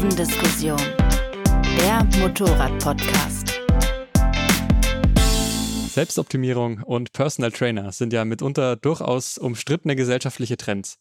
Kurvendiskussion, 0.00 0.80
der 1.76 2.08
Motorrad-Podcast. 2.20 3.60
Selbstoptimierung 5.90 6.82
und 6.82 7.12
Personal 7.12 7.52
Trainer 7.52 7.92
sind 7.92 8.14
ja 8.14 8.24
mitunter 8.24 8.76
durchaus 8.76 9.36
umstrittene 9.36 9.96
gesellschaftliche 9.96 10.56
Trends. 10.56 10.96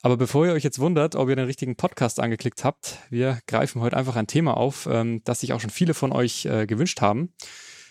Aber 0.00 0.16
bevor 0.16 0.46
ihr 0.46 0.52
euch 0.54 0.64
jetzt 0.64 0.78
wundert, 0.78 1.16
ob 1.16 1.28
ihr 1.28 1.36
den 1.36 1.44
richtigen 1.44 1.76
Podcast 1.76 2.18
angeklickt 2.18 2.64
habt, 2.64 2.96
wir 3.10 3.40
greifen 3.46 3.82
heute 3.82 3.98
einfach 3.98 4.16
ein 4.16 4.26
Thema 4.26 4.56
auf, 4.56 4.88
ähm, 4.90 5.20
das 5.24 5.40
sich 5.40 5.52
auch 5.52 5.60
schon 5.60 5.68
viele 5.68 5.92
von 5.92 6.10
euch 6.10 6.46
äh, 6.46 6.66
gewünscht 6.66 7.02
haben. 7.02 7.34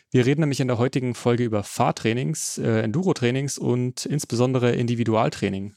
Wir 0.10 0.26
reden 0.26 0.42
nämlich 0.42 0.62
in 0.62 0.68
der 0.68 0.80
heutigen 0.80 1.14
Folge 1.14 1.44
über 1.44 1.62
Fahrtrainings, 1.62 2.58
äh, 2.58 2.82
Enduro-Trainings 2.82 3.60
und 3.60 4.08
insbesondere 4.08 4.72
Individualtraining. 4.72 5.76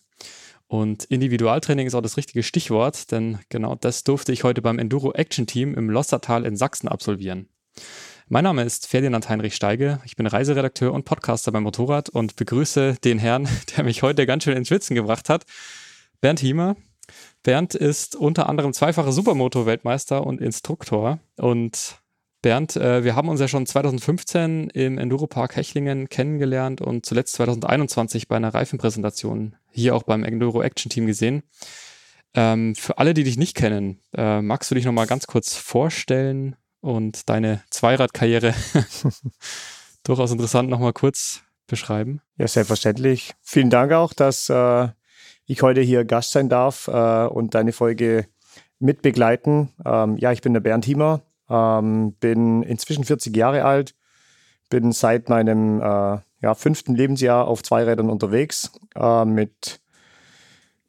Und 0.73 1.04
Individualtraining 1.04 1.86
ist 1.86 1.94
auch 1.94 2.00
das 2.00 2.17
richtige 2.17 2.43
Stichwort, 2.43 3.13
denn 3.13 3.39
genau 3.50 3.75
das 3.75 4.04
durfte 4.04 4.32
ich 4.32 4.43
heute 4.43 4.63
beim 4.63 4.79
Enduro 4.79 5.13
Action 5.13 5.46
Team 5.46 5.75
im 5.75 5.90
Lossertal 5.90 6.46
in 6.46 6.57
Sachsen 6.57 6.89
absolvieren. 6.89 7.50
Mein 8.30 8.44
Name 8.44 8.63
ist 8.63 8.86
Ferdinand 8.86 9.29
Heinrich 9.29 9.54
Steige. 9.54 10.00
Ich 10.07 10.16
bin 10.16 10.27
Reiseredakteur 10.27 10.94
und 10.94 11.04
Podcaster 11.04 11.53
beim 11.53 11.64
Motorrad 11.64 12.08
und 12.08 12.36
begrüße 12.36 12.96
den 13.04 13.18
Herrn, 13.18 13.46
der 13.77 13.85
mich 13.85 14.03
heute 14.03 14.25
ganz 14.25 14.44
schön 14.44 14.57
ins 14.57 14.68
Schwitzen 14.68 14.96
gebracht 14.96 15.29
hat, 15.29 15.44
Bernd 16.22 16.40
Hiemer. 16.40 16.77
Bernd 17.43 17.75
ist 17.75 18.16
unter 18.16 18.49
anderem 18.49 18.72
zweifacher 18.72 19.13
Supermoto-Weltmeister 19.13 20.27
und 20.27 20.41
Instruktor 20.41 21.18
und 21.36 22.02
Bernd, 22.43 22.77
äh, 22.77 23.05
wir 23.05 23.14
haben 23.14 23.29
uns 23.29 23.41
ja 23.41 23.46
schon 23.46 23.67
2015 23.67 24.71
im 24.71 24.99
Enduropark 24.99 25.55
Hechlingen 25.55 26.09
kennengelernt 26.09 26.81
und 26.81 27.07
zuletzt 27.07 27.35
2021 27.35 28.27
bei 28.27 28.37
einer 28.37 28.53
Reifenpräsentation 28.53 29.55
hier 29.71 29.95
auch 29.95 30.03
beim 30.03 30.25
Enduro 30.25 30.61
Action 30.61 30.91
Team 30.91 31.07
gesehen. 31.07 31.45
Ähm, 32.34 32.75
für 32.75 32.98
alle, 32.98 33.14
die 33.14 33.22
dich 33.22 33.36
nicht 33.36 33.56
kennen, 33.56 34.00
äh, 34.16 34.42
magst 34.42 34.70
du 34.70 34.75
dich 34.75 34.84
nochmal 34.84 35.06
ganz 35.06 35.28
kurz 35.28 35.55
vorstellen 35.55 36.56
und 36.81 37.28
deine 37.28 37.62
Zweiradkarriere 37.70 38.55
durchaus 40.03 40.33
interessant 40.33 40.69
nochmal 40.69 40.92
kurz 40.92 41.42
beschreiben? 41.69 42.22
Ja, 42.38 42.48
selbstverständlich. 42.48 43.34
Vielen 43.41 43.70
Dank 43.70 43.92
auch, 43.92 44.12
dass 44.12 44.48
äh, 44.48 44.88
ich 45.47 45.62
heute 45.62 45.81
hier 45.81 46.05
Gast 46.05 46.33
sein 46.33 46.48
darf 46.48 46.88
äh, 46.88 47.27
und 47.27 47.55
deine 47.55 47.72
Folge 47.72 48.27
mitbegleiten. 48.81 49.70
Ähm, 49.86 50.16
ja, 50.16 50.33
ich 50.33 50.41
bin 50.41 50.55
der 50.55 50.61
Bernd 50.61 50.84
Hiemer, 50.84 51.22
ähm, 51.53 52.14
bin 52.14 52.62
inzwischen 52.62 53.05
40 53.05 53.36
Jahre 53.36 53.64
alt, 53.64 53.95
bin 54.70 54.92
seit 54.92 55.28
meinem 55.28 55.81
äh, 55.81 56.19
ja, 56.41 56.55
fünften 56.55 56.94
Lebensjahr 56.94 57.47
auf 57.47 57.62
Zweirädern 57.62 58.09
unterwegs, 58.09 58.72
äh, 58.97 59.25
mit 59.25 59.81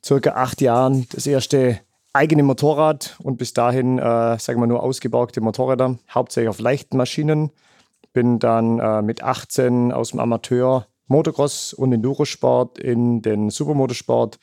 circa 0.03 0.31
acht 0.31 0.61
Jahren 0.61 1.07
das 1.11 1.27
erste 1.27 1.79
eigene 2.13 2.43
Motorrad 2.43 3.17
und 3.21 3.37
bis 3.37 3.53
dahin, 3.53 3.97
äh, 3.97 4.39
sagen 4.39 4.59
wir 4.59 4.67
nur 4.67 4.83
ausgebaute 4.83 5.41
Motorräder, 5.41 5.97
hauptsächlich 6.09 6.49
auf 6.49 6.59
leichten 6.59 6.97
Maschinen. 6.97 7.51
Bin 8.13 8.39
dann 8.39 8.79
äh, 8.79 9.01
mit 9.01 9.23
18 9.23 9.91
aus 9.91 10.11
dem 10.11 10.19
Amateur 10.19 10.87
Motocross 11.07 11.73
und 11.73 11.91
Endurosport 11.91 12.77
in 12.77 13.21
den 13.21 13.49
Supermotorsport 13.49 14.39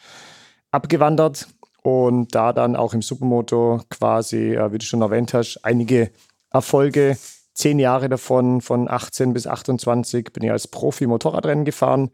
abgewandert 0.72 1.48
und 1.90 2.34
da 2.36 2.52
dann 2.52 2.76
auch 2.76 2.94
im 2.94 3.02
Supermoto 3.02 3.80
quasi, 3.90 4.54
äh, 4.54 4.72
wie 4.72 4.78
du 4.78 4.84
schon 4.84 5.02
erwähnt 5.02 5.34
hast, 5.34 5.64
einige 5.64 6.12
Erfolge. 6.50 7.18
Zehn 7.52 7.80
Jahre 7.80 8.08
davon, 8.08 8.60
von 8.60 8.88
18 8.88 9.32
bis 9.32 9.48
28, 9.48 10.32
bin 10.32 10.44
ich 10.44 10.52
als 10.52 10.68
Profi 10.68 11.08
Motorradrennen 11.08 11.64
gefahren. 11.64 12.10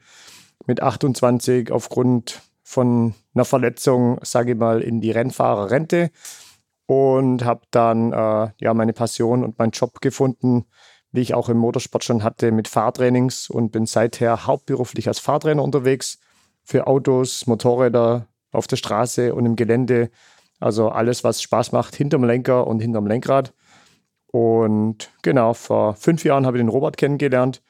Mit 0.67 0.83
28 0.83 1.71
aufgrund 1.71 2.41
von 2.63 3.15
einer 3.35 3.45
Verletzung, 3.45 4.19
sage 4.23 4.53
ich 4.53 4.59
mal, 4.59 4.81
in 4.81 5.03
die 5.03 5.11
Rennfahrerrente 5.11 6.11
und 6.87 7.45
habe 7.45 7.63
dann 7.71 8.13
äh, 8.13 8.51
ja 8.59 8.73
meine 8.73 8.95
Passion 8.95 9.45
und 9.45 9.59
meinen 9.59 9.73
Job 9.73 10.01
gefunden, 10.01 10.65
wie 11.13 11.20
ich 11.20 11.35
auch 11.35 11.51
im 11.51 11.59
Motorsport 11.59 12.03
schon 12.03 12.23
hatte, 12.23 12.51
mit 12.51 12.67
Fahrtrainings 12.67 13.51
und 13.51 13.73
bin 13.73 13.85
seither 13.85 14.47
hauptberuflich 14.47 15.07
als 15.07 15.19
Fahrtrainer 15.19 15.63
unterwegs 15.63 16.19
für 16.65 16.86
Autos, 16.86 17.47
Motorräder, 17.47 18.27
auf 18.56 18.67
der 18.67 18.77
Straße 18.77 19.34
und 19.34 19.46
im 19.46 19.56
Gelände. 19.56 20.11
Also 20.58 20.89
alles, 20.89 21.22
was 21.24 21.42
Spaß 21.42 21.72
macht, 21.72 21.94
hinterm 21.94 22.24
Lenker 22.24 22.67
und 22.67 22.80
hinterm 22.80 23.06
Lenkrad. 23.06 23.52
Und 24.27 25.11
genau, 25.22 25.55
vor 25.55 25.94
fünf 25.94 26.24
Jahren 26.24 26.46
habe 26.46 26.56
ich 26.56 26.62
den 26.62 26.68
Robert 26.68 26.96
kennengelernt 26.96 27.62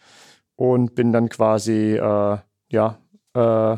und 0.56 0.94
bin 0.94 1.12
dann 1.12 1.28
quasi 1.28 1.96
äh, 1.96 2.38
ja, 2.70 2.98
äh, 3.34 3.76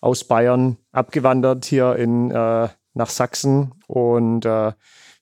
aus 0.00 0.24
Bayern 0.24 0.78
abgewandert 0.92 1.64
hier 1.64 1.96
in, 1.96 2.30
äh, 2.30 2.68
nach 2.94 3.10
Sachsen 3.10 3.72
und 3.86 4.44
äh, 4.44 4.72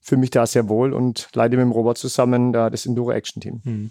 fühle 0.00 0.20
mich 0.20 0.30
da 0.30 0.46
sehr 0.46 0.68
wohl 0.68 0.92
und 0.92 1.28
leite 1.34 1.56
mit 1.56 1.64
dem 1.64 1.72
Robert 1.72 1.98
zusammen 1.98 2.52
das 2.52 2.86
Enduro 2.86 3.12
Action 3.12 3.40
Team. 3.40 3.60
Hm. 3.64 3.90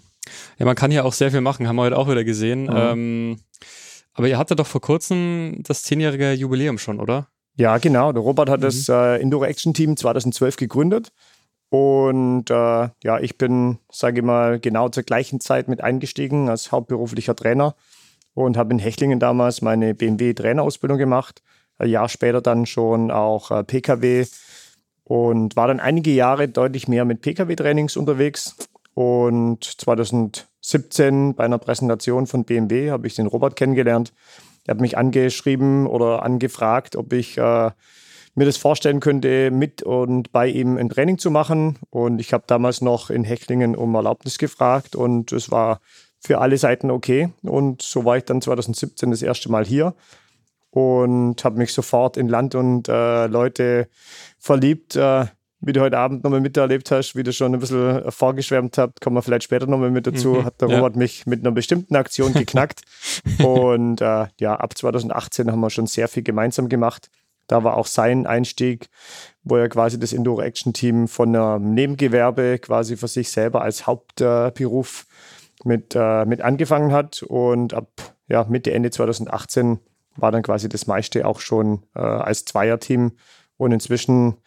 Ja, 0.58 0.66
man 0.66 0.76
kann 0.76 0.90
hier 0.90 1.04
auch 1.04 1.12
sehr 1.12 1.30
viel 1.30 1.40
machen, 1.40 1.66
haben 1.66 1.76
wir 1.76 1.82
heute 1.82 1.98
auch 1.98 2.08
wieder 2.08 2.24
gesehen. 2.24 2.64
Mhm. 2.64 2.76
Ähm, 2.76 3.40
aber 4.14 4.28
ihr 4.28 4.38
hattet 4.38 4.58
doch 4.58 4.66
vor 4.66 4.80
kurzem 4.80 5.62
das 5.62 5.82
zehnjährige 5.82 6.32
Jubiläum 6.32 6.78
schon, 6.78 7.00
oder? 7.00 7.28
Ja, 7.56 7.78
genau. 7.78 8.12
Der 8.12 8.22
Robert 8.22 8.48
hat 8.48 8.60
mhm. 8.60 8.64
das 8.64 8.88
äh, 8.88 9.20
Enduro 9.20 9.44
Action 9.44 9.74
Team 9.74 9.96
2012 9.96 10.56
gegründet. 10.56 11.12
Und 11.68 12.50
äh, 12.50 12.88
ja, 13.02 13.18
ich 13.20 13.38
bin, 13.38 13.78
sage 13.90 14.20
ich 14.20 14.24
mal, 14.24 14.60
genau 14.60 14.88
zur 14.90 15.04
gleichen 15.04 15.40
Zeit 15.40 15.68
mit 15.68 15.80
eingestiegen 15.80 16.48
als 16.48 16.70
hauptberuflicher 16.70 17.34
Trainer 17.34 17.74
und 18.34 18.56
habe 18.56 18.72
in 18.72 18.78
Hechlingen 18.78 19.18
damals 19.18 19.62
meine 19.62 19.94
BMW-Trainerausbildung 19.94 20.98
gemacht. 20.98 21.42
Ein 21.78 21.88
Jahr 21.88 22.08
später 22.08 22.42
dann 22.42 22.66
schon 22.66 23.10
auch 23.10 23.50
äh, 23.50 23.64
PKW 23.64 24.26
und 25.04 25.56
war 25.56 25.66
dann 25.66 25.80
einige 25.80 26.10
Jahre 26.10 26.48
deutlich 26.48 26.88
mehr 26.88 27.04
mit 27.04 27.22
PKW-Trainings 27.22 27.96
unterwegs. 27.96 28.56
Und 28.94 29.64
2017 29.64 31.34
bei 31.34 31.44
einer 31.44 31.58
Präsentation 31.58 32.26
von 32.26 32.44
BMW 32.44 32.90
habe 32.90 33.06
ich 33.06 33.14
den 33.14 33.26
Robert 33.26 33.56
kennengelernt 33.56 34.12
er 34.66 34.74
hat 34.74 34.80
mich 34.80 34.96
angeschrieben 34.96 35.86
oder 35.86 36.22
angefragt, 36.22 36.96
ob 36.96 37.12
ich 37.12 37.38
äh, 37.38 37.70
mir 38.34 38.44
das 38.44 38.56
vorstellen 38.56 39.00
könnte, 39.00 39.50
mit 39.50 39.82
und 39.82 40.32
bei 40.32 40.46
ihm 40.46 40.76
ein 40.76 40.88
Training 40.88 41.18
zu 41.18 41.30
machen. 41.30 41.78
Und 41.90 42.20
ich 42.20 42.32
habe 42.32 42.44
damals 42.46 42.80
noch 42.80 43.10
in 43.10 43.24
Hechlingen 43.24 43.76
um 43.76 43.94
Erlaubnis 43.94 44.38
gefragt 44.38 44.96
und 44.96 45.32
es 45.32 45.50
war 45.50 45.80
für 46.20 46.40
alle 46.40 46.56
Seiten 46.56 46.90
okay. 46.90 47.30
Und 47.42 47.82
so 47.82 48.04
war 48.04 48.16
ich 48.16 48.24
dann 48.24 48.40
2017 48.40 49.10
das 49.10 49.22
erste 49.22 49.50
Mal 49.50 49.64
hier 49.64 49.94
und 50.70 51.44
habe 51.44 51.58
mich 51.58 51.74
sofort 51.74 52.16
in 52.16 52.28
Land 52.28 52.54
und 52.54 52.88
äh, 52.88 53.26
Leute 53.26 53.88
verliebt. 54.38 54.96
Äh, 54.96 55.26
wie 55.64 55.72
du 55.72 55.80
heute 55.80 55.96
Abend 55.96 56.24
nochmal 56.24 56.40
miterlebt 56.40 56.90
hast, 56.90 57.14
wie 57.14 57.22
du 57.22 57.32
schon 57.32 57.54
ein 57.54 57.60
bisschen 57.60 58.10
vorgeschwärmt 58.10 58.78
habt, 58.78 59.00
kommen 59.00 59.16
wir 59.16 59.22
vielleicht 59.22 59.44
später 59.44 59.66
nochmal 59.66 59.90
mit 59.90 60.06
dazu, 60.06 60.30
mhm, 60.30 60.44
hat 60.44 60.60
der 60.60 60.68
ja. 60.68 60.76
Robert 60.76 60.96
mich 60.96 61.24
mit 61.24 61.40
einer 61.40 61.52
bestimmten 61.52 61.94
Aktion 61.94 62.34
geknackt. 62.34 62.82
und 63.44 64.00
äh, 64.00 64.26
ja, 64.40 64.56
ab 64.56 64.76
2018 64.76 65.50
haben 65.50 65.60
wir 65.60 65.70
schon 65.70 65.86
sehr 65.86 66.08
viel 66.08 66.24
gemeinsam 66.24 66.68
gemacht. 66.68 67.10
Da 67.46 67.62
war 67.64 67.76
auch 67.76 67.86
sein 67.86 68.26
Einstieg, 68.26 68.88
wo 69.44 69.56
er 69.56 69.68
quasi 69.68 69.98
das 69.98 70.12
Enduro 70.12 70.42
Action 70.42 70.72
Team 70.72 71.06
von 71.06 71.34
einem 71.34 71.74
Nebengewerbe 71.74 72.58
quasi 72.58 72.96
für 72.96 73.08
sich 73.08 73.30
selber 73.30 73.62
als 73.62 73.86
Hauptberuf 73.86 75.06
äh, 75.64 75.68
mit, 75.68 75.94
äh, 75.94 76.24
mit 76.24 76.40
angefangen 76.40 76.92
hat. 76.92 77.22
Und 77.22 77.74
ab 77.74 77.88
ja, 78.28 78.44
Mitte, 78.48 78.72
Ende 78.72 78.90
2018 78.90 79.78
war 80.16 80.32
dann 80.32 80.42
quasi 80.42 80.68
das 80.68 80.86
meiste 80.86 81.26
auch 81.26 81.40
schon 81.40 81.84
äh, 81.94 82.00
als 82.00 82.44
Zweierteam. 82.44 83.12
Und 83.56 83.72
inzwischen 83.72 84.38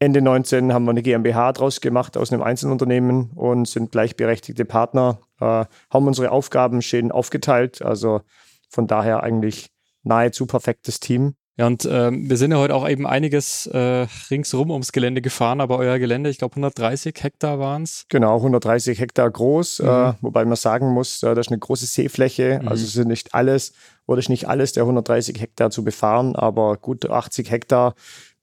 Ende 0.00 0.22
19 0.22 0.72
haben 0.72 0.84
wir 0.84 0.90
eine 0.90 1.02
GmbH 1.02 1.52
draus 1.52 1.80
gemacht 1.80 2.16
aus 2.16 2.32
einem 2.32 2.42
Einzelunternehmen 2.42 3.30
und 3.34 3.66
sind 3.66 3.90
gleichberechtigte 3.90 4.64
Partner, 4.64 5.18
äh, 5.40 5.64
haben 5.90 6.06
unsere 6.06 6.30
Aufgaben 6.30 6.82
schön 6.82 7.10
aufgeteilt. 7.10 7.82
Also 7.82 8.20
von 8.68 8.86
daher 8.86 9.22
eigentlich 9.22 9.70
nahezu 10.04 10.46
perfektes 10.46 11.00
Team. 11.00 11.34
Ja, 11.56 11.66
und 11.66 11.84
äh, 11.84 12.12
wir 12.12 12.36
sind 12.36 12.52
ja 12.52 12.58
heute 12.58 12.76
auch 12.76 12.88
eben 12.88 13.04
einiges 13.04 13.66
äh, 13.66 14.06
ringsrum 14.30 14.70
ums 14.70 14.92
Gelände 14.92 15.20
gefahren, 15.20 15.60
aber 15.60 15.76
euer 15.78 15.98
Gelände, 15.98 16.30
ich 16.30 16.38
glaube 16.38 16.52
130 16.52 17.16
Hektar 17.20 17.58
waren 17.58 17.82
es. 17.82 18.04
Genau, 18.08 18.36
130 18.36 19.00
Hektar 19.00 19.28
groß, 19.28 19.80
mhm. 19.80 19.88
äh, 19.88 20.12
wobei 20.20 20.44
man 20.44 20.54
sagen 20.54 20.90
muss, 20.90 21.20
äh, 21.24 21.34
das 21.34 21.46
ist 21.46 21.50
eine 21.50 21.58
große 21.58 21.86
Seefläche, 21.86 22.60
mhm. 22.62 22.68
also 22.68 22.86
sind 22.86 23.08
nicht 23.08 23.34
alles 23.34 23.72
oder 24.06 24.20
ist 24.20 24.28
nicht 24.28 24.46
alles 24.46 24.72
der 24.72 24.84
130 24.84 25.40
Hektar 25.40 25.70
zu 25.70 25.82
befahren, 25.82 26.36
aber 26.36 26.76
gut 26.76 27.10
80 27.10 27.50
Hektar, 27.50 27.94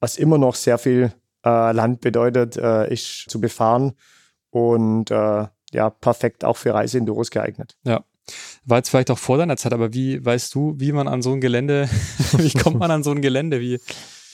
was 0.02 0.18
immer 0.18 0.38
noch 0.38 0.56
sehr 0.56 0.78
viel 0.78 1.14
äh, 1.46 1.72
Land 1.72 2.02
bedeutet, 2.02 2.58
äh, 2.58 2.92
ist 2.92 3.30
zu 3.30 3.40
befahren 3.40 3.94
und 4.50 5.12
äh, 5.12 5.48
ja, 5.72 5.90
perfekt 5.90 6.44
auch 6.44 6.58
für 6.58 6.74
Reiseenduros 6.74 7.32
geeignet. 7.32 7.76
Ja. 7.84 8.04
War 8.66 8.78
jetzt 8.78 8.90
vielleicht 8.90 9.12
auch 9.12 9.20
vor 9.20 9.38
deiner 9.38 9.56
Zeit, 9.56 9.74
aber 9.74 9.94
wie 9.94 10.24
weißt 10.26 10.56
du, 10.56 10.74
wie 10.78 10.92
man 10.92 11.08
an 11.08 11.22
so 11.22 11.32
ein 11.34 11.42
Gelände, 11.42 11.88
wie 12.38 12.52
kommt 12.52 12.80
man 12.80 12.90
an 12.90 13.04
so 13.04 13.12
ein 13.12 13.22
Gelände? 13.22 13.60
Wie? 13.60 13.80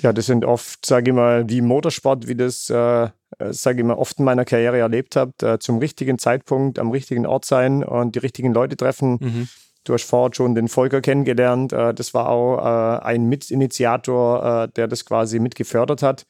Ja, 0.02 0.14
das 0.14 0.26
sind 0.26 0.46
oft, 0.46 0.86
sage 0.86 1.12
ich 1.12 1.16
mal, 1.16 1.48
wie 1.50 1.62
Motorsport, 1.62 2.28
wie 2.28 2.36
das, 2.36 2.70
äh, 2.70 3.10
sage 3.50 3.82
ich 3.82 3.86
mal, 3.86 3.96
oft 3.96 4.18
in 4.18 4.26
meiner 4.26 4.46
Karriere 4.46 4.80
erlebt 4.80 5.16
habe, 5.16 5.34
äh, 5.44 5.60
zum 5.60 5.78
richtigen 5.78 6.18
Zeitpunkt 6.18 6.80
am 6.80 6.92
richtigen 6.92 7.26
Ort 7.26 7.46
sein 7.46 7.84
und 7.84 8.16
die 8.16 8.20
richtigen 8.20 8.54
Leute 8.54 8.78
treffen. 8.78 9.18
Mhm. 9.20 9.48
Du 9.84 9.94
hast 9.94 10.04
vorher 10.04 10.34
schon 10.34 10.56
den 10.56 10.68
Volker 10.68 11.02
kennengelernt. 11.02 11.74
Äh, 11.74 11.94
das 11.94 12.14
war 12.14 12.30
auch 12.30 12.58
äh, 12.60 13.04
ein 13.04 13.26
Mitinitiator, 13.26 14.64
äh, 14.64 14.68
der 14.70 14.88
das 14.88 15.06
quasi 15.06 15.40
mitgefördert 15.40 16.02
hat. 16.02 16.26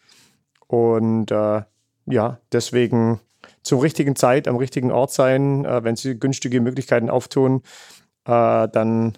Und 0.72 1.32
äh, 1.32 1.64
ja, 2.06 2.40
deswegen 2.54 3.20
zur 3.62 3.84
richtigen 3.84 4.16
Zeit 4.16 4.48
am 4.48 4.56
richtigen 4.56 4.90
Ort 4.90 5.12
sein, 5.12 5.66
äh, 5.66 5.84
wenn 5.84 5.98
sie 5.98 6.18
günstige 6.18 6.62
Möglichkeiten 6.62 7.10
auftun, 7.10 7.62
äh, 8.24 8.70
dann 8.70 9.18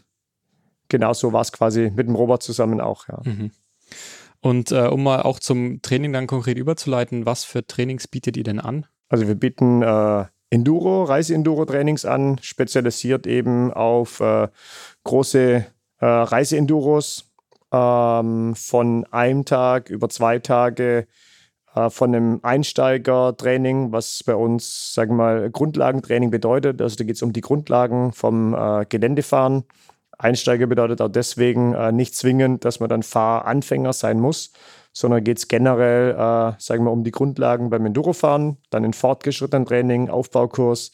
genauso 0.89 1.31
war 1.31 1.41
es 1.41 1.51
quasi 1.51 1.91
mit 1.95 2.07
dem 2.07 2.15
Robert 2.15 2.41
zusammen 2.41 2.81
auch. 2.81 3.07
Ja. 3.07 3.21
Mhm. 3.23 3.51
Und 4.41 4.71
äh, 4.71 4.87
um 4.87 5.03
mal 5.03 5.21
auch 5.21 5.39
zum 5.39 5.83
Training 5.83 6.11
dann 6.11 6.25
konkret 6.25 6.57
überzuleiten, 6.57 7.27
was 7.27 7.43
für 7.43 7.67
Trainings 7.67 8.07
bietet 8.07 8.35
ihr 8.35 8.43
denn 8.43 8.59
an? 8.59 8.87
Also 9.07 9.27
wir 9.27 9.35
bieten 9.35 9.83
äh, 9.83 10.25
Enduro, 10.49 11.03
Reise-Enduro-Trainings 11.03 12.05
an, 12.05 12.39
spezialisiert 12.41 13.27
eben 13.27 13.71
auf 13.71 14.21
äh, 14.21 14.47
große 15.03 15.65
äh, 15.99 16.05
Reise-Enduros 16.05 17.31
ähm, 17.71 18.55
von 18.55 19.05
einem 19.11 19.45
Tag 19.45 19.91
über 19.91 20.09
zwei 20.09 20.39
Tage 20.39 21.05
von 21.89 22.13
einem 22.13 22.39
Einsteiger-Training, 22.43 23.91
was 23.91 24.23
bei 24.23 24.35
uns, 24.35 24.93
sagen 24.93 25.11
wir 25.11 25.23
mal, 25.23 25.49
Grundlagentraining 25.49 26.29
bedeutet. 26.29 26.81
Also 26.81 26.97
da 26.97 27.03
geht 27.03 27.15
es 27.15 27.23
um 27.23 27.33
die 27.33 27.41
Grundlagen 27.41 28.13
vom 28.13 28.53
äh, 28.53 28.85
Geländefahren. 28.87 29.63
Einsteiger 30.17 30.67
bedeutet 30.67 31.01
auch 31.01 31.09
deswegen 31.09 31.73
äh, 31.73 31.91
nicht 31.91 32.15
zwingend, 32.15 32.65
dass 32.65 32.79
man 32.79 32.89
dann 32.89 33.03
Fahranfänger 33.03 33.93
sein 33.93 34.19
muss, 34.19 34.51
sondern 34.93 35.23
geht 35.23 35.39
es 35.39 35.47
generell, 35.47 36.11
äh, 36.11 36.53
sagen 36.59 36.83
wir, 36.85 36.91
um 36.91 37.03
die 37.03 37.11
Grundlagen 37.11 37.69
beim 37.69 37.85
Endurofahren, 37.85 38.57
dann 38.69 38.83
in 38.83 38.93
fortgeschrittenen 38.93 39.65
Training, 39.65 40.09
Aufbaukurs 40.09 40.91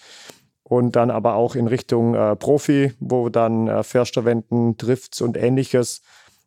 und 0.64 0.96
dann 0.96 1.12
aber 1.12 1.36
auch 1.36 1.56
in 1.56 1.68
Richtung 1.68 2.16
äh, 2.16 2.36
Profi, 2.36 2.94
wo 3.00 3.30
dann 3.30 3.68
äh, 3.68 3.84
Försterwenden, 3.84 4.78
Drifts 4.78 5.22
und 5.22 5.36
ähnliches 5.36 6.02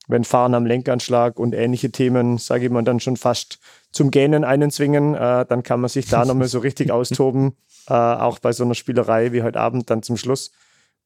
wenn 0.08 0.24
Fahren 0.24 0.54
am 0.54 0.66
Lenkanschlag 0.66 1.38
und 1.38 1.54
ähnliche 1.54 1.90
Themen, 1.90 2.38
sage 2.38 2.66
ich 2.66 2.70
mal, 2.70 2.82
dann 2.82 3.00
schon 3.00 3.16
fast 3.16 3.58
zum 3.92 4.10
Gähnen 4.10 4.44
einen 4.44 4.70
zwingen, 4.70 5.14
äh, 5.14 5.46
dann 5.46 5.62
kann 5.62 5.80
man 5.80 5.88
sich 5.88 6.08
da 6.08 6.24
nochmal 6.24 6.48
so 6.48 6.58
richtig 6.58 6.90
austoben, 6.92 7.56
äh, 7.88 7.94
auch 7.94 8.38
bei 8.38 8.52
so 8.52 8.64
einer 8.64 8.74
Spielerei 8.74 9.32
wie 9.32 9.42
heute 9.42 9.60
Abend 9.60 9.90
dann 9.90 10.02
zum 10.02 10.16
Schluss. 10.16 10.52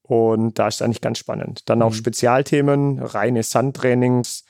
Und 0.02 0.58
da 0.58 0.68
ist 0.68 0.82
eigentlich 0.82 1.00
ganz 1.00 1.18
spannend. 1.18 1.68
Dann 1.68 1.82
auch 1.82 1.90
mhm. 1.90 1.94
Spezialthemen, 1.94 3.00
reine 3.00 3.42
Sandtrainings. 3.42 4.44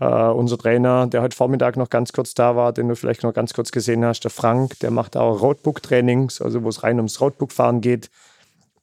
Äh, 0.00 0.06
unser 0.06 0.56
Trainer, 0.56 1.06
der 1.06 1.22
heute 1.22 1.36
Vormittag 1.36 1.76
noch 1.76 1.90
ganz 1.90 2.12
kurz 2.12 2.34
da 2.34 2.56
war, 2.56 2.72
den 2.72 2.88
du 2.88 2.96
vielleicht 2.96 3.24
noch 3.24 3.34
ganz 3.34 3.52
kurz 3.52 3.72
gesehen 3.72 4.04
hast, 4.04 4.20
der 4.20 4.30
Frank, 4.30 4.78
der 4.80 4.90
macht 4.90 5.16
auch 5.16 5.42
Roadbook-Trainings, 5.42 6.40
also 6.40 6.62
wo 6.62 6.68
es 6.68 6.82
rein 6.82 6.96
ums 6.96 7.20
Roadbook-Fahren 7.20 7.80
geht. 7.80 8.10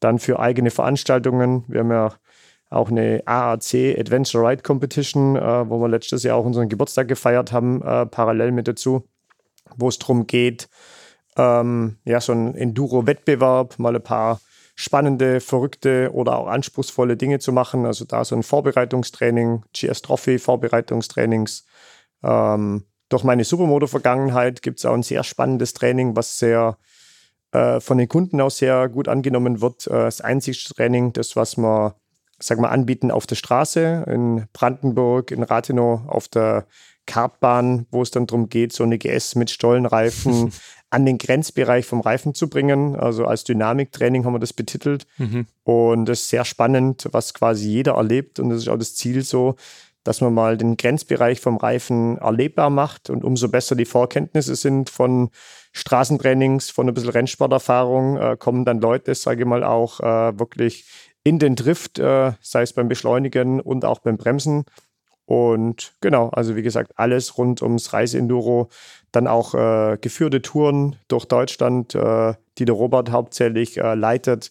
Dann 0.01 0.19
für 0.19 0.39
eigene 0.39 0.71
Veranstaltungen. 0.71 1.63
Wir 1.67 1.79
haben 1.79 1.91
ja 1.91 2.13
auch 2.69 2.89
eine 2.89 3.23
AAC 3.25 3.97
Adventure 3.97 4.47
Ride 4.47 4.61
Competition, 4.61 5.35
äh, 5.35 5.69
wo 5.69 5.79
wir 5.79 5.87
letztes 5.87 6.23
Jahr 6.23 6.37
auch 6.37 6.45
unseren 6.45 6.69
Geburtstag 6.69 7.07
gefeiert 7.07 7.51
haben, 7.51 7.81
äh, 7.81 8.05
parallel 8.05 8.51
mit 8.51 8.67
dazu, 8.67 9.07
wo 9.75 9.89
es 9.89 9.97
darum 9.97 10.27
geht, 10.27 10.69
ähm, 11.37 11.97
ja, 12.05 12.21
so 12.21 12.33
ein 12.33 12.55
Enduro-Wettbewerb, 12.55 13.79
mal 13.79 13.95
ein 13.95 14.03
paar 14.03 14.39
spannende, 14.75 15.41
verrückte 15.41 16.11
oder 16.13 16.37
auch 16.37 16.47
anspruchsvolle 16.47 17.17
Dinge 17.17 17.39
zu 17.39 17.51
machen. 17.51 17.85
Also 17.85 18.05
da 18.05 18.23
so 18.23 18.35
ein 18.35 18.43
Vorbereitungstraining, 18.43 19.63
GS 19.73 20.01
Trophy 20.01 20.39
Vorbereitungstrainings. 20.39 21.65
Ähm, 22.23 22.85
durch 23.09 23.23
meine 23.23 23.43
Supermoto-Vergangenheit 23.43 24.61
gibt 24.61 24.79
es 24.79 24.85
auch 24.85 24.93
ein 24.93 25.03
sehr 25.03 25.23
spannendes 25.23 25.73
Training, 25.73 26.15
was 26.15 26.39
sehr 26.39 26.77
äh, 27.51 27.79
von 27.79 27.97
den 27.97 28.07
Kunden 28.07 28.39
auch 28.39 28.51
sehr 28.51 28.87
gut 28.89 29.07
angenommen 29.07 29.61
wird. 29.61 29.87
Äh, 29.87 29.91
das 29.91 30.21
einzigste 30.21 30.73
Training, 30.73 31.13
das 31.13 31.35
was 31.35 31.57
man 31.57 31.93
sag 32.39 32.59
mal, 32.59 32.69
anbieten 32.69 33.11
auf 33.11 33.27
der 33.27 33.35
Straße 33.35 34.05
in 34.07 34.45
Brandenburg, 34.53 35.31
in 35.31 35.43
Rathenow, 35.43 36.01
auf 36.07 36.27
der 36.27 36.65
Kartbahn, 37.05 37.87
wo 37.91 38.01
es 38.01 38.11
dann 38.11 38.27
darum 38.27 38.49
geht, 38.49 38.71
so 38.71 38.83
eine 38.83 38.97
GS 38.97 39.35
mit 39.35 39.49
Stollenreifen 39.49 40.53
an 40.91 41.05
den 41.05 41.17
Grenzbereich 41.17 41.85
vom 41.85 42.01
Reifen 42.01 42.33
zu 42.33 42.49
bringen. 42.49 42.95
Also 42.95 43.25
als 43.25 43.43
Dynamiktraining 43.43 44.25
haben 44.25 44.33
wir 44.33 44.39
das 44.39 44.53
betitelt. 44.53 45.05
Mhm. 45.17 45.47
Und 45.63 46.05
das 46.05 46.21
ist 46.21 46.29
sehr 46.29 46.45
spannend, 46.45 47.07
was 47.11 47.33
quasi 47.33 47.67
jeder 47.67 47.93
erlebt. 47.93 48.39
Und 48.39 48.49
das 48.49 48.59
ist 48.59 48.69
auch 48.69 48.77
das 48.77 48.95
Ziel 48.95 49.23
so, 49.23 49.55
dass 50.03 50.21
man 50.21 50.33
mal 50.33 50.57
den 50.57 50.77
Grenzbereich 50.77 51.41
vom 51.41 51.57
Reifen 51.57 52.17
erlebbar 52.17 52.69
macht 52.69 53.09
und 53.09 53.23
umso 53.23 53.49
besser 53.49 53.75
die 53.75 53.85
Vorkenntnisse 53.85 54.55
sind 54.55 54.89
von 54.89 55.29
Straßentrainings, 55.73 56.69
von 56.69 56.87
ein 56.87 56.93
bisschen 56.93 57.11
Rennsporterfahrung, 57.11 58.17
äh, 58.17 58.37
kommen 58.37 58.65
dann 58.65 58.79
Leute, 58.79 59.13
sage 59.13 59.41
ich 59.41 59.47
mal, 59.47 59.63
auch 59.63 59.99
äh, 59.99 60.39
wirklich 60.39 60.85
in 61.29 61.37
den 61.37 61.55
Drift, 61.55 61.99
äh, 61.99 62.31
sei 62.41 62.63
es 62.63 62.73
beim 62.73 62.87
Beschleunigen 62.87 63.61
und 63.61 63.85
auch 63.85 63.99
beim 63.99 64.17
Bremsen. 64.17 64.65
Und 65.25 65.93
genau, 66.01 66.29
also 66.29 66.55
wie 66.55 66.63
gesagt, 66.63 66.93
alles 66.95 67.37
rund 67.37 67.61
ums 67.61 67.93
Reiseenduro. 67.93 68.69
Dann 69.11 69.27
auch 69.27 69.53
äh, 69.53 69.99
geführte 70.01 70.41
Touren 70.41 70.95
durch 71.07 71.25
Deutschland, 71.25 71.93
äh, 71.93 72.33
die 72.57 72.65
der 72.65 72.73
Robert 72.73 73.11
hauptsächlich 73.11 73.77
äh, 73.77 73.93
leitet. 73.93 74.49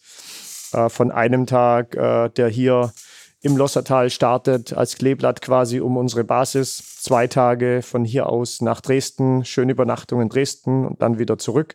Äh, 0.72 0.88
von 0.88 1.10
einem 1.10 1.46
Tag, 1.46 1.96
äh, 1.96 2.28
der 2.28 2.46
hier 2.46 2.92
im 3.40 3.56
Lossertal 3.56 4.08
startet, 4.08 4.72
als 4.72 4.98
Kleeblatt 4.98 5.42
quasi 5.42 5.80
um 5.80 5.96
unsere 5.96 6.22
Basis. 6.22 7.00
Zwei 7.02 7.26
Tage 7.26 7.82
von 7.82 8.04
hier 8.04 8.28
aus 8.28 8.60
nach 8.60 8.80
Dresden, 8.80 9.44
schöne 9.44 9.72
Übernachtung 9.72 10.20
in 10.20 10.28
Dresden 10.28 10.86
und 10.86 11.02
dann 11.02 11.18
wieder 11.18 11.38
zurück 11.38 11.74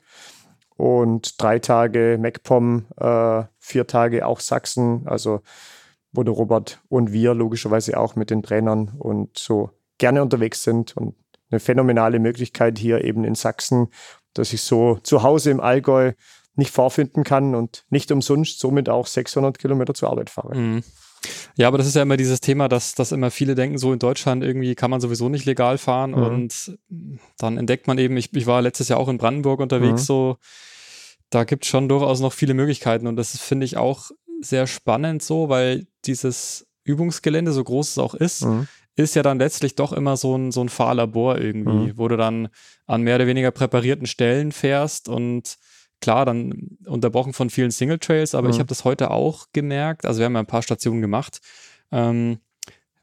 und 0.77 1.41
drei 1.41 1.59
Tage 1.59 2.17
MacPom, 2.19 2.85
äh, 2.97 3.43
vier 3.59 3.87
Tage 3.87 4.25
auch 4.25 4.39
Sachsen, 4.39 5.03
also 5.05 5.41
wo 6.11 6.23
der 6.23 6.33
Robert 6.33 6.81
und 6.89 7.11
wir 7.11 7.33
logischerweise 7.33 7.97
auch 7.97 8.15
mit 8.15 8.29
den 8.29 8.43
Trainern 8.43 8.93
und 8.99 9.37
so 9.37 9.71
gerne 9.97 10.21
unterwegs 10.21 10.63
sind 10.63 10.95
und 10.95 11.15
eine 11.49 11.59
phänomenale 11.59 12.19
Möglichkeit 12.19 12.77
hier 12.77 13.03
eben 13.03 13.23
in 13.23 13.35
Sachsen, 13.35 13.89
dass 14.33 14.53
ich 14.53 14.61
so 14.61 14.99
zu 15.03 15.23
Hause 15.23 15.51
im 15.51 15.59
Allgäu 15.59 16.13
nicht 16.55 16.71
vorfinden 16.71 17.23
kann 17.23 17.55
und 17.55 17.85
nicht 17.89 18.11
umsonst 18.11 18.59
somit 18.59 18.89
auch 18.89 19.07
600 19.07 19.57
Kilometer 19.57 19.93
zur 19.93 20.09
Arbeit 20.09 20.29
fahre. 20.29 20.55
Mhm. 20.55 20.83
Ja, 21.55 21.67
aber 21.67 21.77
das 21.77 21.87
ist 21.87 21.95
ja 21.95 22.01
immer 22.01 22.17
dieses 22.17 22.41
Thema, 22.41 22.67
dass, 22.67 22.95
dass 22.95 23.11
immer 23.11 23.31
viele 23.31 23.55
denken, 23.55 23.77
so 23.77 23.93
in 23.93 23.99
Deutschland 23.99 24.43
irgendwie 24.43 24.75
kann 24.75 24.91
man 24.91 25.01
sowieso 25.01 25.29
nicht 25.29 25.45
legal 25.45 25.77
fahren 25.77 26.11
mhm. 26.11 26.23
und 26.23 26.77
dann 27.37 27.57
entdeckt 27.57 27.87
man 27.87 27.97
eben, 27.97 28.17
ich, 28.17 28.33
ich 28.33 28.45
war 28.45 28.61
letztes 28.61 28.89
Jahr 28.89 28.99
auch 28.99 29.09
in 29.09 29.17
Brandenburg 29.17 29.59
unterwegs, 29.59 30.01
mhm. 30.01 30.05
so 30.05 30.37
da 31.29 31.43
gibt 31.43 31.63
es 31.63 31.69
schon 31.69 31.89
durchaus 31.89 32.19
noch 32.19 32.33
viele 32.33 32.53
Möglichkeiten 32.53 33.07
und 33.07 33.15
das 33.15 33.37
finde 33.37 33.65
ich 33.65 33.77
auch 33.77 34.11
sehr 34.41 34.67
spannend 34.67 35.23
so, 35.23 35.49
weil 35.49 35.87
dieses 36.05 36.67
Übungsgelände, 36.83 37.51
so 37.51 37.63
groß 37.63 37.91
es 37.91 37.97
auch 37.97 38.13
ist, 38.13 38.45
mhm. 38.45 38.67
ist 38.95 39.15
ja 39.15 39.23
dann 39.23 39.39
letztlich 39.39 39.75
doch 39.75 39.93
immer 39.93 40.17
so 40.17 40.35
ein, 40.35 40.51
so 40.51 40.61
ein 40.61 40.69
Fahrlabor 40.69 41.39
irgendwie, 41.39 41.91
mhm. 41.91 41.97
wo 41.97 42.07
du 42.07 42.17
dann 42.17 42.49
an 42.85 43.01
mehr 43.01 43.15
oder 43.15 43.27
weniger 43.27 43.51
präparierten 43.51 44.05
Stellen 44.05 44.51
fährst 44.51 45.09
und 45.09 45.57
klar, 46.03 46.25
dann 46.25 46.77
unterbrochen 46.85 47.31
von 47.31 47.49
vielen 47.49 47.71
Single 47.71 47.97
Trails, 47.97 48.35
aber 48.35 48.47
mhm. 48.47 48.53
ich 48.53 48.59
habe 48.59 48.67
das 48.67 48.83
heute 48.83 49.09
auch 49.09 49.47
gemerkt, 49.53 50.05
also 50.05 50.19
wir 50.19 50.25
haben 50.25 50.33
ja 50.33 50.41
ein 50.41 50.45
paar 50.45 50.61
Stationen 50.61 51.01
gemacht, 51.01 51.39
ähm, 51.91 52.39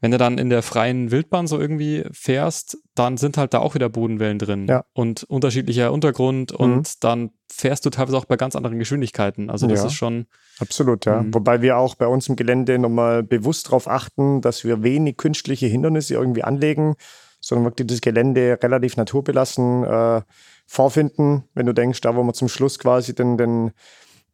wenn 0.03 0.11
du 0.11 0.19
dann 0.19 0.39
in 0.39 0.51
der 0.51 0.63
freien 0.63 1.11
Wildbahn 1.11 1.47
so 1.47 1.59
irgendwie 1.59 2.05
fährst, 2.13 2.79
dann 2.95 3.17
sind 3.17 3.37
halt 3.37 3.55
da 3.55 3.59
auch 3.59 3.75
wieder 3.75 3.89
Bodenwellen 3.89 4.39
drin 4.39 4.67
ja. 4.67 4.85
und 4.93 5.25
unterschiedlicher 5.25 5.93
Untergrund 5.93 6.53
mhm. 6.53 6.59
und 6.59 7.05
dann 7.05 7.31
fährst 7.51 7.87
du 7.87 7.91
teilweise 7.91 8.19
auch 8.19 8.27
bei 8.27 8.37
ganz 8.37 8.55
anderen 8.55 8.79
Geschwindigkeiten. 8.79 9.51
Also 9.51 9.67
das 9.67 9.81
ja. 9.81 9.87
ist 9.87 9.95
schon. 9.95 10.27
Absolut, 10.59 11.07
ja. 11.07 11.23
Mhm. 11.23 11.35
Wobei 11.35 11.63
wir 11.63 11.79
auch 11.79 11.95
bei 11.95 12.07
uns 12.07 12.29
im 12.29 12.37
Gelände 12.37 12.79
nochmal 12.79 13.23
bewusst 13.23 13.67
darauf 13.67 13.89
achten, 13.89 14.41
dass 14.41 14.65
wir 14.65 14.83
wenig 14.83 15.17
künstliche 15.17 15.67
Hindernisse 15.67 16.15
irgendwie 16.15 16.45
anlegen, 16.45 16.97
sondern 17.41 17.67
wirklich 17.67 17.87
das 17.87 18.01
Gelände 18.01 18.59
relativ 18.63 18.97
naturbelassen 18.97 19.85
äh, 19.85 20.23
vorfinden. 20.71 21.45
Wenn 21.53 21.67
du 21.67 21.75
denkst, 21.75 22.01
da 22.01 22.15
wo 22.15 22.23
wir 22.23 22.33
zum 22.33 22.49
Schluss 22.49 22.79
quasi 22.79 23.13
den, 23.13 23.37
den 23.37 23.73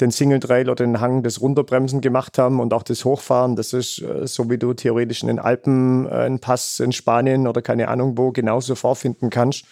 den 0.01 0.11
Single 0.11 0.41
Trail 0.41 0.69
oder 0.69 0.85
den 0.85 1.01
Hang 1.01 1.23
des 1.23 1.41
Runterbremsen 1.41 2.03
gemacht 2.03 2.37
haben 2.37 2.61
und 2.61 2.75
auch 2.75 2.83
das 2.83 3.05
Hochfahren. 3.07 3.57
Das 3.57 3.73
ist 3.73 4.03
äh, 4.03 4.27
so, 4.27 4.51
wie 4.51 4.59
du 4.59 4.75
theoretisch 4.75 5.23
in 5.23 5.29
den 5.29 5.39
Alpen 5.39 6.07
äh, 6.07 6.11
einen 6.11 6.39
Pass 6.39 6.81
in 6.81 6.93
Spanien 6.93 7.47
oder 7.47 7.63
keine 7.63 7.89
Ahnung 7.89 8.19
wo 8.19 8.31
genauso 8.31 8.75
vorfinden 8.75 9.31
kannst. 9.31 9.65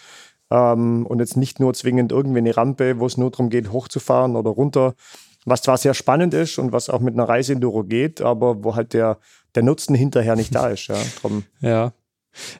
Ähm, 0.49 1.05
und 1.05 1.19
jetzt 1.19 1.37
nicht 1.37 1.59
nur 1.59 1.75
zwingend 1.75 2.11
irgendwie 2.11 2.39
eine 2.39 2.57
Rampe, 2.57 2.99
wo 2.99 3.05
es 3.05 3.17
nur 3.17 3.29
darum 3.29 3.49
geht, 3.49 3.71
hochzufahren 3.71 4.35
oder 4.35 4.49
runter. 4.49 4.95
Was 5.45 5.61
zwar 5.61 5.77
sehr 5.77 5.93
spannend 5.93 6.33
ist 6.33 6.57
und 6.57 6.71
was 6.71 6.89
auch 6.89 7.01
mit 7.01 7.13
einer 7.13 7.29
Reiseenduro 7.29 7.83
geht, 7.83 8.19
aber 8.19 8.63
wo 8.63 8.75
halt 8.75 8.93
der, 8.93 9.19
der 9.53 9.61
Nutzen 9.61 9.93
hinterher 9.93 10.35
nicht 10.35 10.55
da 10.55 10.69
ist. 10.69 10.87
Ja, 10.87 10.97
drum. 11.21 11.43
ja. 11.61 11.93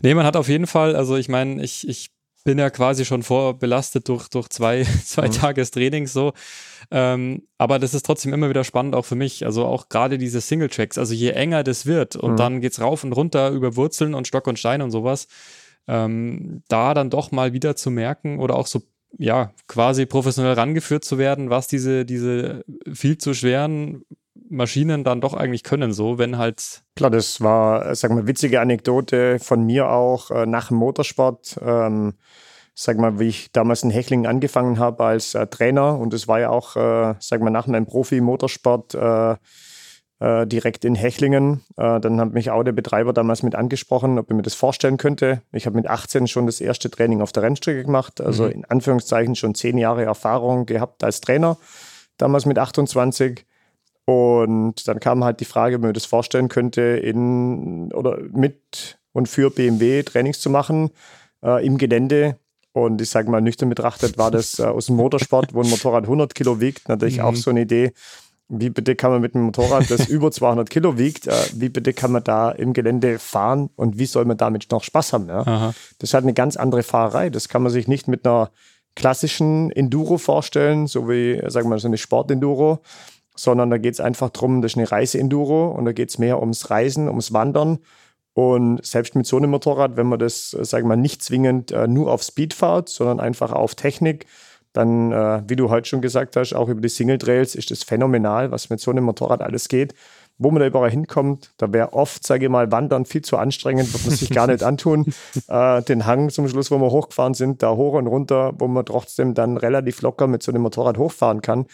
Nee, 0.01 0.13
man 0.13 0.25
hat 0.25 0.38
auf 0.38 0.47
jeden 0.47 0.67
Fall, 0.67 0.95
also 0.95 1.17
ich 1.17 1.27
meine, 1.27 1.62
ich, 1.63 1.88
ich 1.88 2.14
bin 2.45 2.59
ja 2.59 2.69
quasi 2.69 3.03
schon 3.03 3.23
vorbelastet 3.23 4.07
durch, 4.07 4.29
durch 4.29 4.47
zwei, 4.47 4.83
zwei 5.05 5.27
mhm. 5.27 5.31
Tages 5.31 5.71
Trainings 5.71 6.13
so. 6.13 6.31
Ähm, 6.91 7.43
aber 7.57 7.79
das 7.79 7.93
ist 7.93 8.05
trotzdem 8.05 8.33
immer 8.33 8.47
wieder 8.47 8.63
spannend 8.63 8.95
auch 8.95 9.03
für 9.03 9.15
mich. 9.15 9.45
Also 9.45 9.65
auch 9.65 9.89
gerade 9.89 10.17
diese 10.17 10.39
Single-Tracks. 10.39 10.97
Also 10.97 11.13
je 11.13 11.31
enger 11.31 11.63
das 11.63 11.85
wird 11.85 12.15
und 12.15 12.33
mhm. 12.33 12.37
dann 12.37 12.61
geht's 12.61 12.79
rauf 12.79 13.03
und 13.03 13.11
runter 13.11 13.49
über 13.49 13.75
Wurzeln 13.75 14.13
und 14.13 14.27
Stock 14.27 14.47
und 14.47 14.59
Stein 14.59 14.81
und 14.81 14.91
sowas, 14.91 15.27
ähm, 15.87 16.63
da 16.69 16.93
dann 16.93 17.09
doch 17.09 17.31
mal 17.31 17.51
wieder 17.51 17.75
zu 17.75 17.91
merken 17.91 18.39
oder 18.39 18.55
auch 18.55 18.67
so 18.67 18.83
ja, 19.17 19.51
quasi 19.67 20.05
professionell 20.05 20.53
rangeführt 20.53 21.03
zu 21.03 21.17
werden, 21.17 21.49
was 21.49 21.67
diese, 21.67 22.05
diese 22.05 22.63
viel 22.93 23.17
zu 23.17 23.33
schweren 23.33 24.03
Maschinen 24.49 25.03
dann 25.03 25.21
doch 25.21 25.33
eigentlich 25.33 25.63
können, 25.63 25.93
so, 25.93 26.17
wenn 26.17 26.37
halt. 26.37 26.83
Klar, 26.95 27.11
das 27.11 27.41
war, 27.41 27.95
sagen 27.95 28.15
wir, 28.15 28.27
witzige 28.27 28.61
Anekdote 28.61 29.39
von 29.39 29.63
mir 29.65 29.89
auch 29.89 30.31
äh, 30.31 30.45
nach 30.45 30.69
dem 30.69 30.77
Motorsport. 30.77 31.57
Ähm, 31.61 32.13
sag 32.75 32.97
mal, 32.97 33.19
wie 33.19 33.29
ich 33.29 33.51
damals 33.51 33.83
in 33.83 33.89
Hechlingen 33.89 34.27
angefangen 34.27 34.79
habe 34.79 35.03
als 35.03 35.33
äh, 35.33 35.47
Trainer 35.47 35.97
und 35.97 36.13
es 36.13 36.27
war 36.27 36.39
ja 36.39 36.49
auch, 36.49 36.75
äh, 36.75 37.15
sag 37.19 37.41
mal, 37.41 37.49
nach 37.49 37.67
meinem 37.67 37.85
Profi-Motorsport 37.85 38.95
äh, 38.95 39.35
äh, 40.19 40.45
direkt 40.45 40.85
in 40.85 40.95
Hechlingen. 40.95 41.63
Äh, 41.77 41.99
dann 42.01 42.19
hat 42.19 42.33
mich 42.33 42.51
auch 42.51 42.63
der 42.63 42.73
Betreiber 42.73 43.13
damals 43.13 43.43
mit 43.43 43.55
angesprochen, 43.55 44.19
ob 44.19 44.29
er 44.29 44.35
mir 44.35 44.41
das 44.41 44.55
vorstellen 44.55 44.97
könnte. 44.97 45.41
Ich 45.53 45.65
habe 45.65 45.77
mit 45.77 45.87
18 45.87 46.27
schon 46.27 46.45
das 46.45 46.61
erste 46.61 46.89
Training 46.89 47.21
auf 47.21 47.31
der 47.31 47.43
Rennstrecke 47.43 47.83
gemacht, 47.83 48.19
also 48.21 48.43
mhm. 48.43 48.51
in 48.51 48.65
Anführungszeichen 48.65 49.35
schon 49.35 49.55
zehn 49.55 49.77
Jahre 49.77 50.03
Erfahrung 50.03 50.65
gehabt 50.65 51.03
als 51.03 51.21
Trainer, 51.21 51.57
damals 52.17 52.45
mit 52.45 52.59
28. 52.59 53.45
Und 54.05 54.88
dann 54.88 55.00
kam 55.00 55.24
halt 55.24 55.39
die 55.39 55.45
Frage, 55.45 55.77
ob 55.77 55.81
man 55.81 55.93
das 55.93 56.05
vorstellen 56.05 56.47
könnte, 56.47 56.81
in 56.81 57.91
oder 57.91 58.19
mit 58.31 59.00
und 59.13 59.27
für 59.27 59.50
BMW 59.50 60.03
Trainings 60.03 60.39
zu 60.39 60.50
machen 60.50 60.91
äh, 61.43 61.65
im 61.65 61.77
Gelände. 61.77 62.38
Und 62.71 63.01
ich 63.01 63.09
sage 63.09 63.31
mal, 63.31 63.41
nüchtern 63.41 63.69
betrachtet 63.69 64.17
war 64.17 64.31
das 64.31 64.59
äh, 64.59 64.63
aus 64.63 64.88
dem 64.88 64.97
Motorsport, 64.97 65.53
wo 65.53 65.62
ein 65.62 65.69
Motorrad 65.69 66.03
100 66.03 66.35
Kilo 66.35 66.59
wiegt, 66.59 66.89
natürlich 66.89 67.17
mhm. 67.17 67.24
auch 67.24 67.35
so 67.35 67.50
eine 67.50 67.62
Idee. 67.62 67.93
Wie 68.47 68.69
bitte 68.69 68.95
kann 68.95 69.09
man 69.09 69.21
mit 69.21 69.33
einem 69.33 69.45
Motorrad, 69.45 69.89
das 69.89 70.07
über 70.07 70.31
200 70.31 70.69
Kilo 70.69 70.97
wiegt, 71.00 71.25
äh, 71.25 71.33
wie 71.53 71.69
bitte 71.69 71.93
kann 71.93 72.12
man 72.12 72.24
da 72.24 72.51
im 72.51 72.74
Gelände 72.74 73.17
fahren 73.17 73.69
und 73.75 73.97
wie 73.97 74.05
soll 74.05 74.25
man 74.25 74.38
damit 74.38 74.67
noch 74.71 74.83
Spaß 74.83 75.13
haben? 75.13 75.29
Ja? 75.29 75.74
Das 75.97 76.13
hat 76.13 76.24
eine 76.24 76.33
ganz 76.33 76.57
andere 76.57 76.83
Fahrerei. 76.83 77.29
Das 77.29 77.50
kann 77.50 77.63
man 77.63 77.71
sich 77.71 77.88
nicht 77.88 78.07
mit 78.07 78.27
einer 78.27 78.51
klassischen 78.95 79.71
Enduro 79.71 80.17
vorstellen, 80.17 80.88
so 80.88 81.09
wie, 81.09 81.41
sagen 81.47 81.67
wir 81.67 81.71
mal, 81.71 81.79
so 81.79 81.88
eine 81.88 81.97
Sport-Enduro, 81.97 82.81
sondern 83.36 83.70
da 83.70 83.77
geht 83.77 83.94
es 83.94 84.00
einfach 84.00 84.30
darum, 84.30 84.62
das 84.62 84.74
ist 84.74 84.77
eine 84.77 84.92
Reise-Enduro 84.92 85.68
und 85.68 85.86
da 85.86 85.92
geht 85.92 86.10
es 86.10 86.18
mehr 86.18 86.39
ums 86.39 86.70
Reisen, 86.70 87.08
ums 87.08 87.34
Wandern. 87.34 87.80
Und 88.34 88.86
selbst 88.86 89.15
mit 89.15 89.25
so 89.25 89.38
einem 89.38 89.50
Motorrad, 89.50 89.96
wenn 89.96 90.08
man 90.08 90.20
das, 90.20 90.51
sagen 90.51 90.86
wir 90.86 90.96
mal, 90.96 91.01
nicht 91.01 91.24
zwingend 91.24 91.72
äh, 91.72 91.88
nur 91.88 92.12
auf 92.12 92.22
Speed 92.22 92.54
fährt, 92.54 92.89
sondern 92.89 93.22
einfach 93.22 93.54
auf 93.54 93.75
Technik, 93.75 94.25
dann, 94.74 95.13
äh, 95.13 95.42
wie 95.48 95.56
du 95.56 95.70
heute 95.70 95.88
schon 95.88 96.01
gesagt 96.01 96.36
hast, 96.36 96.54
auch 96.54 96.68
über 96.68 96.82
die 96.82 96.89
Single 96.89 97.18
Trails 97.18 97.56
ist 97.56 97.72
das 97.72 97.84
phänomenal, 97.84 98.51
was 98.51 98.70
mit 98.70 98.82
so 98.82 98.92
einem 98.92 99.06
Motorrad 99.06 99.42
alles 99.42 99.70
geht. 99.70 99.94
Wo 100.38 100.51
man 100.51 100.60
da 100.60 100.68
überall 100.68 100.92
hinkommt, 100.92 101.54
da 101.56 101.72
wäre 101.72 101.94
oft, 101.94 102.27
sage 102.27 102.48
ich 102.48 102.51
mal, 102.51 102.70
Wandern 102.70 103.06
viel 103.06 103.22
zu 103.22 103.38
anstrengend, 103.38 103.94
wird 103.94 104.06
man 104.06 104.15
sich 104.18 104.30
gar 104.32 104.48
nicht 104.48 104.63
antun. 104.63 105.13
Äh, 105.48 105.84
den 105.84 106.06
Hang 106.06 106.30
zum 106.30 106.48
Schluss, 106.50 106.72
wo 106.72 106.77
wir 106.77 106.92
hochgefahren 106.92 107.36
sind, 107.36 107.62
da 107.62 107.75
hoch 107.75 107.94
und 107.94 108.08
runter, 108.08 108.54
wo 108.58 108.68
man 108.68 108.86
trotzdem 108.86 109.34
dann 109.34 109.58
relativ 109.58 110.01
locker 110.01 110.27
mit 110.27 110.44
so 110.44 110.51
einem 110.51 110.63
Motorrad 110.63 110.98
hochfahren 110.98 111.42
kann 111.42 111.68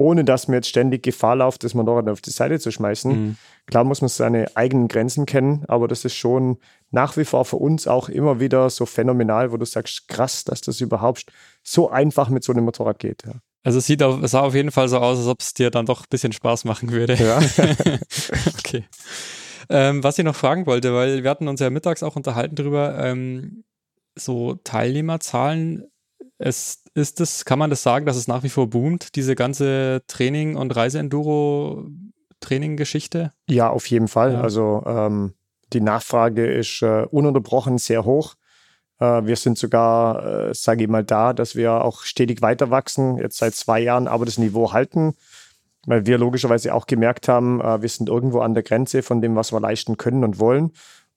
ohne 0.00 0.24
dass 0.24 0.48
man 0.48 0.54
jetzt 0.54 0.68
ständig 0.68 1.02
Gefahr 1.02 1.36
läuft, 1.36 1.62
das 1.62 1.74
Motorrad 1.74 2.08
auf 2.08 2.22
die 2.22 2.30
Seite 2.30 2.58
zu 2.58 2.70
schmeißen. 2.70 3.12
Mhm. 3.12 3.36
Klar 3.66 3.84
muss 3.84 4.00
man 4.00 4.08
seine 4.08 4.56
eigenen 4.56 4.88
Grenzen 4.88 5.26
kennen, 5.26 5.64
aber 5.68 5.88
das 5.88 6.06
ist 6.06 6.14
schon 6.14 6.56
nach 6.90 7.18
wie 7.18 7.26
vor 7.26 7.44
für 7.44 7.56
uns 7.56 7.86
auch 7.86 8.08
immer 8.08 8.40
wieder 8.40 8.70
so 8.70 8.86
phänomenal, 8.86 9.52
wo 9.52 9.58
du 9.58 9.66
sagst, 9.66 10.08
krass, 10.08 10.44
dass 10.44 10.62
das 10.62 10.80
überhaupt 10.80 11.26
so 11.62 11.90
einfach 11.90 12.30
mit 12.30 12.42
so 12.42 12.52
einem 12.52 12.64
Motorrad 12.64 12.98
geht. 12.98 13.24
Ja. 13.26 13.34
Also 13.62 13.78
es 13.78 13.86
sieht 13.86 14.02
auf, 14.02 14.26
sah 14.26 14.40
auf 14.40 14.54
jeden 14.54 14.70
Fall 14.70 14.88
so 14.88 14.96
aus, 14.96 15.18
als 15.18 15.26
ob 15.26 15.40
es 15.40 15.52
dir 15.52 15.70
dann 15.70 15.84
doch 15.84 16.00
ein 16.00 16.08
bisschen 16.08 16.32
Spaß 16.32 16.64
machen 16.64 16.90
würde. 16.92 17.14
Ja. 17.16 17.38
okay. 18.58 18.84
Ähm, 19.68 20.02
was 20.02 20.18
ich 20.18 20.24
noch 20.24 20.34
fragen 20.34 20.64
wollte, 20.64 20.94
weil 20.94 21.22
wir 21.22 21.30
hatten 21.30 21.46
uns 21.46 21.60
ja 21.60 21.68
mittags 21.68 22.02
auch 22.02 22.16
unterhalten 22.16 22.54
darüber, 22.54 22.98
ähm, 23.04 23.64
so 24.14 24.54
Teilnehmerzahlen 24.64 25.89
es 26.40 26.82
ist 26.94 27.20
es, 27.20 27.44
kann 27.44 27.58
man 27.58 27.68
das 27.70 27.82
sagen, 27.82 28.06
dass 28.06 28.16
es 28.16 28.26
nach 28.26 28.42
wie 28.42 28.48
vor 28.48 28.70
boomt, 28.70 29.14
diese 29.14 29.34
ganze 29.34 30.00
Training- 30.06 30.56
und 30.56 30.74
Reiseenduro-Training-Geschichte? 30.74 33.34
Ja, 33.48 33.68
auf 33.68 33.84
jeden 33.86 34.08
Fall. 34.08 34.32
Ja. 34.32 34.40
Also 34.40 34.82
ähm, 34.86 35.34
die 35.72 35.82
Nachfrage 35.82 36.50
ist 36.50 36.80
äh, 36.82 37.06
ununterbrochen 37.10 37.78
sehr 37.78 38.04
hoch. 38.04 38.34
Äh, 38.98 39.26
wir 39.26 39.36
sind 39.36 39.56
sogar, 39.58 40.48
äh, 40.48 40.54
sage 40.54 40.82
ich 40.84 40.90
mal, 40.90 41.04
da, 41.04 41.34
dass 41.34 41.56
wir 41.56 41.84
auch 41.84 42.02
stetig 42.02 42.42
weiter 42.42 42.70
wachsen, 42.70 43.18
jetzt 43.18 43.38
seit 43.38 43.54
zwei 43.54 43.80
Jahren, 43.80 44.08
aber 44.08 44.24
das 44.24 44.38
Niveau 44.38 44.72
halten, 44.72 45.14
weil 45.86 46.06
wir 46.06 46.18
logischerweise 46.18 46.74
auch 46.74 46.86
gemerkt 46.86 47.28
haben, 47.28 47.60
äh, 47.60 47.82
wir 47.82 47.88
sind 47.88 48.08
irgendwo 48.08 48.40
an 48.40 48.54
der 48.54 48.62
Grenze 48.62 49.02
von 49.02 49.20
dem, 49.20 49.36
was 49.36 49.52
wir 49.52 49.60
leisten 49.60 49.98
können 49.98 50.24
und 50.24 50.40
wollen. 50.40 50.72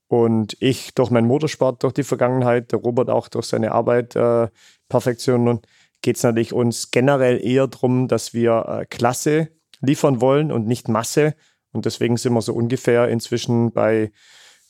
Und 0.07 0.57
ich 0.59 0.93
durch 0.93 1.09
meinen 1.09 1.27
Motorsport, 1.27 1.81
durch 1.81 1.93
die 1.93 2.03
Vergangenheit, 2.03 2.71
der 2.71 2.79
Robert 2.79 3.09
auch 3.09 3.29
durch 3.29 3.47
seine 3.47 3.71
Arbeit 3.71 4.15
äh, 4.15 4.47
Perfektion, 4.89 5.61
geht 6.01 6.17
es 6.17 6.23
natürlich 6.23 6.53
uns 6.53 6.91
generell 6.91 7.43
eher 7.43 7.67
darum, 7.67 8.07
dass 8.07 8.33
wir 8.33 8.65
äh, 8.67 8.85
Klasse 8.85 9.49
liefern 9.81 10.21
wollen 10.21 10.51
und 10.51 10.67
nicht 10.67 10.87
Masse. 10.87 11.35
Und 11.71 11.85
deswegen 11.85 12.17
sind 12.17 12.33
wir 12.33 12.41
so 12.41 12.53
ungefähr 12.53 13.07
inzwischen 13.07 13.71
bei 13.71 14.11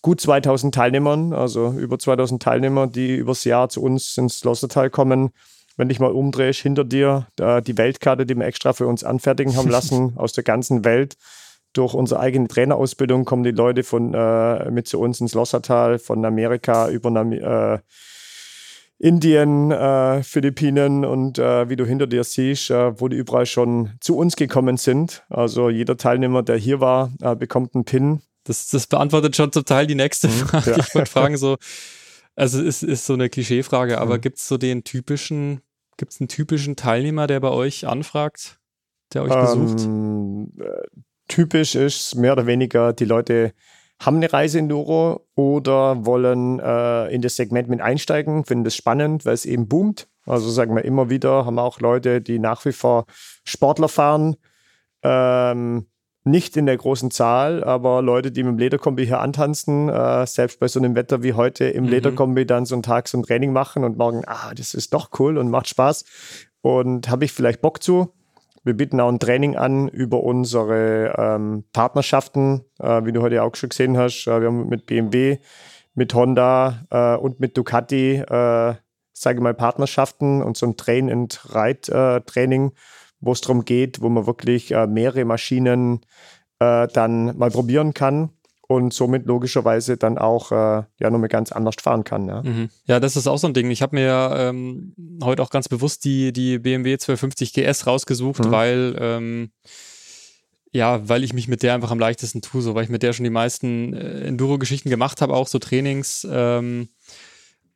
gut 0.01 0.21
2000 0.21 0.73
Teilnehmern, 0.73 1.33
also 1.33 1.71
über 1.71 1.99
2000 1.99 2.41
Teilnehmer, 2.41 2.87
die 2.87 3.15
übers 3.15 3.43
Jahr 3.43 3.69
zu 3.69 3.81
uns 3.81 4.17
ins 4.17 4.43
Lossertal 4.43 4.89
kommen. 4.89 5.31
Wenn 5.75 5.89
ich 5.89 5.99
mal 5.99 6.11
umdrehst, 6.11 6.59
hinter 6.59 6.83
dir 6.83 7.27
äh, 7.39 7.61
die 7.61 7.77
Weltkarte, 7.77 8.25
die 8.25 8.35
wir 8.35 8.45
extra 8.45 8.73
für 8.73 8.87
uns 8.87 9.03
anfertigen 9.03 9.55
haben 9.55 9.69
lassen, 9.71 10.13
aus 10.17 10.33
der 10.33 10.43
ganzen 10.43 10.85
Welt 10.85 11.17
durch 11.73 11.95
unsere 11.95 12.19
eigene 12.19 12.47
Trainerausbildung 12.47 13.25
kommen 13.25 13.43
die 13.43 13.51
Leute 13.51 13.83
von, 13.83 14.13
äh, 14.13 14.69
mit 14.69 14.87
zu 14.87 14.99
uns 14.99 15.19
ins 15.19 15.33
Lossertal, 15.33 15.97
von 15.97 16.23
Amerika 16.23 16.89
über 16.89 17.09
äh, 17.09 17.79
Indien, 19.03 19.69
äh, 19.69 20.23
Philippinen 20.23 21.03
und 21.03 21.37
äh, 21.37 21.67
wie 21.67 21.75
du 21.75 21.85
hinter 21.85 22.07
dir 22.07 22.23
siehst, 22.23 22.71
äh, 22.71 22.97
wo 23.01 23.09
die 23.09 23.17
überall 23.17 23.45
schon 23.45 23.91
zu 23.99 24.15
uns 24.15 24.37
gekommen 24.37 24.77
sind. 24.77 25.25
Also 25.29 25.69
jeder 25.69 25.97
Teilnehmer, 25.97 26.41
der 26.41 26.55
hier 26.55 26.79
war, 26.79 27.11
äh, 27.21 27.35
bekommt 27.35 27.75
einen 27.75 27.83
Pin. 27.83 28.21
Das, 28.45 28.69
das 28.69 28.87
beantwortet 28.87 29.35
schon 29.35 29.51
zum 29.51 29.65
Teil 29.65 29.87
die 29.87 29.95
nächste 29.95 30.29
mhm, 30.29 30.31
Frage. 30.31 30.71
Ja. 30.71 30.77
Ich 30.79 30.95
wollte 30.95 31.11
fragen, 31.11 31.35
so, 31.35 31.57
also 32.37 32.61
es 32.61 32.81
ist, 32.81 32.89
ist 32.89 33.05
so 33.05 33.13
eine 33.13 33.27
Klischeefrage, 33.27 33.99
aber 33.99 34.15
mhm. 34.15 34.21
gibt 34.21 34.37
es 34.37 34.47
so 34.47 34.57
den 34.57 34.85
typischen, 34.85 35.59
gibt 35.97 36.13
es 36.13 36.21
einen 36.21 36.29
typischen 36.29 36.77
Teilnehmer, 36.77 37.27
der 37.27 37.41
bei 37.41 37.49
euch 37.49 37.85
anfragt, 37.85 38.61
der 39.13 39.23
euch 39.23 39.35
besucht? 39.35 39.83
Ähm, 39.83 40.53
typisch 41.27 41.75
ist 41.75 42.15
mehr 42.15 42.31
oder 42.31 42.45
weniger, 42.47 42.93
die 42.93 43.05
Leute 43.05 43.51
haben 43.99 44.17
eine 44.17 44.31
Reiseenduro 44.31 45.25
oder 45.35 46.05
wollen 46.05 46.59
äh, 46.59 47.07
in 47.07 47.21
das 47.21 47.35
Segment 47.35 47.69
mit 47.69 47.81
einsteigen, 47.81 48.45
finden 48.45 48.63
das 48.63 48.75
spannend, 48.75 49.25
weil 49.25 49.33
es 49.33 49.45
eben 49.45 49.67
boomt. 49.67 50.07
Also 50.25 50.49
sagen 50.49 50.75
wir 50.75 50.85
immer 50.85 51.09
wieder, 51.09 51.45
haben 51.45 51.55
wir 51.55 51.63
auch 51.63 51.79
Leute, 51.79 52.21
die 52.21 52.39
nach 52.39 52.63
wie 52.65 52.71
vor 52.71 53.05
Sportler 53.43 53.89
fahren. 53.89 54.35
Ähm, 55.03 55.87
nicht 56.25 56.55
in 56.55 56.65
der 56.65 56.77
großen 56.77 57.11
Zahl, 57.11 57.63
aber 57.63 58.01
Leute, 58.01 58.31
die 58.31 58.43
mit 58.43 58.53
dem 58.53 58.57
Lederkombi 58.57 59.05
hier 59.05 59.19
antanzen, 59.19 59.89
äh, 59.89 60.25
selbst 60.25 60.59
bei 60.59 60.69
so 60.69 60.79
einem 60.79 60.95
Wetter 60.95 61.21
wie 61.21 61.33
heute 61.33 61.65
im 61.65 61.83
mhm. 61.83 61.89
Lederkombi 61.89 62.45
dann 62.45 62.65
so 62.65 62.75
einen 62.75 62.83
Tag 62.83 63.09
so 63.09 63.17
ein 63.17 63.23
Training 63.23 63.51
machen 63.51 63.83
und 63.83 63.97
morgen, 63.97 64.23
ah, 64.25 64.53
das 64.55 64.73
ist 64.73 64.93
doch 64.93 65.09
cool 65.19 65.37
und 65.37 65.49
macht 65.49 65.67
Spaß. 65.67 66.05
Und 66.61 67.09
habe 67.09 67.25
ich 67.25 67.33
vielleicht 67.33 67.61
Bock 67.61 67.83
zu? 67.83 68.13
Wir 68.63 68.73
bieten 68.75 69.01
auch 69.01 69.09
ein 69.09 69.19
Training 69.19 69.57
an 69.57 69.89
über 69.89 70.23
unsere 70.23 71.13
ähm, 71.17 71.65
Partnerschaften, 71.73 72.63
äh, 72.79 73.03
wie 73.03 73.11
du 73.11 73.21
heute 73.21 73.43
auch 73.43 73.55
schon 73.55 73.69
gesehen 73.69 73.97
hast. 73.97 74.25
Äh, 74.25 74.39
wir 74.39 74.47
haben 74.47 74.69
mit 74.69 74.85
BMW, 74.85 75.39
mit 75.95 76.13
Honda 76.13 76.85
äh, 76.89 77.15
und 77.17 77.41
mit 77.41 77.57
Ducati, 77.57 78.15
äh, 78.15 78.75
sage 79.11 79.41
mal, 79.41 79.53
Partnerschaften 79.53 80.41
und 80.41 80.55
so 80.55 80.65
ein 80.65 80.77
Train- 80.77 81.11
and 81.11 81.41
Ride-Training, 81.53 82.71
wo 83.19 83.33
es 83.33 83.41
darum 83.41 83.65
geht, 83.65 84.01
wo 84.01 84.07
man 84.07 84.27
wirklich 84.27 84.71
äh, 84.71 84.87
mehrere 84.87 85.25
Maschinen 85.25 85.99
äh, 86.59 86.87
dann 86.87 87.37
mal 87.37 87.51
probieren 87.51 87.93
kann 87.93 88.29
und 88.67 88.93
somit 88.93 89.25
logischerweise 89.25 89.97
dann 89.97 90.17
auch 90.17 90.51
äh, 90.51 90.83
ja 90.99 91.09
nochmal 91.09 91.29
ganz 91.29 91.51
anders 91.51 91.75
fahren 91.81 92.03
kann. 92.03 92.27
Ja, 92.27 92.43
mhm. 92.43 92.69
ja 92.85 92.99
das 92.99 93.15
ist 93.15 93.27
auch 93.27 93.37
so 93.37 93.47
ein 93.47 93.53
Ding. 93.53 93.69
Ich 93.71 93.81
habe 93.81 93.95
mir 93.95 94.33
ähm, 94.35 94.93
heute 95.23 95.43
auch 95.43 95.49
ganz 95.49 95.67
bewusst 95.67 96.05
die, 96.05 96.31
die 96.31 96.59
BMW 96.59 96.93
1250 96.93 97.53
GS 97.53 97.87
rausgesucht, 97.87 98.45
mhm. 98.45 98.51
weil 98.51 98.95
ähm, 98.99 99.51
ja, 100.71 101.07
weil 101.07 101.23
ich 101.23 101.33
mich 101.33 101.47
mit 101.47 101.61
der 101.61 101.75
einfach 101.75 101.91
am 101.91 101.99
leichtesten 101.99 102.41
tue, 102.41 102.61
so 102.61 102.73
weil 102.73 102.83
ich 102.83 102.89
mit 102.89 103.03
der 103.03 103.13
schon 103.13 103.25
die 103.25 103.29
meisten 103.29 103.93
äh, 103.93 104.21
Enduro-Geschichten 104.27 104.89
gemacht 104.89 105.21
habe, 105.21 105.33
auch 105.33 105.47
so 105.47 105.59
Trainings. 105.59 106.27
Ähm, 106.29 106.89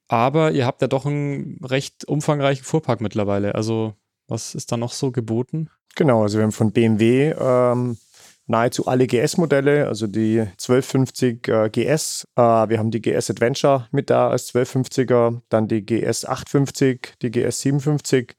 aber 0.07 0.51
ihr 0.51 0.65
habt 0.65 0.81
ja 0.81 0.87
doch 0.87 1.05
einen 1.05 1.59
recht 1.63 2.05
umfangreichen 2.05 2.65
Fuhrpark 2.65 3.01
mittlerweile. 3.01 3.55
Also 3.55 3.93
was 4.27 4.55
ist 4.55 4.71
da 4.71 4.77
noch 4.77 4.93
so 4.93 5.11
geboten? 5.11 5.69
Genau, 5.95 6.23
also 6.23 6.37
wir 6.37 6.43
haben 6.43 6.51
von 6.51 6.71
BMW 6.71 7.33
ähm, 7.39 7.97
nahezu 8.47 8.87
alle 8.87 9.07
GS-Modelle, 9.07 9.87
also 9.87 10.07
die 10.07 10.39
1250 10.39 11.47
äh, 11.47 11.69
GS. 11.69 12.27
Äh, 12.35 12.41
wir 12.41 12.79
haben 12.79 12.91
die 12.91 13.01
GS 13.01 13.29
Adventure 13.29 13.87
mit 13.91 14.09
da 14.09 14.29
als 14.29 14.53
1250er, 14.53 15.41
dann 15.49 15.67
die 15.67 15.85
GS 15.85 16.25
850, 16.25 17.15
die 17.21 17.31
GS 17.31 17.61
750, 17.61 18.35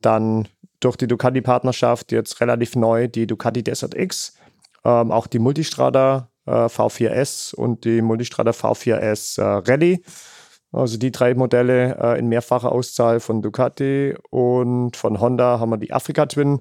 dann 0.00 0.46
durch 0.80 0.96
die 0.96 1.06
Ducati-Partnerschaft 1.06 2.12
jetzt 2.12 2.40
relativ 2.40 2.76
neu 2.76 3.08
die 3.08 3.26
Ducati 3.26 3.62
Desert 3.62 3.94
X, 3.94 4.34
ähm, 4.84 5.10
auch 5.10 5.26
die 5.26 5.38
Multistrada 5.38 6.30
äh, 6.46 6.50
V4S 6.66 7.54
und 7.54 7.84
die 7.84 8.02
Multistrada 8.02 8.52
V4S 8.52 9.40
äh, 9.40 9.70
Rally. 9.70 10.04
Also 10.72 10.98
die 10.98 11.10
drei 11.10 11.34
Modelle 11.34 11.96
äh, 12.00 12.18
in 12.18 12.28
mehrfacher 12.28 12.70
Auszahl 12.70 13.20
von 13.20 13.42
Ducati 13.42 14.14
und 14.30 14.96
von 14.96 15.20
Honda 15.20 15.58
haben 15.58 15.70
wir 15.70 15.78
die 15.78 15.92
Africa 15.92 16.26
Twin 16.26 16.60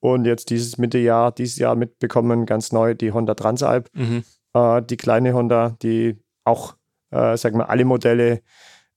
und 0.00 0.24
jetzt 0.24 0.50
dieses 0.50 0.78
Mittejahr, 0.78 1.32
dieses 1.32 1.58
Jahr 1.58 1.74
mitbekommen, 1.74 2.46
ganz 2.46 2.72
neu, 2.72 2.94
die 2.94 3.12
Honda 3.12 3.34
Transalp. 3.34 3.88
Mhm. 3.94 4.24
Äh, 4.54 4.82
die 4.82 4.96
kleine 4.96 5.34
Honda, 5.34 5.76
die 5.82 6.18
auch, 6.44 6.76
äh, 7.10 7.36
sagen 7.36 7.58
wir, 7.58 7.68
alle 7.68 7.84
Modelle 7.84 8.40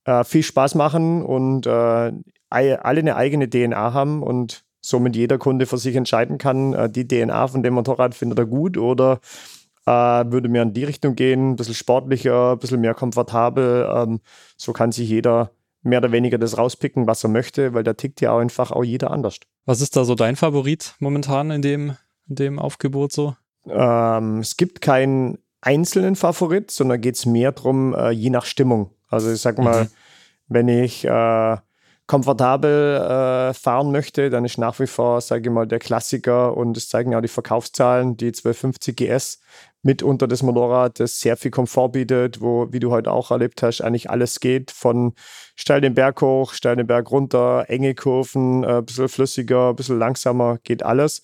äh, 0.06 0.24
viel 0.24 0.44
Spaß 0.44 0.76
machen 0.76 1.24
und 1.24 1.66
äh, 1.66 2.12
alle 2.50 2.84
eine 2.84 3.16
eigene 3.16 3.50
DNA 3.50 3.94
haben 3.94 4.24
und 4.24 4.64
somit 4.82 5.16
jeder 5.16 5.38
Kunde 5.38 5.66
für 5.66 5.78
sich 5.78 5.96
entscheiden 5.96 6.38
kann, 6.38 6.74
äh, 6.74 6.90
die 6.90 7.08
DNA 7.08 7.48
von 7.48 7.64
dem 7.64 7.76
Motorrad 7.76 8.16
findet 8.16 8.40
er 8.40 8.46
gut 8.46 8.78
oder 8.78 9.20
äh, 9.86 9.92
würde 9.92 10.50
mir 10.50 10.62
in 10.64 10.74
die 10.74 10.84
Richtung 10.84 11.16
gehen, 11.16 11.52
ein 11.52 11.56
bisschen 11.56 11.76
sportlicher, 11.76 12.54
ein 12.54 12.60
bisschen 12.60 12.82
mehr 12.82 12.94
komfortabel. 12.94 13.90
Ähm, 13.94 14.20
so 14.58 14.74
kann 14.74 14.92
sich 14.92 15.10
jeder 15.10 15.52
mehr 15.84 16.00
oder 16.00 16.12
weniger 16.12 16.38
das 16.38 16.58
rauspicken, 16.58 17.08
was 17.08 17.24
er 17.24 17.30
möchte, 17.30 17.74
weil 17.74 17.84
da 17.84 17.94
tickt 17.94 18.22
ja 18.22 18.32
auch 18.32 18.40
einfach 18.40 18.72
auch 18.72 18.84
jeder 18.84 19.12
anders. 19.12 19.40
Was 19.66 19.82
ist 19.82 19.96
da 19.96 20.04
so 20.04 20.16
dein 20.16 20.36
Favorit 20.36 20.96
momentan 21.00 21.52
in 21.52 21.62
dem, 21.62 21.98
in 22.28 22.36
dem 22.36 22.60
Aufgebot 22.60 23.12
so? 23.12 23.36
Ähm, 23.68 24.40
es 24.40 24.58
gibt 24.58 24.82
keinen 24.82 25.38
einzelnen 25.62 26.16
Favorit, 26.16 26.72
sondern 26.72 27.02
geht 27.02 27.16
es 27.16 27.26
mehr 27.26 27.52
darum, 27.52 27.94
äh, 27.94 28.10
je 28.12 28.30
nach 28.30 28.46
Stimmung. 28.46 28.92
Also 29.08 29.32
ich 29.32 29.42
sag 29.42 29.58
mal, 29.60 29.84
mhm. 29.84 29.90
wenn 30.48 30.68
ich 30.68 31.06
äh, 31.06 31.58
komfortabel 32.08 32.98
äh, 32.98 33.54
fahren 33.54 33.92
möchte, 33.92 34.30
dann 34.30 34.44
ist 34.46 34.58
nach 34.58 34.80
wie 34.80 34.88
vor, 34.88 35.22
sage 35.22 35.50
ich 35.50 35.54
mal, 35.54 35.68
der 35.68 35.80
Klassiker 35.80 36.58
und 36.58 36.76
es 36.76 36.90
zeigen 36.90 37.12
ja 37.12 37.22
die 37.22 37.28
Verkaufszahlen, 37.28 38.18
die 38.18 38.28
1250 38.28 38.96
GS 38.96 39.40
mitunter 39.84 40.28
das 40.28 40.44
Motorrad, 40.44 41.00
das 41.00 41.20
sehr 41.20 41.38
viel 41.38 41.52
Komfort 41.52 41.90
bietet, 41.90 42.42
wo, 42.42 42.68
wie 42.72 42.80
du 42.80 42.92
heute 42.92 43.12
auch 43.12 43.32
erlebt 43.32 43.64
hast, 43.64 43.82
eigentlich 43.82 44.10
alles 44.10 44.40
geht, 44.40 44.72
von 44.72 45.14
steil 45.56 45.82
den 45.82 45.96
Berg 45.96 46.22
hoch, 46.22 46.54
steil 46.54 46.76
den 46.76 46.88
Berg 46.88 47.10
runter, 47.12 47.66
enge 47.68 47.96
Kurven, 47.96 48.64
ein 48.64 48.80
äh, 48.80 48.82
bisschen 48.82 49.10
flüssiger, 49.10 49.70
ein 49.70 49.76
bisschen 49.76 49.98
langsamer, 49.98 50.60
geht 50.64 50.84
alles. 50.84 51.24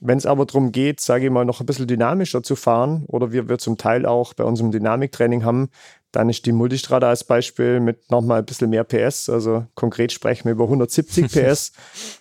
Wenn 0.00 0.18
es 0.18 0.26
aber 0.26 0.44
darum 0.44 0.72
geht, 0.72 1.00
sage 1.00 1.26
ich 1.26 1.30
mal, 1.30 1.44
noch 1.44 1.60
ein 1.60 1.66
bisschen 1.66 1.86
dynamischer 1.86 2.42
zu 2.42 2.56
fahren 2.56 3.04
oder 3.06 3.32
wir, 3.32 3.48
wir 3.48 3.58
zum 3.58 3.78
Teil 3.78 4.06
auch 4.06 4.34
bei 4.34 4.44
unserem 4.44 4.72
Dynamiktraining 4.72 5.44
haben, 5.44 5.70
dann 6.10 6.28
ist 6.28 6.46
die 6.46 6.52
Multistrada 6.52 7.08
als 7.08 7.24
Beispiel 7.24 7.80
mit 7.80 8.10
nochmal 8.10 8.40
ein 8.40 8.44
bisschen 8.44 8.70
mehr 8.70 8.84
PS, 8.84 9.28
also 9.28 9.66
konkret 9.74 10.12
sprechen 10.12 10.46
wir 10.46 10.52
über 10.52 10.64
170 10.64 11.26
PS, 11.32 11.72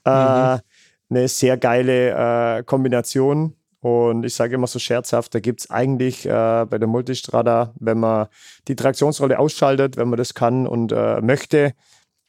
äh, 0.06 0.10
eine 1.10 1.27
sehr 1.27 1.58
geile 1.58 2.60
äh, 2.60 2.63
Kombination. 2.63 3.56
Und 3.83 4.23
ich 4.23 4.33
sage 4.33 4.55
immer 4.55 4.67
so 4.67 4.79
scherzhaft, 4.79 5.35
da 5.35 5.39
gibt 5.39 5.61
es 5.61 5.69
eigentlich 5.69 6.25
äh, 6.25 6.65
bei 6.69 6.77
der 6.77 6.87
Multistrada, 6.87 7.73
wenn 7.79 7.99
man 7.99 8.27
die 8.67 8.75
Traktionsrolle 8.75 9.39
ausschaltet, 9.39 9.97
wenn 9.97 10.09
man 10.09 10.17
das 10.17 10.33
kann 10.33 10.67
und 10.67 10.91
äh, 10.91 11.21
möchte, 11.21 11.73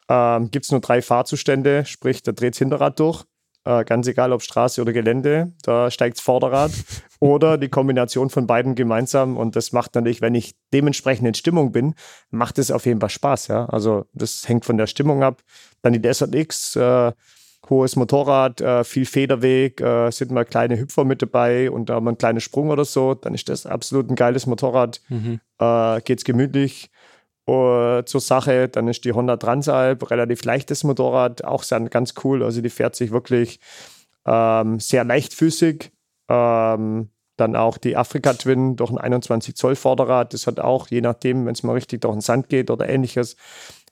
gibt 0.07 0.67
es 0.67 0.71
nur 0.71 0.83
drei 0.83 1.01
Fahrzustände, 1.01 1.87
sprich, 1.87 2.23
da 2.23 2.33
dreht 2.33 2.53
das 2.53 2.59
Hinterrad 2.59 3.01
durch 3.01 3.25
äh, 3.65 3.85
ganz 3.85 4.07
egal 4.07 4.33
ob 4.33 4.43
Straße 4.43 4.81
oder 4.81 4.93
Gelände, 4.93 5.53
da 5.63 5.91
steigt 5.91 6.19
das 6.19 6.25
Vorderrad 6.25 6.71
oder 7.21 7.59
die 7.59 7.69
Kombination 7.69 8.31
von 8.31 8.47
beiden 8.47 8.75
gemeinsam 8.75 9.37
und 9.37 9.57
das 9.57 9.73
macht 9.73 9.95
natürlich, 9.95 10.21
wenn 10.21 10.35
ich 10.35 10.55
dementsprechend 10.73 11.27
in 11.27 11.35
Stimmung 11.35 11.73
bin, 11.73 11.95
macht 12.31 12.59
es 12.59 12.71
auf 12.71 12.87
jeden 12.87 13.01
Fall 13.01 13.11
Spaß, 13.11 13.49
ja. 13.49 13.67
Also 13.67 14.07
das 14.13 14.49
hängt 14.49 14.65
von 14.65 14.77
der 14.77 14.87
Stimmung 14.87 15.23
ab. 15.23 15.43
Dann 15.83 15.93
die 15.93 16.03
Desert 16.03 16.35
X, 16.35 16.77
äh, 16.77 17.13
hohes 17.71 17.97
Motorrad, 17.97 18.61
äh, 18.61 18.85
viel 18.85 19.07
Federweg, 19.07 19.81
äh, 19.81 20.11
sind 20.11 20.31
mal 20.31 20.45
kleine 20.45 20.79
Hüpfer 20.79 21.05
mit 21.05 21.23
dabei 21.23 21.71
und 21.71 21.89
da 21.89 22.01
mal 22.01 22.13
ein 22.13 22.19
kleiner 22.19 22.41
Sprung 22.41 22.71
oder 22.71 22.85
so, 22.85 23.15
dann 23.15 23.35
ist 23.35 23.49
das 23.49 23.67
absolut 23.67 24.11
ein 24.11 24.17
geiles 24.17 24.47
Motorrad. 24.47 25.01
Mhm. 25.09 25.41
Äh, 25.59 26.01
geht's 26.03 26.25
gemütlich 26.25 26.91
uh, 27.49 28.03
zur 28.03 28.21
Sache. 28.21 28.69
Dann 28.69 28.89
ist 28.89 29.05
die 29.05 29.13
Honda 29.13 29.37
Transalp, 29.37 30.11
relativ 30.11 30.45
leichtes 30.45 30.85
Motorrad, 30.85 31.45
auch 31.45 31.65
ganz 31.91 32.15
cool. 32.25 32.43
Also 32.43 32.61
die 32.61 32.71
fährt 32.71 32.97
sich 32.97 33.11
wirklich 33.11 33.61
ähm, 34.27 34.81
sehr 34.81 35.05
leichtfüßig. 35.05 35.93
Ähm, 36.29 37.11
dann 37.37 37.57
auch 37.57 37.79
die 37.79 37.97
Afrika 37.97 38.33
Twin 38.33 38.77
durch 38.77 38.91
ein 38.91 38.99
21 38.99 39.57
Zoll 39.57 39.75
Vorderrad. 39.75 40.33
Das 40.33 40.47
hat 40.47 40.61
auch, 40.61 40.89
je 40.89 41.01
nachdem, 41.01 41.47
wenn 41.47 41.55
es 41.55 41.65
mal 41.65 41.73
richtig 41.73 42.03
durch 42.03 42.15
den 42.15 42.21
Sand 42.21 42.49
geht 42.49 42.71
oder 42.71 42.89
ähnliches, 42.89 43.37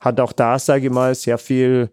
hat 0.00 0.20
auch 0.20 0.32
da, 0.32 0.58
sage 0.58 0.86
ich 0.86 0.92
mal, 0.92 1.14
sehr 1.14 1.38
viel 1.38 1.90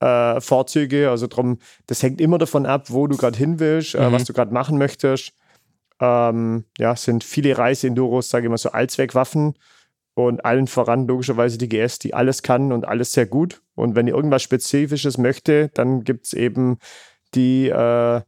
äh, 0.00 0.40
Vorzüge. 0.40 1.10
Also 1.10 1.26
drum, 1.26 1.58
das 1.86 2.02
hängt 2.02 2.20
immer 2.20 2.38
davon 2.38 2.66
ab, 2.66 2.86
wo 2.88 3.06
du 3.06 3.16
gerade 3.16 3.38
hin 3.38 3.60
willst, 3.60 3.94
äh, 3.94 4.08
mhm. 4.08 4.12
was 4.12 4.24
du 4.24 4.32
gerade 4.32 4.52
machen 4.52 4.78
möchtest. 4.78 5.32
Ähm, 6.00 6.64
ja, 6.78 6.96
sind 6.96 7.24
viele 7.24 7.56
Reise-Enduros, 7.56 8.30
sage 8.30 8.46
ich 8.46 8.50
mal, 8.50 8.58
so 8.58 8.70
Allzweckwaffen. 8.70 9.54
Und 10.14 10.44
allen 10.44 10.66
voran 10.66 11.06
logischerweise 11.06 11.56
die 11.56 11.68
GS, 11.68 11.98
die 11.98 12.14
alles 12.14 12.42
kann 12.42 12.72
und 12.72 12.86
alles 12.86 13.12
sehr 13.12 13.26
gut. 13.26 13.62
Und 13.74 13.94
wenn 13.94 14.06
ihr 14.06 14.14
irgendwas 14.14 14.42
Spezifisches 14.42 15.18
möchte, 15.18 15.70
dann 15.74 16.02
gibt 16.04 16.26
es 16.26 16.32
eben 16.32 16.78
die, 17.34 17.68
äh, 17.68 18.20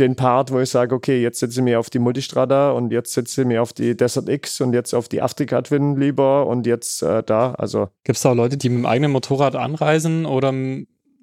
den 0.00 0.16
Part, 0.16 0.50
wo 0.50 0.58
ich 0.58 0.70
sage, 0.70 0.94
okay, 0.94 1.22
jetzt 1.22 1.38
setze 1.38 1.60
ich 1.60 1.64
mir 1.64 1.78
auf 1.78 1.88
die 1.88 2.00
Multistrada 2.00 2.72
und 2.72 2.90
jetzt 2.90 3.12
setze 3.12 3.42
ich 3.42 3.46
mir 3.46 3.62
auf 3.62 3.72
die 3.72 3.96
Desert 3.96 4.28
X 4.28 4.60
und 4.60 4.72
jetzt 4.72 4.92
auf 4.92 5.08
die 5.08 5.22
Afrika 5.22 5.62
Twin 5.62 5.96
lieber 5.96 6.46
und 6.46 6.66
jetzt 6.66 7.02
äh, 7.02 7.22
da. 7.22 7.52
Also 7.52 7.88
gibt 8.02 8.16
es 8.16 8.22
da 8.22 8.32
Leute, 8.32 8.56
die 8.56 8.68
mit 8.68 8.78
dem 8.78 8.86
eigenen 8.86 9.12
Motorrad 9.12 9.54
anreisen 9.54 10.26
oder 10.26 10.52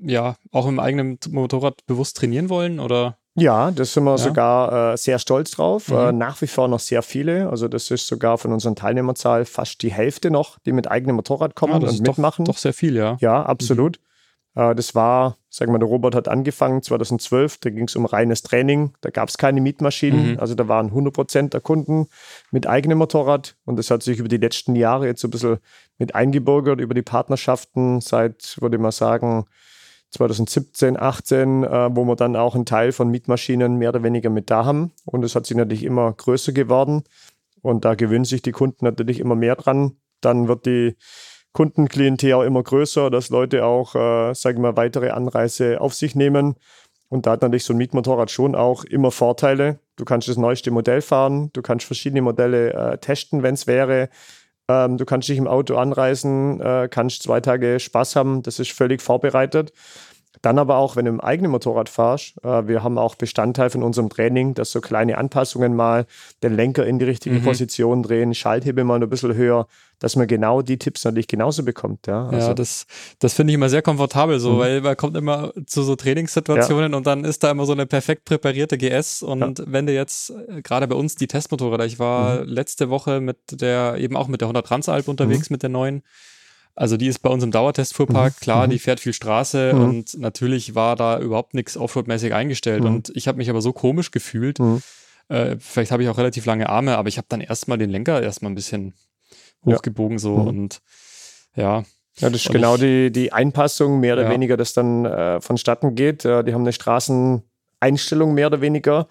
ja 0.01 0.35
auch 0.51 0.65
mit 0.65 0.73
dem 0.73 0.79
eigenen 0.79 1.19
Motorrad 1.29 1.85
bewusst 1.85 2.17
trainieren 2.17 2.49
wollen 2.49 2.79
oder? 2.79 3.17
Ja, 3.35 3.71
das 3.71 3.93
sind 3.93 4.03
wir 4.03 4.11
ja. 4.11 4.17
sogar 4.17 4.93
äh, 4.93 4.97
sehr 4.97 5.17
stolz 5.17 5.51
drauf. 5.51 5.87
Mhm. 5.87 5.95
Äh, 5.95 6.11
nach 6.11 6.41
wie 6.41 6.47
vor 6.47 6.67
noch 6.67 6.79
sehr 6.79 7.01
viele. 7.01 7.49
Also 7.49 7.67
das 7.67 7.89
ist 7.89 8.07
sogar 8.07 8.37
von 8.37 8.51
unseren 8.51 8.75
Teilnehmerzahl 8.75 9.45
fast 9.45 9.81
die 9.83 9.91
Hälfte 9.91 10.31
noch, 10.31 10.59
die 10.65 10.73
mit 10.73 10.91
eigenem 10.91 11.15
Motorrad 11.15 11.55
kommen 11.55 11.81
ja, 11.81 11.87
und 11.87 12.01
mitmachen. 12.01 12.45
Doch, 12.45 12.53
doch, 12.53 12.59
sehr 12.59 12.73
viel, 12.73 12.95
ja. 12.97 13.17
Ja, 13.21 13.43
absolut. 13.43 13.99
Mhm. 13.99 14.61
Äh, 14.61 14.75
das 14.75 14.95
war, 14.95 15.37
sagen 15.49 15.71
wir, 15.71 15.79
der 15.79 15.87
Robert 15.87 16.13
hat 16.13 16.27
angefangen 16.27 16.81
2012, 16.81 17.59
da 17.59 17.69
ging 17.69 17.85
es 17.85 17.95
um 17.95 18.05
reines 18.05 18.41
Training. 18.43 18.93
Da 18.99 19.11
gab 19.11 19.29
es 19.29 19.37
keine 19.37 19.61
Mietmaschinen. 19.61 20.33
Mhm. 20.33 20.39
Also 20.39 20.55
da 20.55 20.67
waren 20.67 20.87
100 20.87 21.13
Prozent 21.13 21.53
der 21.53 21.61
Kunden 21.61 22.07
mit 22.51 22.67
eigenem 22.67 22.97
Motorrad. 22.97 23.55
Und 23.63 23.77
das 23.77 23.89
hat 23.91 24.03
sich 24.03 24.19
über 24.19 24.29
die 24.29 24.37
letzten 24.37 24.75
Jahre 24.75 25.05
jetzt 25.05 25.21
so 25.21 25.29
ein 25.29 25.31
bisschen 25.31 25.59
mit 25.97 26.15
eingebürgert, 26.15 26.81
über 26.81 26.93
die 26.93 27.01
Partnerschaften 27.01 28.01
seit, 28.01 28.57
würde 28.59 28.75
ich 28.75 28.81
mal 28.81 28.91
sagen, 28.91 29.45
2017, 30.11 30.99
18, 30.99 31.63
äh, 31.63 31.95
wo 31.95 32.03
wir 32.05 32.15
dann 32.15 32.35
auch 32.35 32.55
einen 32.55 32.65
Teil 32.65 32.91
von 32.91 33.09
Mietmaschinen 33.09 33.77
mehr 33.77 33.89
oder 33.89 34.03
weniger 34.03 34.29
mit 34.29 34.49
da 34.49 34.65
haben. 34.65 34.91
Und 35.05 35.23
es 35.23 35.35
hat 35.35 35.45
sich 35.45 35.57
natürlich 35.57 35.83
immer 35.83 36.11
größer 36.11 36.51
geworden. 36.51 37.03
Und 37.61 37.85
da 37.85 37.95
gewöhnen 37.95 38.25
sich 38.25 38.41
die 38.41 38.51
Kunden 38.51 38.85
natürlich 38.85 39.19
immer 39.19 39.35
mehr 39.35 39.55
dran. 39.55 39.97
Dann 40.19 40.47
wird 40.47 40.65
die 40.65 40.95
Kundenklientel 41.53 42.33
auch 42.33 42.43
immer 42.43 42.63
größer, 42.63 43.09
dass 43.09 43.29
Leute 43.29 43.65
auch, 43.65 43.95
äh, 43.95 44.33
sagen 44.33 44.59
wir 44.59 44.71
mal, 44.71 44.77
weitere 44.77 45.09
Anreise 45.09 45.79
auf 45.79 45.93
sich 45.93 46.15
nehmen. 46.15 46.55
Und 47.09 47.25
da 47.25 47.31
hat 47.31 47.41
natürlich 47.41 47.65
so 47.65 47.73
ein 47.73 47.77
Mietmotorrad 47.77 48.31
schon 48.31 48.55
auch 48.55 48.85
immer 48.85 49.11
Vorteile. 49.11 49.79
Du 49.97 50.05
kannst 50.05 50.29
das 50.29 50.37
neueste 50.37 50.71
Modell 50.71 51.01
fahren, 51.01 51.49
du 51.51 51.61
kannst 51.61 51.85
verschiedene 51.85 52.21
Modelle 52.21 52.73
äh, 52.73 52.97
testen, 52.99 53.43
wenn 53.43 53.53
es 53.53 53.67
wäre. 53.67 54.09
Ähm, 54.71 54.97
du 54.97 55.05
kannst 55.05 55.27
dich 55.27 55.37
im 55.37 55.47
Auto 55.47 55.75
anreisen, 55.75 56.61
äh, 56.61 56.87
kannst 56.89 57.23
zwei 57.23 57.41
Tage 57.41 57.79
Spaß 57.79 58.15
haben, 58.15 58.41
das 58.43 58.59
ist 58.59 58.71
völlig 58.71 59.01
vorbereitet. 59.01 59.73
Dann 60.41 60.57
aber 60.57 60.77
auch, 60.77 60.95
wenn 60.95 61.05
du 61.05 61.11
im 61.11 61.19
eigenen 61.19 61.51
Motorrad 61.51 61.89
fahrst, 61.89 62.43
äh, 62.43 62.67
wir 62.67 62.83
haben 62.83 62.97
auch 62.97 63.15
Bestandteil 63.15 63.69
von 63.69 63.83
unserem 63.83 64.09
Training, 64.09 64.53
dass 64.53 64.71
so 64.71 64.81
kleine 64.81 65.17
Anpassungen 65.17 65.75
mal 65.75 66.05
den 66.41 66.55
Lenker 66.55 66.85
in 66.85 66.99
die 66.99 67.05
richtige 67.05 67.35
mhm. 67.35 67.43
Position 67.43 68.01
drehen, 68.01 68.33
Schalthebel 68.33 68.83
mal 68.83 69.01
ein 69.01 69.09
bisschen 69.09 69.35
höher, 69.35 69.67
dass 69.99 70.15
man 70.15 70.27
genau 70.27 70.61
die 70.61 70.77
Tipps 70.77 71.03
natürlich 71.03 71.27
genauso 71.27 71.63
bekommt. 71.63 72.07
Ja, 72.07 72.27
also. 72.27 72.47
ja 72.47 72.53
das, 72.53 72.87
das 73.19 73.33
finde 73.33 73.51
ich 73.51 73.55
immer 73.55 73.69
sehr 73.69 73.83
komfortabel 73.83 74.39
so, 74.39 74.53
mhm. 74.53 74.59
weil 74.59 74.81
man 74.81 74.97
kommt 74.97 75.15
immer 75.15 75.53
zu 75.67 75.83
so 75.83 75.95
Trainingssituationen 75.95 76.91
ja. 76.91 76.97
und 76.97 77.05
dann 77.05 77.23
ist 77.23 77.43
da 77.43 77.51
immer 77.51 77.65
so 77.65 77.73
eine 77.73 77.85
perfekt 77.85 78.25
präparierte 78.25 78.77
GS 78.77 79.21
und 79.21 79.59
ja. 79.59 79.65
wenn 79.67 79.85
du 79.85 79.93
jetzt 79.93 80.31
äh, 80.31 80.61
gerade 80.61 80.87
bei 80.87 80.95
uns 80.95 81.15
die 81.15 81.27
Testmotorräder, 81.27 81.85
ich 81.85 81.99
war 81.99 82.41
mhm. 82.41 82.47
letzte 82.47 82.89
Woche 82.89 83.21
mit 83.21 83.37
der, 83.61 83.97
eben 83.97 84.15
auch 84.15 84.27
mit 84.27 84.41
der 84.41 84.47
100 84.47 84.65
Transalp 84.65 85.07
unterwegs 85.07 85.49
mhm. 85.49 85.53
mit 85.53 85.63
der 85.63 85.69
neuen, 85.69 86.03
also 86.75 86.97
die 86.97 87.07
ist 87.07 87.19
bei 87.19 87.29
uns 87.29 87.43
im 87.43 87.51
Dauertestfuhrpark, 87.51 88.33
mhm. 88.33 88.43
klar, 88.43 88.67
mhm. 88.67 88.71
die 88.71 88.79
fährt 88.79 88.99
viel 88.99 89.13
Straße 89.13 89.73
mhm. 89.73 89.81
und 89.81 90.17
natürlich 90.19 90.75
war 90.75 90.95
da 90.95 91.19
überhaupt 91.19 91.53
nichts 91.53 91.77
Offroad-mäßig 91.77 92.33
eingestellt. 92.33 92.83
Mhm. 92.83 92.95
Und 92.95 93.11
ich 93.15 93.27
habe 93.27 93.37
mich 93.37 93.49
aber 93.49 93.61
so 93.61 93.73
komisch 93.73 94.11
gefühlt. 94.11 94.59
Mhm. 94.59 94.81
Äh, 95.27 95.57
vielleicht 95.59 95.91
habe 95.91 96.03
ich 96.03 96.09
auch 96.09 96.17
relativ 96.17 96.45
lange 96.45 96.69
Arme, 96.69 96.97
aber 96.97 97.09
ich 97.09 97.17
habe 97.17 97.27
dann 97.29 97.41
erstmal 97.41 97.77
den 97.77 97.89
Lenker 97.89 98.21
erstmal 98.21 98.51
ein 98.51 98.55
bisschen 98.55 98.93
hochgebogen 99.65 100.19
so 100.19 100.37
mhm. 100.37 100.47
und 100.47 100.81
ja. 101.55 101.83
Ja, 102.17 102.29
das 102.29 102.41
ist 102.41 102.47
und 102.47 102.53
genau 102.53 102.75
ich, 102.75 102.81
die, 102.81 103.11
die 103.11 103.31
Einpassung, 103.31 103.99
mehr 103.99 104.13
oder 104.15 104.23
ja. 104.23 104.29
weniger, 104.29 104.57
das 104.57 104.73
dann 104.73 105.05
äh, 105.05 105.39
vonstatten 105.39 105.95
geht. 105.95 106.25
Äh, 106.25 106.43
die 106.43 106.53
haben 106.53 106.61
eine 106.61 106.73
Straßeneinstellung 106.73 108.33
mehr 108.33 108.47
oder 108.47 108.59
weniger. 108.61 109.07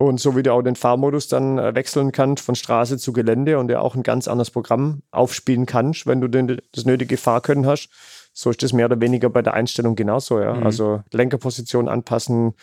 Und 0.00 0.18
so 0.18 0.34
wie 0.34 0.42
du 0.42 0.54
auch 0.54 0.62
den 0.62 0.76
Fahrmodus 0.76 1.28
dann 1.28 1.58
äh, 1.58 1.74
wechseln 1.74 2.10
kannst 2.10 2.42
von 2.42 2.54
Straße 2.54 2.96
zu 2.96 3.12
Gelände 3.12 3.58
und 3.58 3.70
ja 3.70 3.80
auch 3.80 3.94
ein 3.94 4.02
ganz 4.02 4.28
anderes 4.28 4.50
Programm 4.50 5.02
aufspielen 5.10 5.66
kannst, 5.66 6.06
wenn 6.06 6.22
du 6.22 6.28
den, 6.28 6.58
das 6.72 6.86
nötige 6.86 7.18
Fahrkönnen 7.18 7.66
hast, 7.66 7.90
so 8.32 8.48
ist 8.48 8.62
das 8.62 8.72
mehr 8.72 8.86
oder 8.86 8.98
weniger 8.98 9.28
bei 9.28 9.42
der 9.42 9.52
Einstellung 9.52 9.96
genauso. 9.96 10.40
Ja? 10.40 10.54
Mhm. 10.54 10.62
Also 10.62 11.02
Lenkerposition 11.12 11.86
anpassen, 11.86 12.54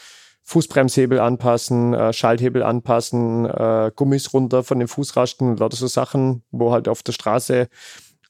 Fußbremshebel 0.46 1.20
anpassen, 1.20 1.94
äh, 1.94 2.12
Schalthebel 2.12 2.64
anpassen, 2.64 3.46
äh, 3.46 3.92
Gummis 3.96 4.34
runter 4.34 4.64
von 4.64 4.80
den 4.80 4.88
Fußrasten, 4.88 5.58
lauter 5.58 5.78
so 5.78 5.86
Sachen, 5.86 6.42
wo 6.50 6.72
halt 6.72 6.88
auf 6.88 7.04
der 7.04 7.12
Straße 7.12 7.68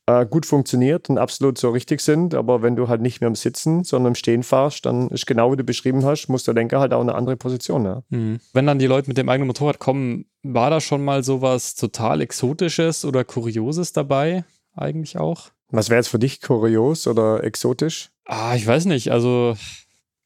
äh, 0.07 0.25
gut 0.25 0.45
funktioniert 0.45 1.09
und 1.09 1.17
absolut 1.17 1.57
so 1.57 1.69
richtig 1.69 2.01
sind. 2.01 2.33
Aber 2.33 2.61
wenn 2.61 2.75
du 2.75 2.87
halt 2.87 3.01
nicht 3.01 3.21
mehr 3.21 3.27
im 3.27 3.35
Sitzen, 3.35 3.83
sondern 3.83 4.11
im 4.11 4.15
Stehen 4.15 4.41
fahrst, 4.41 4.85
dann 4.85 5.09
ist 5.09 5.27
genau 5.27 5.51
wie 5.51 5.57
du 5.57 5.63
beschrieben 5.63 6.03
hast, 6.05 6.27
muss 6.27 6.43
der 6.43 6.53
Lenker 6.53 6.79
halt 6.79 6.93
auch 6.93 7.01
eine 7.01 7.13
andere 7.13 7.37
Position. 7.37 7.85
Ja. 7.85 8.03
Mhm. 8.09 8.39
Wenn 8.53 8.65
dann 8.65 8.79
die 8.79 8.87
Leute 8.87 9.09
mit 9.09 9.17
dem 9.17 9.29
eigenen 9.29 9.47
Motorrad 9.47 9.79
kommen, 9.79 10.25
war 10.43 10.69
da 10.69 10.81
schon 10.81 11.03
mal 11.03 11.23
sowas 11.23 11.75
total 11.75 12.21
Exotisches 12.21 13.05
oder 13.05 13.23
Kurioses 13.23 13.93
dabei? 13.93 14.45
Eigentlich 14.73 15.17
auch? 15.17 15.49
Was 15.69 15.89
wäre 15.89 15.99
jetzt 15.99 16.07
für 16.07 16.19
dich 16.19 16.41
kurios 16.41 17.07
oder 17.07 17.43
exotisch? 17.43 18.09
Ah, 18.25 18.55
ich 18.55 18.65
weiß 18.65 18.85
nicht. 18.85 19.11
Also 19.11 19.57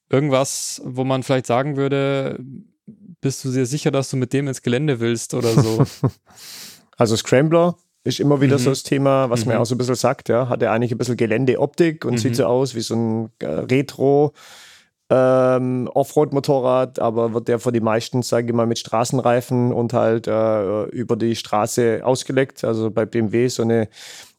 irgendwas, 0.10 0.82
wo 0.86 1.04
man 1.04 1.24
vielleicht 1.24 1.48
sagen 1.48 1.78
würde, 1.78 2.39
bist 3.22 3.44
du 3.44 3.52
dir 3.52 3.65
sicher, 3.65 3.89
dass 3.89 4.12
du 4.12 4.17
mit 4.17 4.34
dem 4.34 4.48
ins 4.48 4.62
Gelände 4.62 5.00
willst 5.00 5.34
oder 5.34 5.60
so? 5.60 5.84
also 6.98 7.15
Scrambler 7.15 7.76
ist 8.04 8.20
immer 8.20 8.42
wieder 8.42 8.58
mhm. 8.58 8.62
so 8.62 8.70
das 8.72 8.84
Thema, 8.84 9.30
was 9.30 9.46
mhm. 9.46 9.54
man 9.54 9.62
auch 9.62 9.66
so 9.66 9.76
ein 9.76 9.78
bisschen 9.78 9.96
sagt, 9.96 10.30
ja. 10.30 10.50
Hat 10.50 10.62
er 10.62 10.72
eigentlich 10.72 10.92
ein 10.92 10.98
bisschen 10.98 11.18
Geländeoptik 11.18 12.06
und 12.06 12.14
mhm. 12.14 12.18
sieht 12.18 12.36
so 12.36 12.46
aus 12.46 12.76
wie 12.76 12.82
so 12.82 12.96
ein 12.96 13.30
äh, 13.40 13.46
Retro- 13.46 14.34
ähm, 15.14 15.90
Offroad-Motorrad, 15.94 17.00
aber 17.00 17.34
wird 17.34 17.50
der 17.50 17.60
für 17.60 17.74
die 17.74 17.82
meisten, 17.82 18.22
sage 18.22 18.48
ich 18.48 18.54
mal, 18.54 18.66
mit 18.66 18.80
Straßenreifen 18.80 19.74
und 19.74 19.92
halt 19.92 20.26
äh, 20.28 20.84
über 20.86 21.18
die 21.18 21.36
Straße 21.36 22.00
ausgelegt. 22.02 22.64
Also 22.64 22.90
bei 22.90 23.06
BMW 23.06 23.50
so 23.50 23.64
eine 23.64 23.90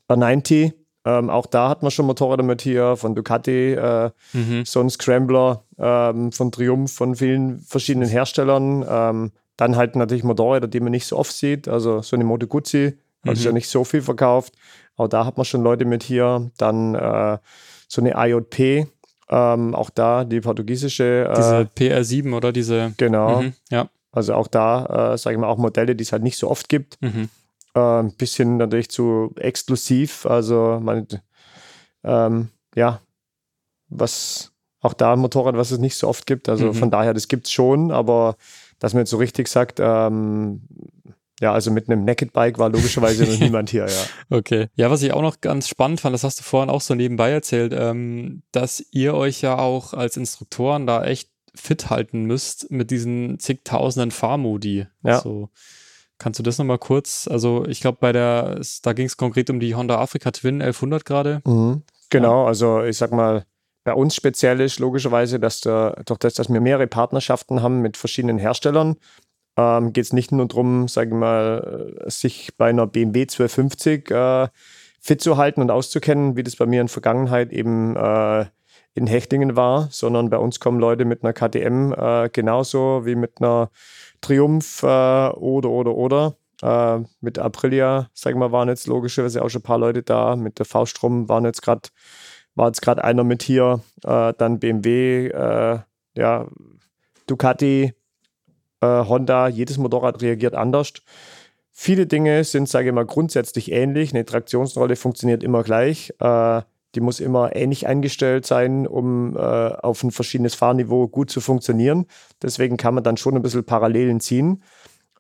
R90. 0.09 0.73
Ähm, 1.05 1.29
auch 1.29 1.47
da 1.47 1.69
hat 1.69 1.83
man 1.83 1.91
schon 1.91 2.07
Motorräder 2.07 2.43
mit 2.43 2.63
hier 2.63 2.97
von 2.97 3.15
Ducati, 3.15 3.73
äh, 3.75 4.11
mhm. 4.33 4.65
so 4.65 4.81
ein 4.81 4.89
Scrambler 4.89 5.65
ähm, 5.79 6.33
von 6.33 6.51
Triumph, 6.53 6.93
von 6.93 7.17
vielen 7.17 7.61
verschiedenen 7.61 8.09
Herstellern. 8.09 8.85
Ähm, 8.89 9.33
dann 9.59 9.77
halt 9.77 9.95
natürlich 9.95 10.25
Motorräder, 10.25 10.69
die 10.69 10.81
man 10.81 10.93
nicht 10.93 11.07
so 11.07 11.19
oft 11.19 11.33
sieht. 11.33 11.69
Also 11.69 12.01
so 12.01 12.17
eine 12.17 12.25
Moto 12.25 12.47
Guzzi 12.47 12.97
hat 13.27 13.37
sich 13.37 13.45
ja 13.45 13.51
mhm. 13.51 13.57
nicht 13.57 13.69
so 13.69 13.85
viel 13.85 14.03
verkauft. 14.03 14.55
Auch 14.97 15.09
da 15.09 15.25
hat 15.25 15.37
man 15.37 15.45
schon 15.45 15.63
Leute 15.63 15.85
mit 15.85 16.03
hier. 16.03 16.51
Dann 16.59 16.95
äh, 16.95 17.39
so 17.89 18.01
eine 18.01 18.15
IJP, 18.17 18.89
ähm, 19.29 19.75
auch 19.75 19.91
da 19.91 20.25
die 20.25 20.41
portugiesische. 20.41 21.29
Äh, 21.31 21.35
diese 21.35 21.71
PR7 21.77 22.35
oder 22.35 22.53
diese. 22.53 22.95
Genau. 22.97 23.43
Mhm, 23.43 23.53
ja. 23.71 23.89
Also 24.11 24.35
auch 24.35 24.47
da, 24.47 25.15
äh, 25.15 25.19
sage 25.19 25.35
ich 25.35 25.41
mal, 25.41 25.49
auch 25.49 25.57
Modelle, 25.57 25.97
die 25.97 26.03
es 26.03 26.13
halt 26.13 26.23
nicht 26.23 26.37
so 26.37 26.51
oft 26.51 26.69
gibt. 26.69 27.01
Mhm. 27.01 27.31
Äh, 27.75 27.81
ein 27.81 28.15
bisschen 28.17 28.59
natürlich 28.59 28.91
zu 28.91 29.33
exklusiv. 29.37 30.27
Also 30.27 30.79
man, 30.83 31.07
ähm, 32.05 32.49
ja, 32.75 33.01
was 33.89 34.53
auch 34.81 34.95
da 34.95 35.15
ein 35.15 35.21
Motorrad, 35.21 35.57
was 35.57 35.71
es 35.71 35.79
nicht 35.79 35.97
so 35.97 36.09
oft 36.09 36.27
gibt. 36.27 36.49
Also 36.49 36.67
mhm. 36.67 36.75
von 36.75 36.91
daher, 36.91 37.15
das 37.15 37.29
gibt 37.29 37.47
es 37.47 37.53
schon, 37.53 37.91
aber 37.91 38.37
dass 38.79 38.95
man 38.95 39.03
jetzt 39.03 39.11
so 39.11 39.17
richtig 39.17 39.49
sagt, 39.49 39.79
ähm, 39.81 40.63
ja, 41.43 41.53
also 41.53 41.73
mit 41.73 41.91
einem 41.91 42.05
Naked 42.05 42.33
Bike 42.33 42.59
war 42.59 42.71
logischerweise 42.71 43.25
noch 43.25 43.37
niemand 43.41 43.69
hier, 43.69 43.87
ja. 43.87 44.37
Okay. 44.37 44.69
Ja, 44.77 44.93
was 44.93 45.03
ich 45.03 45.13
auch 45.13 45.23
noch 45.23 45.41
ganz 45.41 45.67
spannend 45.69 46.01
fand, 46.01 46.15
das 46.15 46.23
hast 46.23 46.39
du 46.39 46.45
vorhin 46.45 46.71
auch 46.71 46.81
so 46.81 46.95
nebenbei 46.95 47.33
erzählt, 47.33 47.75
ähm, 47.77 48.45
dass 48.53 48.85
ihr 48.93 49.15
euch 49.15 49.43
ja 49.43 49.59
auch 49.59 49.93
als 49.93 50.17
Instruktoren 50.17 50.87
da 50.87 51.05
echt 51.05 51.31
fit 51.53 51.91
halten 51.91 52.27
müsst 52.27 52.71
mit 52.71 52.93
diesen 52.93 53.41
zigtausenden 53.41 54.13
Fahrmodi. 54.13 54.87
Ja. 55.03 55.17
Also, 55.17 55.51
kannst 56.19 56.39
du 56.39 56.45
das 56.45 56.59
nochmal 56.59 56.79
kurz, 56.79 57.27
also 57.29 57.67
ich 57.67 57.81
glaube 57.81 57.99
bei 58.01 58.13
der, 58.13 58.61
da 58.85 58.93
ging 58.93 59.07
es 59.07 59.17
konkret 59.17 59.51
um 59.51 59.59
die 59.59 59.75
Honda 59.75 59.99
Africa 59.99 60.31
Twin 60.31 60.63
1100 60.63 61.05
gerade. 61.05 61.43
Mhm. 61.45 61.83
Genau, 62.09 62.43
ja. 62.43 62.47
also 62.47 62.85
ich 62.85 62.97
sag 62.97 63.11
mal, 63.11 63.45
bei 63.83 63.95
uns 63.95 64.15
speziell 64.15 64.61
ist 64.61 64.79
logischerweise, 64.79 65.41
dass 65.41 65.61
der, 65.61 66.03
durch 66.07 66.21
das, 66.21 66.35
dass 66.35 66.49
wir 66.49 66.61
mehrere 66.61 66.87
Partnerschaften 66.87 67.63
haben 67.63 67.81
mit 67.81 67.97
verschiedenen 67.97 68.39
Herstellern, 68.39 68.95
ähm, 69.57 69.93
geht 69.93 70.05
es 70.05 70.13
nicht 70.13 70.33
nur 70.33 70.47
darum, 70.47 70.89
sage 70.89 71.11
ich 71.11 71.17
mal, 71.17 71.95
äh, 72.05 72.11
sich 72.11 72.57
bei 72.57 72.71
einer 72.71 72.87
BMW 72.87 73.23
1250 73.23 74.11
äh, 74.11 74.49
fit 75.01 75.21
zu 75.21 75.37
halten 75.37 75.61
und 75.61 75.71
auszukennen, 75.71 76.37
wie 76.37 76.43
das 76.43 76.57
bei 76.57 76.67
mir 76.67 76.81
in 76.81 76.87
der 76.87 76.93
Vergangenheit 76.93 77.53
eben 77.53 77.97
äh, 77.97 78.47
in 78.95 79.07
Hechtlingen 79.07 79.57
war, 79.57 79.89
sondern 79.91 80.31
bei 80.31 80.39
uns 80.39 80.61
kommen 80.61 80.79
Leute 80.79 81.05
mit 81.05 81.25
einer 81.25 81.33
KTM 81.33 81.93
äh, 81.93 82.29
genauso 82.31 83.05
wie 83.05 83.15
mit 83.15 83.41
einer 83.41 83.71
Triumph 84.21 84.83
äh, 84.83 84.87
oder 84.87 85.71
oder 85.71 85.95
oder. 85.95 86.37
Äh, 86.63 87.01
mit 87.21 87.39
Aprilia, 87.39 88.09
sag 88.15 88.33
ich 88.33 88.39
mal, 88.39 88.53
waren 88.53 88.69
jetzt 88.69 88.87
logischerweise 88.87 89.43
auch 89.43 89.49
schon 89.49 89.61
ein 89.61 89.65
paar 89.65 89.79
Leute 89.79 90.03
da. 90.03 90.37
Mit 90.37 90.59
der 90.59 90.67
V-Strom 90.67 91.29
waren 91.29 91.45
jetzt 91.45 91.63
gerade, 91.63 91.89
war 92.55 92.69
jetzt 92.69 92.83
gerade 92.83 93.03
einer 93.03 93.25
mit 93.25 93.43
hier, 93.43 93.81
dann 94.03 94.59
BMW, 94.61 95.31
ja, 96.15 96.47
Ducati, 97.27 97.95
äh, 98.83 98.87
Honda, 98.87 99.49
jedes 99.49 99.79
Motorrad 99.79 100.21
reagiert 100.21 100.55
anders. 100.55 100.93
Viele 101.71 102.07
Dinge 102.07 102.45
sind, 102.45 102.69
sage 102.69 102.89
ich 102.89 102.95
mal, 102.95 103.07
grundsätzlich 103.07 103.73
ähnlich. 103.73 104.13
Eine 104.13 104.27
Traktionsrolle 104.27 104.97
funktioniert 104.97 105.43
immer 105.43 105.63
gleich. 105.63 106.13
Äh, 106.21 106.63
die 106.95 107.01
muss 107.01 107.21
immer 107.21 107.57
ähnlich 107.57 107.87
eingestellt 107.87 108.45
sein, 108.45 108.87
um 108.87 109.35
äh, 109.37 109.41
auf 109.41 110.03
ein 110.03 110.11
verschiedenes 110.11 110.55
Fahrniveau 110.55 111.09
gut 111.09 111.31
zu 111.31 111.41
funktionieren. 111.41 112.07
Deswegen 112.43 112.77
kann 112.77 112.95
man 112.95 113.05
dann 113.05 113.17
schon 113.17 113.35
ein 113.35 113.43
bisschen 113.43 113.65
Parallelen 113.65 114.21
ziehen. 114.21 114.63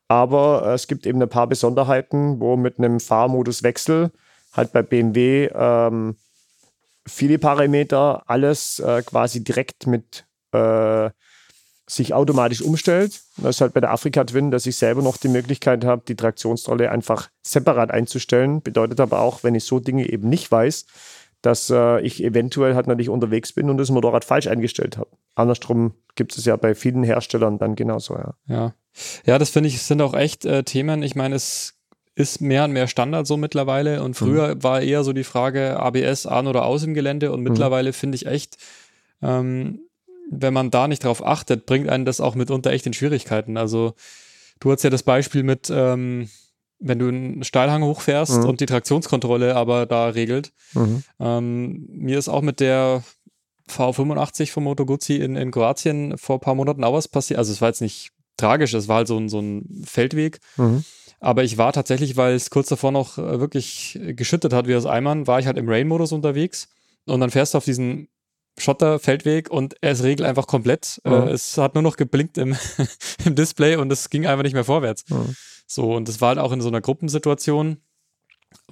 Aber 0.09 0.65
äh, 0.67 0.75
es 0.75 0.89
gibt 0.89 1.07
eben 1.07 1.23
ein 1.23 1.29
paar 1.31 1.47
Besonderheiten, 1.47 2.41
wo 2.41 2.57
mit 2.57 2.79
einem 2.79 3.01
Fahrmoduswechsel 3.01 4.11
halt 4.53 4.73
bei 4.73 4.83
BMW 4.83 5.49
ähm, 5.55 6.17
viele 7.07 7.39
Parameter 7.39 8.23
alles 8.27 8.79
äh, 8.79 9.03
quasi 9.03 9.43
direkt 9.43 9.87
mit 9.87 10.27
äh, 10.53 11.09
sich 11.95 12.15
automatisch 12.15 12.63
umstellt. 12.63 13.21
Das 13.37 13.57
ist 13.57 13.61
halt 13.61 13.75
bei 13.75 13.81
der 13.81 13.91
Afrika 13.91 14.25
Twin, 14.25 14.51
dass 14.51 14.67
ich 14.67 14.77
selber 14.77 15.03
noch 15.03 15.17
die 15.17 15.29
Möglichkeit 15.29 15.85
habe, 15.85 16.03
die 16.07 16.17
Traktionsrolle 16.17 16.91
einfach 16.91 17.29
separat 17.43 17.91
einzustellen. 17.91 18.63
Bedeutet 18.63 19.01
aber 19.01 19.21
auch, 19.21 19.45
wenn 19.45 19.55
ich 19.55 19.65
so 19.65 19.79
Dinge 19.79 20.09
eben 20.09 20.29
nicht 20.29 20.51
weiß, 20.51 20.87
dass 21.43 21.71
äh, 21.71 22.01
ich 22.01 22.23
eventuell 22.23 22.75
halt 22.75 22.87
natürlich 22.87 23.11
unterwegs 23.11 23.53
bin 23.53 23.69
und 23.69 23.77
das 23.77 23.91
Motorrad 23.91 24.25
falsch 24.25 24.47
eingestellt 24.47 24.97
habe. 24.97 25.11
Andersrum 25.35 25.93
gibt 26.15 26.37
es 26.37 26.45
ja 26.45 26.57
bei 26.57 26.75
vielen 26.75 27.03
Herstellern 27.03 27.59
dann 27.59 27.75
genauso, 27.75 28.15
ja. 28.15 28.35
Ja, 28.47 28.75
ja 29.27 29.39
das 29.39 29.51
finde 29.51 29.69
ich, 29.69 29.83
sind 29.83 30.01
auch 30.01 30.15
echt 30.15 30.45
äh, 30.45 30.63
Themen. 30.63 31.03
Ich 31.03 31.15
meine, 31.15 31.35
es 31.35 31.75
ist 32.15 32.41
mehr 32.41 32.65
und 32.65 32.73
mehr 32.73 32.89
Standard 32.89 33.27
so 33.27 33.37
mittlerweile 33.37 34.03
und 34.03 34.15
früher 34.15 34.55
mhm. 34.55 34.63
war 34.63 34.81
eher 34.81 35.03
so 35.05 35.13
die 35.13 35.25
Frage 35.25 35.79
ABS 35.79 36.27
an 36.27 36.47
oder 36.47 36.65
aus 36.65 36.85
im 36.85 36.95
Gelände 36.95 37.33
und 37.33 37.41
mhm. 37.41 37.49
mittlerweile 37.51 37.91
mhm. 37.91 37.95
finde 37.95 38.17
ich 38.17 38.27
echt, 38.27 38.57
ähm, 39.23 39.81
wenn 40.31 40.55
man 40.55 40.71
da 40.71 40.89
nicht 40.89 41.05
drauf 41.05 41.25
achtet, 41.25 41.67
bringt 41.67 41.89
einen 41.89 42.05
das 42.05 42.21
auch 42.21 42.35
mitunter 42.35 42.71
echt 42.71 42.87
in 42.87 42.93
Schwierigkeiten. 42.93 43.57
Also 43.57 43.95
du 44.61 44.73
hast 44.73 44.83
ja 44.83 44.91
das 44.91 45.03
Beispiel 45.03 45.43
mit, 45.43 45.71
ähm, 45.75 46.29
wenn 46.79 46.99
du 46.99 47.09
einen 47.09 47.45
Steilhang 47.45 47.83
hochfährst 47.83 48.39
mhm. 48.39 48.49
und 48.49 48.61
die 48.61 48.67
Traktionskontrolle 48.67 49.55
aber 49.55 49.87
da 49.87 50.09
regelt. 50.09 50.53
Mhm. 50.75 51.03
Ähm, 51.21 51.87
mir 51.89 52.19
ist 52.19 52.29
auch 52.29 52.43
mit 52.43 52.61
der 52.61 53.05
V85 53.69 54.51
von 54.51 54.65
Moto 54.65 54.85
Guzzi 54.87 55.17
in, 55.17 55.37
in 55.37 55.51
Kroatien 55.51 56.19
vor 56.19 56.37
ein 56.37 56.41
paar 56.41 56.55
Monaten 56.55 56.85
auch 56.85 56.95
was 56.95 57.09
passiert. 57.09 57.39
Also 57.39 57.53
es 57.53 57.61
war 57.61 57.69
jetzt 57.69 57.81
nicht 57.81 58.11
tragisch, 58.37 58.75
es 58.75 58.89
war 58.89 58.99
halt 58.99 59.09
so 59.09 59.19
ein, 59.19 59.29
so 59.29 59.41
ein 59.41 59.85
Feldweg. 59.85 60.41
Mhm. 60.57 60.85
Aber 61.21 61.45
ich 61.45 61.57
war 61.57 61.73
tatsächlich, 61.73 62.17
weil 62.17 62.35
es 62.35 62.51
kurz 62.51 62.69
davor 62.69 62.91
noch 62.91 63.17
äh, 63.17 63.39
wirklich 63.39 63.99
geschüttet 64.17 64.53
hat 64.53 64.67
wie 64.67 64.75
aus 64.75 64.87
Eimern, 64.87 65.29
war 65.29 65.39
ich 65.39 65.47
halt 65.47 65.57
im 65.57 65.69
Rain-Modus 65.69 66.11
unterwegs. 66.11 66.69
Und 67.07 67.21
dann 67.21 67.31
fährst 67.31 67.55
du 67.55 67.59
auf 67.59 67.65
diesen 67.65 68.09
Schotterfeldweg 68.59 69.51
und 69.51 69.77
es 69.81 70.03
regelt 70.03 70.29
einfach 70.29 70.47
komplett. 70.47 71.01
Mhm. 71.05 71.13
Äh, 71.13 71.31
es 71.31 71.57
hat 71.59 71.75
nur 71.75 71.83
noch 71.83 71.97
geblinkt 71.97 72.39
im, 72.39 72.57
im 73.25 73.35
Display 73.35 73.77
und 73.77 73.91
es 73.93 74.11
ging 74.11 74.27
einfach 74.27 74.43
nicht 74.45 74.55
mehr 74.55 74.65
vorwärts. 74.65 75.05
Mhm. 75.09 75.35
So, 75.67 75.95
und 75.95 76.09
das 76.09 76.21
war 76.21 76.31
halt 76.31 76.39
auch 76.39 76.53
in 76.53 76.61
so 76.61 76.69
einer 76.69 76.81
Gruppensituation, 76.81 77.79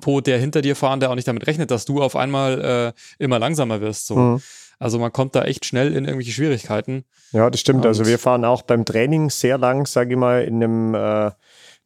wo 0.00 0.20
der 0.20 0.38
hinter 0.38 0.60
dir 0.60 0.76
fahrende 0.76 1.08
auch 1.08 1.14
nicht 1.14 1.28
damit 1.28 1.46
rechnet, 1.46 1.70
dass 1.70 1.84
du 1.86 2.02
auf 2.02 2.14
einmal 2.16 2.94
äh, 2.98 3.22
immer 3.22 3.38
langsamer 3.38 3.80
wirst. 3.80 4.06
So. 4.06 4.16
Mhm. 4.16 4.42
Also 4.78 4.98
man 4.98 5.12
kommt 5.12 5.34
da 5.34 5.42
echt 5.44 5.66
schnell 5.66 5.94
in 5.94 6.04
irgendwelche 6.06 6.32
Schwierigkeiten. 6.32 7.04
Ja, 7.32 7.50
das 7.50 7.60
stimmt. 7.60 7.84
Also 7.84 8.00
und 8.00 8.00
also 8.00 8.10
wir 8.10 8.18
fahren 8.18 8.44
auch 8.44 8.62
beim 8.62 8.84
Training 8.84 9.28
sehr 9.28 9.58
lang, 9.58 9.86
sage 9.86 10.12
ich 10.12 10.18
mal, 10.18 10.42
in 10.42 10.62
einem 10.62 10.94
äh, 10.94 11.30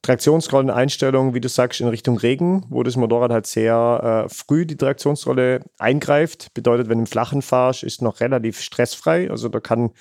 Traktionsrolleneinstellung, 0.05 1.33
wie 1.33 1.40
du 1.40 1.49
sagst, 1.49 1.81
in 1.81 1.88
Richtung 1.88 2.19
Regen, 2.19 2.67
wo 2.69 2.83
das 2.83 2.97
Motorrad 2.97 3.33
halt 3.33 3.47
sehr 3.47 4.27
äh, 4.27 4.29
früh 4.29 4.67
die 4.67 4.77
Traktionsrolle 4.77 5.61
eingreift. 5.79 6.53
Bedeutet, 6.53 6.90
wenn 6.90 6.99
du 6.99 7.05
im 7.05 7.07
Flachen 7.07 7.40
fahrst, 7.40 7.83
ist 7.83 8.03
noch 8.03 8.21
relativ 8.21 8.61
stressfrei. 8.61 9.31
Also 9.31 9.49
da 9.49 9.61
kann 9.61 9.93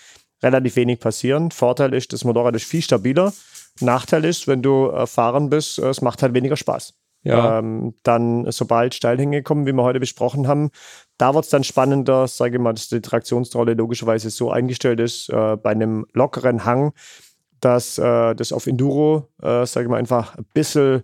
relativ 0.44 0.76
wenig 0.76 1.00
passieren. 1.00 1.52
Vorteil 1.52 1.94
ist, 1.94 2.12
das 2.12 2.26
Motorrad 2.26 2.54
ist 2.56 2.66
viel 2.66 2.82
stabiler. 2.82 3.32
Nachteil 3.80 4.26
ist, 4.26 4.46
wenn 4.46 4.62
du 4.62 4.88
erfahren 4.88 5.50
bist, 5.50 5.80
es 5.80 6.02
macht 6.02 6.22
halt 6.22 6.34
weniger 6.34 6.58
Spaß. 6.58 6.94
Ja. 7.24 7.60
Ähm, 7.60 7.96
dann, 8.04 8.52
sobald 8.52 8.96
Steilhänge 8.96 9.42
kommen, 9.44 9.66
wie 9.66 9.72
wir 9.72 9.84
heute 9.84 10.02
besprochen 10.02 10.50
haben, 10.50 10.72
da 11.18 11.34
wird 11.34 11.46
es 11.46 11.50
dann 11.50 11.64
spannender, 11.64 12.28
sage 12.28 12.58
ich 12.58 12.62
mal, 12.62 12.74
dass 12.74 12.90
die 12.90 13.00
Traktionsrolle 13.00 13.76
logischerweise 13.76 14.30
so 14.30 14.52
eingestellt 14.52 15.00
ist, 15.00 15.30
äh, 15.30 15.56
bei 15.56 15.72
einem 15.72 16.06
lockeren 16.12 16.66
Hang 16.66 16.92
dass 17.64 17.98
äh, 17.98 18.36
das 18.36 18.52
auf 18.52 18.68
Enduro, 18.68 19.30
äh, 19.42 19.66
sage 19.66 19.86
ich 19.86 19.90
mal, 19.90 19.98
einfach 19.98 20.38
ein 20.38 20.46
bisschen 20.54 21.04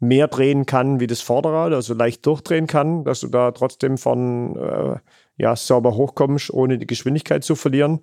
mehr 0.00 0.28
drehen 0.28 0.66
kann 0.66 1.00
wie 1.00 1.06
das 1.06 1.20
Vorderrad, 1.20 1.72
also 1.72 1.94
leicht 1.94 2.26
durchdrehen 2.26 2.66
kann, 2.66 3.04
dass 3.04 3.20
du 3.20 3.28
da 3.28 3.52
trotzdem 3.52 3.96
von 3.96 4.56
äh, 4.56 4.96
ja, 5.36 5.56
sauber 5.56 5.96
hochkommst, 5.96 6.52
ohne 6.52 6.78
die 6.78 6.86
Geschwindigkeit 6.86 7.42
zu 7.42 7.56
verlieren. 7.56 8.00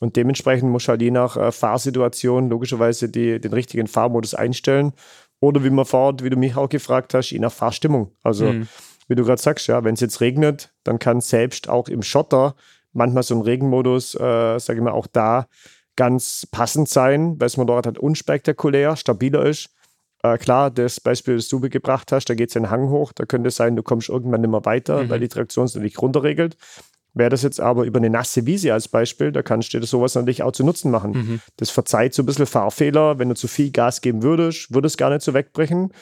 Und 0.00 0.16
dementsprechend 0.16 0.70
musst 0.70 0.88
du 0.88 0.90
halt 0.90 1.02
je 1.02 1.10
nach 1.10 1.36
äh, 1.36 1.52
Fahrsituation 1.52 2.50
logischerweise 2.50 3.08
die, 3.08 3.40
den 3.40 3.52
richtigen 3.52 3.86
Fahrmodus 3.86 4.34
einstellen. 4.34 4.92
Oder 5.40 5.62
wie 5.62 5.70
man 5.70 5.84
fährt, 5.84 6.24
wie 6.24 6.30
du 6.30 6.36
mich 6.36 6.56
auch 6.56 6.68
gefragt 6.68 7.14
hast, 7.14 7.30
je 7.30 7.38
nach 7.38 7.52
Fahrstimmung. 7.52 8.10
Also, 8.22 8.46
mhm. 8.46 8.68
wie 9.08 9.14
du 9.14 9.24
gerade 9.24 9.40
sagst, 9.40 9.66
ja, 9.68 9.84
wenn 9.84 9.94
es 9.94 10.00
jetzt 10.00 10.20
regnet, 10.20 10.72
dann 10.82 10.98
kann 10.98 11.20
selbst 11.20 11.68
auch 11.68 11.88
im 11.88 12.02
Schotter 12.02 12.54
manchmal 12.92 13.22
so 13.22 13.34
ein 13.34 13.42
Regenmodus, 13.42 14.14
äh, 14.14 14.58
sage 14.58 14.78
ich 14.78 14.84
mal, 14.84 14.92
auch 14.92 15.06
da 15.06 15.46
ganz 15.96 16.46
passend 16.50 16.88
sein, 16.88 17.32
weil 17.32 17.46
das 17.46 17.56
Motorrad 17.56 17.86
halt 17.86 17.98
unspektakulär, 17.98 18.96
stabiler 18.96 19.46
ist. 19.46 19.70
Äh, 20.22 20.38
klar, 20.38 20.70
das 20.70 21.00
Beispiel, 21.00 21.36
das 21.36 21.48
du 21.48 21.60
gebracht 21.60 22.10
hast, 22.12 22.30
da 22.30 22.34
geht 22.34 22.48
es 22.48 22.54
den 22.54 22.70
Hang 22.70 22.88
hoch, 22.88 23.12
da 23.12 23.26
könnte 23.26 23.48
es 23.48 23.56
sein, 23.56 23.76
du 23.76 23.82
kommst 23.82 24.08
irgendwann 24.08 24.40
nicht 24.40 24.50
mehr 24.50 24.64
weiter, 24.64 25.04
mhm. 25.04 25.10
weil 25.10 25.20
die 25.20 25.28
Traktion 25.28 25.66
es 25.66 25.74
nicht 25.74 26.00
runterregelt. 26.00 26.56
Wäre 27.12 27.30
das 27.30 27.42
jetzt 27.42 27.60
aber 27.60 27.84
über 27.84 27.98
eine 27.98 28.10
nasse 28.10 28.44
Wiese 28.44 28.72
als 28.72 28.88
Beispiel, 28.88 29.30
da 29.30 29.42
kannst 29.42 29.72
du 29.72 29.78
dir 29.78 29.86
sowas 29.86 30.16
natürlich 30.16 30.42
auch 30.42 30.50
zu 30.50 30.64
Nutzen 30.64 30.90
machen. 30.90 31.12
Mhm. 31.12 31.40
Das 31.56 31.70
verzeiht 31.70 32.12
so 32.12 32.22
ein 32.22 32.26
bisschen 32.26 32.46
Fahrfehler. 32.46 33.20
Wenn 33.20 33.28
du 33.28 33.36
zu 33.36 33.46
viel 33.46 33.70
Gas 33.70 34.00
geben 34.00 34.24
würdest, 34.24 34.74
würde 34.74 34.88
es 34.88 34.96
gar 34.96 35.10
nicht 35.10 35.22
so 35.22 35.32
wegbrechen. 35.32 35.92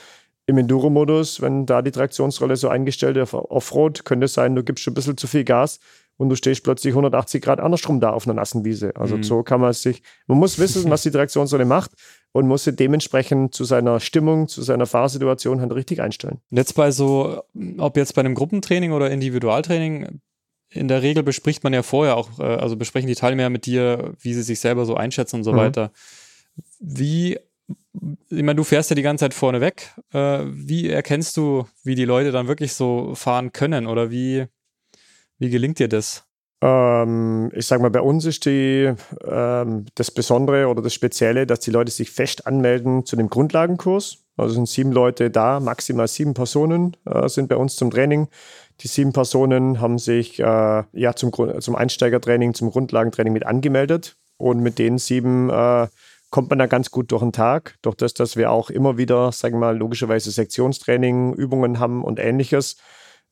Im 0.47 0.57
Enduro-Modus, 0.57 1.43
wenn 1.43 1.67
da 1.67 1.83
die 1.83 1.91
Traktionsrolle 1.91 2.57
so 2.57 2.69
eingestellt 2.69 3.17
ist, 3.19 3.35
auf 3.35 3.51
Offroad, 3.51 4.07
könnte 4.07 4.25
es 4.25 4.33
sein, 4.33 4.55
du 4.55 4.65
gibst 4.65 4.85
schon 4.85 4.93
ein 4.93 4.95
bisschen 4.95 5.19
zu 5.19 5.27
viel 5.27 5.45
Gas 5.45 5.81
und 6.23 6.29
du 6.29 6.37
stehst 6.37 6.63
plötzlich 6.63 6.93
180 6.93 7.43
Grad 7.43 7.59
andersrum 7.59 7.99
da 7.99 8.11
auf 8.11 8.29
einer 8.29 8.35
nassen 8.35 8.65
Wiese. 8.65 8.95
Also 8.95 9.17
mhm. 9.17 9.25
so 9.25 9.43
kann 9.43 9.61
man 9.61 9.73
sich, 9.73 10.05
man 10.29 10.39
muss 10.39 10.57
wissen, 10.61 10.89
was 10.89 11.03
die 11.03 11.11
Traktionsrolle 11.11 11.65
macht 11.65 11.91
und 12.31 12.47
muss 12.47 12.63
sie 12.63 12.73
dementsprechend 12.73 13.57
zu 13.57 13.65
seiner 13.65 13.99
Stimmung, 13.99 14.47
zu 14.47 14.63
seiner 14.63 14.87
Fahrsituation 14.87 15.61
halt 15.61 15.75
richtig 15.75 16.01
einstellen. 16.01 16.39
Jetzt 16.51 16.75
bei 16.75 16.93
so, 16.93 17.43
ob 17.79 17.97
jetzt 17.97 18.15
bei 18.15 18.21
einem 18.21 18.37
Gruppentraining 18.37 18.93
oder 18.93 19.11
Individualtraining, 19.11 20.21
in 20.71 20.87
der 20.87 21.03
Regel 21.03 21.25
bespricht 21.25 21.65
man 21.65 21.73
ja 21.73 21.83
vorher 21.83 22.17
auch, 22.17 22.39
äh, 22.39 22.45
also 22.45 22.77
besprechen 22.77 23.09
die 23.09 23.17
Teilnehmer 23.17 23.51
mit 23.51 23.67
dir, 23.67 24.15
wie 24.21 24.33
sie 24.33 24.43
sich 24.43 24.61
selber 24.61 24.85
so 24.85 24.95
einschätzen 24.95 25.37
und 25.37 25.45
so 25.45 25.53
mhm. 25.53 25.57
weiter. 25.57 25.91
Wie, 26.79 27.37
ich 28.31 28.43
meine, 28.43 28.55
du 28.55 28.63
fährst 28.63 28.91
ja 28.91 28.95
die 28.95 29.03
ganze 29.03 29.25
Zeit 29.25 29.35
vorne 29.35 29.61
weg. 29.61 29.91
Äh, 30.13 30.45
wie 30.47 30.89
erkennst 30.89 31.37
du, 31.37 31.67
wie 31.83 31.97
die 31.97 32.05
Leute 32.05 32.31
dann 32.31 32.47
wirklich 32.47 32.75
so 32.75 33.17
fahren 33.17 33.53
können 33.53 33.89
oder 33.89 34.13
wie, 34.13 34.47
wie 35.43 35.51
gelingt 35.51 35.79
dir 35.79 35.89
das? 35.89 36.25
Ähm, 36.63 37.51
ich 37.55 37.67
sage 37.67 37.83
mal, 37.83 37.91
bei 37.91 38.01
uns 38.01 38.25
ist 38.25 38.47
die, 38.47 38.95
ähm, 39.27 39.87
das 39.97 40.11
Besondere 40.13 40.69
oder 40.69 40.81
das 40.81 40.95
Spezielle, 40.95 41.47
dass 41.47 41.61
die 41.61 41.73
Leute 41.73 41.91
sich 41.91 42.11
fest 42.11 42.47
anmelden 42.47 43.05
zu 43.05 43.17
dem 43.17 43.29
Grundlagenkurs. 43.29 44.19
Also 44.37 44.55
sind 44.55 44.69
sieben 44.69 44.93
Leute 44.93 45.31
da, 45.31 45.61
maximal 45.61 46.09
sieben 46.09 46.35
Personen 46.35 46.97
äh, 47.05 47.29
sind 47.29 47.49
bei 47.49 47.57
uns 47.57 47.77
zum 47.77 47.91
Training. 47.91 48.29
Die 48.81 48.89
sieben 48.89 49.13
Personen 49.13 49.81
haben 49.81 49.99
sich 49.99 50.39
äh, 50.39 50.45
ja 50.93 51.15
zum, 51.15 51.33
zum 51.61 51.75
Einsteigertraining, 51.75 52.55
zum 52.55 52.71
Grundlagentraining 52.71 53.33
mit 53.33 53.45
angemeldet. 53.45 54.17
Und 54.39 54.61
mit 54.61 54.79
den 54.79 54.99
sieben 54.99 55.51
äh, 55.51 55.89
kommt 56.31 56.51
man 56.51 56.59
da 56.59 56.67
ganz 56.67 56.91
gut 56.91 57.13
durch 57.13 57.23
den 57.23 57.33
Tag. 57.33 57.77
Durch 57.83 57.97
das, 57.97 58.15
dass 58.15 58.37
wir 58.37 58.51
auch 58.51 58.71
immer 58.71 58.97
wieder, 58.97 59.33
sagen 59.33 59.57
wir 59.57 59.61
mal, 59.61 59.77
logischerweise 59.77 60.31
Sektionstraining, 60.31 61.35
Übungen 61.35 61.79
haben 61.79 62.03
und 62.03 62.19
ähnliches. 62.19 62.77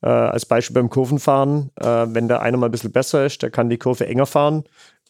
Äh, 0.01 0.09
als 0.09 0.45
Beispiel 0.45 0.73
beim 0.75 0.89
Kurvenfahren, 0.89 1.69
äh, 1.75 2.05
wenn 2.09 2.27
der 2.27 2.41
eine 2.41 2.57
mal 2.57 2.67
ein 2.67 2.71
bisschen 2.71 2.91
besser 2.91 3.25
ist, 3.25 3.41
der 3.43 3.51
kann 3.51 3.69
die 3.69 3.77
Kurve 3.77 4.07
enger 4.07 4.25
fahren. 4.25 4.63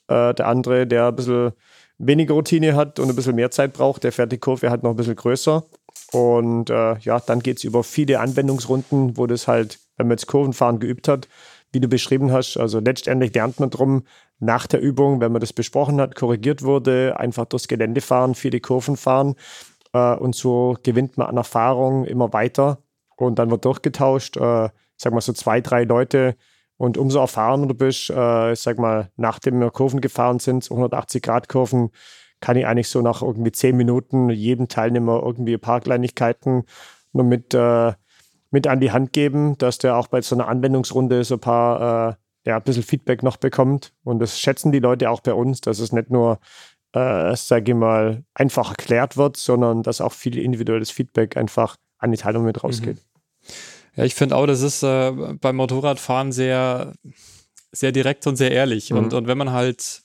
Äh, 0.07 0.33
der 0.33 0.47
andere, 0.47 0.85
der 0.87 1.07
ein 1.07 1.15
bisschen 1.15 1.51
weniger 1.97 2.33
Routine 2.33 2.75
hat 2.75 2.99
und 2.99 3.09
ein 3.09 3.15
bisschen 3.15 3.35
mehr 3.35 3.51
Zeit 3.51 3.73
braucht, 3.73 4.03
der 4.03 4.11
fährt 4.11 4.31
die 4.31 4.37
Kurve 4.37 4.69
halt 4.69 4.83
noch 4.83 4.91
ein 4.91 4.95
bisschen 4.95 5.15
größer. 5.15 5.63
Und 6.11 6.69
äh, 6.69 6.97
ja, 6.99 7.19
dann 7.19 7.39
geht 7.39 7.57
es 7.57 7.63
über 7.63 7.83
viele 7.83 8.19
Anwendungsrunden, 8.19 9.17
wo 9.17 9.27
das 9.27 9.47
halt, 9.47 9.79
wenn 9.97 10.07
man 10.07 10.17
jetzt 10.17 10.27
Kurvenfahren 10.27 10.79
geübt 10.79 11.07
hat, 11.07 11.27
wie 11.71 11.79
du 11.79 11.87
beschrieben 11.87 12.31
hast, 12.31 12.57
also 12.57 12.79
letztendlich 12.79 13.33
lernt 13.33 13.59
man 13.59 13.69
drum, 13.69 14.03
nach 14.39 14.67
der 14.67 14.81
Übung, 14.81 15.21
wenn 15.21 15.31
man 15.31 15.39
das 15.39 15.53
besprochen 15.53 16.01
hat, 16.01 16.15
korrigiert 16.15 16.63
wurde, 16.63 17.17
einfach 17.17 17.45
durchs 17.45 17.67
Gelände 17.67 18.01
fahren, 18.01 18.35
viele 18.35 18.59
Kurven 18.59 18.97
fahren. 18.97 19.35
Äh, 19.93 20.15
und 20.15 20.35
so 20.35 20.75
gewinnt 20.83 21.17
man 21.17 21.27
an 21.27 21.37
Erfahrung 21.37 22.05
immer 22.05 22.33
weiter. 22.33 22.79
Und 23.21 23.37
dann 23.37 23.51
wird 23.51 23.65
durchgetauscht, 23.65 24.37
äh, 24.37 24.69
sag 24.97 25.13
mal 25.13 25.21
so 25.21 25.33
zwei, 25.33 25.61
drei 25.61 25.83
Leute. 25.83 26.35
Und 26.77 26.97
umso 26.97 27.19
erfahrener 27.19 27.67
du 27.67 27.75
bist, 27.75 28.09
äh, 28.09 28.55
sag 28.55 28.79
mal, 28.79 29.11
nachdem 29.15 29.59
wir 29.59 29.69
Kurven 29.69 30.01
gefahren 30.01 30.39
sind, 30.39 30.63
180-Grad-Kurven, 30.63 31.91
kann 32.39 32.57
ich 32.57 32.65
eigentlich 32.65 32.89
so 32.89 33.01
nach 33.01 33.21
irgendwie 33.21 33.51
zehn 33.51 33.77
Minuten 33.77 34.31
jedem 34.31 34.67
Teilnehmer 34.67 35.21
irgendwie 35.23 35.53
ein 35.53 35.59
paar 35.59 35.81
Kleinigkeiten 35.81 36.63
nur 37.13 37.23
mit, 37.23 37.53
äh, 37.53 37.93
mit 38.49 38.65
an 38.65 38.79
die 38.79 38.91
Hand 38.91 39.13
geben, 39.13 39.55
dass 39.59 39.77
der 39.77 39.95
auch 39.95 40.07
bei 40.07 40.21
so 40.21 40.35
einer 40.35 40.47
Anwendungsrunde 40.47 41.23
so 41.23 41.35
ein 41.35 41.39
paar, 41.39 42.09
äh, 42.09 42.49
ja, 42.49 42.57
ein 42.57 42.63
bisschen 42.63 42.81
Feedback 42.81 43.21
noch 43.21 43.37
bekommt. 43.37 43.93
Und 44.03 44.17
das 44.17 44.39
schätzen 44.39 44.71
die 44.71 44.79
Leute 44.79 45.11
auch 45.11 45.21
bei 45.21 45.35
uns, 45.35 45.61
dass 45.61 45.77
es 45.77 45.91
nicht 45.91 46.09
nur, 46.09 46.39
äh, 46.93 47.35
sage 47.35 47.73
ich 47.73 47.77
mal, 47.77 48.23
einfach 48.33 48.71
erklärt 48.71 49.17
wird, 49.17 49.37
sondern 49.37 49.83
dass 49.83 50.01
auch 50.01 50.13
viel 50.13 50.39
individuelles 50.39 50.89
Feedback 50.89 51.37
einfach 51.37 51.77
an 51.99 52.11
die 52.11 52.17
Teilnehmer 52.17 52.45
mit 52.45 52.63
rausgeht. 52.63 52.95
Mhm. 52.95 53.10
Ja, 53.95 54.03
ich 54.05 54.15
finde 54.15 54.35
auch, 54.35 54.47
das 54.47 54.61
ist 54.61 54.83
äh, 54.83 55.11
beim 55.11 55.55
Motorradfahren 55.55 56.31
sehr, 56.31 56.93
sehr 57.71 57.91
direkt 57.91 58.25
und 58.27 58.35
sehr 58.35 58.51
ehrlich. 58.51 58.89
Mhm. 58.89 58.97
Und, 58.97 59.13
und 59.13 59.27
wenn 59.27 59.37
man 59.37 59.51
halt 59.51 60.03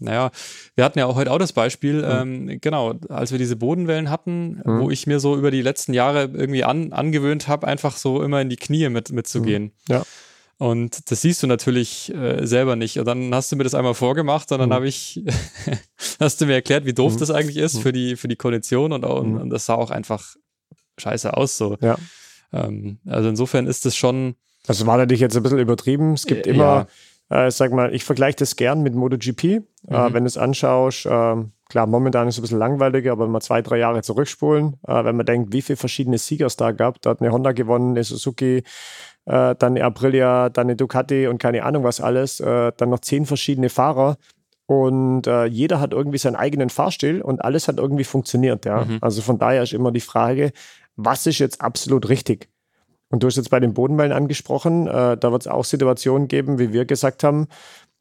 naja, 0.00 0.30
wir 0.74 0.84
hatten 0.84 0.98
ja 0.98 1.06
auch 1.06 1.16
heute 1.16 1.30
auch 1.30 1.38
das 1.38 1.52
Beispiel, 1.52 2.02
mhm. 2.02 2.48
ähm, 2.48 2.60
genau, 2.60 2.94
als 3.08 3.32
wir 3.32 3.38
diese 3.38 3.56
Bodenwellen 3.56 4.10
hatten, 4.10 4.60
mhm. 4.64 4.80
wo 4.80 4.90
ich 4.90 5.06
mir 5.06 5.20
so 5.20 5.36
über 5.36 5.50
die 5.50 5.62
letzten 5.62 5.94
Jahre 5.94 6.30
irgendwie 6.32 6.64
an, 6.64 6.92
angewöhnt 6.92 7.48
habe, 7.48 7.66
einfach 7.66 7.96
so 7.96 8.22
immer 8.22 8.40
in 8.40 8.48
die 8.48 8.56
Knie 8.56 8.88
mit, 8.88 9.12
mitzugehen. 9.12 9.64
Mhm. 9.64 9.94
Ja. 9.94 10.02
Und 10.56 11.10
das 11.10 11.20
siehst 11.22 11.42
du 11.42 11.46
natürlich 11.46 12.14
äh, 12.14 12.46
selber 12.46 12.76
nicht. 12.76 12.98
Und 12.98 13.06
dann 13.06 13.34
hast 13.34 13.50
du 13.50 13.56
mir 13.56 13.64
das 13.64 13.74
einmal 13.74 13.94
vorgemacht 13.94 14.52
und 14.52 14.58
dann 14.58 14.68
mhm. 14.68 14.74
habe 14.74 14.88
ich, 14.88 15.22
hast 16.20 16.40
du 16.40 16.46
mir 16.46 16.54
erklärt, 16.54 16.84
wie 16.86 16.92
doof 16.92 17.14
mhm. 17.14 17.18
das 17.18 17.30
eigentlich 17.30 17.56
ist 17.56 17.74
mhm. 17.74 17.80
für 17.80 17.92
die, 17.92 18.16
für 18.16 18.28
die 18.28 18.36
Kondition 18.36 18.92
und, 18.92 19.04
und, 19.04 19.36
und, 19.36 19.50
das 19.50 19.66
sah 19.66 19.74
auch 19.74 19.90
einfach 19.90 20.34
scheiße 20.98 21.36
aus 21.36 21.56
so. 21.56 21.76
Ja. 21.80 21.96
Ähm, 22.54 22.98
also 23.06 23.28
insofern 23.28 23.66
ist 23.66 23.84
es 23.84 23.96
schon. 23.96 24.36
Also 24.66 24.86
war 24.86 24.96
natürlich 24.96 25.20
jetzt 25.20 25.36
ein 25.36 25.42
bisschen 25.42 25.58
übertrieben. 25.58 26.14
Es 26.14 26.26
gibt 26.26 26.46
äh, 26.46 26.50
immer. 26.50 26.62
Ja 26.62 26.86
äh, 27.30 27.50
sag 27.50 27.72
mal, 27.72 27.94
ich 27.94 28.04
vergleiche 28.04 28.36
das 28.38 28.56
gern 28.56 28.82
mit 28.82 28.94
MotoGP. 28.94 29.44
Äh, 29.44 29.58
mhm. 29.58 29.94
Äh, 29.94 30.14
wenn 30.14 30.24
du 30.24 30.28
es 30.28 30.38
anschaust, 30.38 31.06
äh, 31.06 31.36
klar, 31.68 31.86
momentan 31.86 32.28
ist 32.28 32.34
es 32.34 32.38
ein 32.38 32.42
bisschen 32.42 32.58
langweiliger, 32.58 33.12
aber 33.12 33.24
wenn 33.24 33.32
wir 33.32 33.40
zwei, 33.40 33.62
drei 33.62 33.78
Jahre 33.78 34.02
zurückspulen, 34.02 34.74
äh, 34.86 35.04
wenn 35.04 35.16
man 35.16 35.26
denkt, 35.26 35.52
wie 35.52 35.62
viele 35.62 35.76
verschiedene 35.76 36.18
Sieger 36.18 36.46
es 36.46 36.56
da 36.56 36.72
gab, 36.72 37.00
da 37.02 37.10
hat 37.10 37.20
eine 37.20 37.32
Honda 37.32 37.52
gewonnen, 37.52 37.90
eine 37.90 38.04
Suzuki, 38.04 38.62
äh, 39.26 39.54
dann 39.56 39.58
eine 39.60 39.84
Aprilia, 39.84 40.50
dann 40.50 40.66
eine 40.66 40.76
Ducati 40.76 41.26
und 41.26 41.38
keine 41.38 41.64
Ahnung 41.64 41.84
was 41.84 42.00
alles, 42.00 42.36
dann 42.36 42.90
noch 42.90 43.00
zehn 43.00 43.26
verschiedene 43.26 43.68
Fahrer. 43.68 44.16
Und 44.66 45.26
jeder 45.50 45.78
hat 45.80 45.92
irgendwie 45.92 46.16
seinen 46.16 46.36
eigenen 46.36 46.70
Fahrstil 46.70 47.20
und 47.20 47.44
alles 47.44 47.68
hat 47.68 47.78
irgendwie 47.78 48.04
funktioniert. 48.04 48.64
Ja? 48.64 48.84
Mhm. 48.84 48.98
Also 49.00 49.20
von 49.20 49.38
daher 49.38 49.62
ist 49.62 49.74
immer 49.74 49.92
die 49.92 50.00
Frage, 50.00 50.52
was 50.96 51.26
ist 51.26 51.38
jetzt 51.38 51.60
absolut 51.60 52.08
richtig? 52.08 52.48
Und 53.10 53.22
du 53.22 53.26
hast 53.26 53.36
jetzt 53.36 53.50
bei 53.50 53.60
den 53.60 53.74
Bodenwellen 53.74 54.12
angesprochen, 54.12 54.86
äh, 54.86 55.16
da 55.16 55.32
wird 55.32 55.42
es 55.42 55.48
auch 55.48 55.64
Situationen 55.64 56.28
geben, 56.28 56.58
wie 56.58 56.72
wir 56.72 56.84
gesagt 56.84 57.22
haben, 57.22 57.48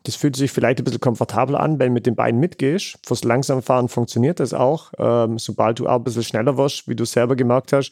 das 0.03 0.15
fühlt 0.15 0.35
sich 0.35 0.51
vielleicht 0.51 0.79
ein 0.79 0.83
bisschen 0.83 0.99
komfortabler 0.99 1.59
an, 1.59 1.79
wenn 1.79 1.87
du 1.89 1.93
mit 1.93 2.05
den 2.05 2.15
Beinen 2.15 2.39
mitgehst. 2.39 2.97
Fürs 3.05 3.23
Langsamfahren 3.23 3.87
funktioniert 3.87 4.39
das 4.39 4.53
auch. 4.53 4.91
Ähm, 4.97 5.39
sobald 5.39 5.79
du 5.79 5.87
auch 5.87 5.95
ein 5.95 6.03
bisschen 6.03 6.23
schneller 6.23 6.57
wirst, 6.57 6.87
wie 6.87 6.95
du 6.95 7.05
selber 7.05 7.35
gemerkt 7.35 7.71
hast, 7.73 7.91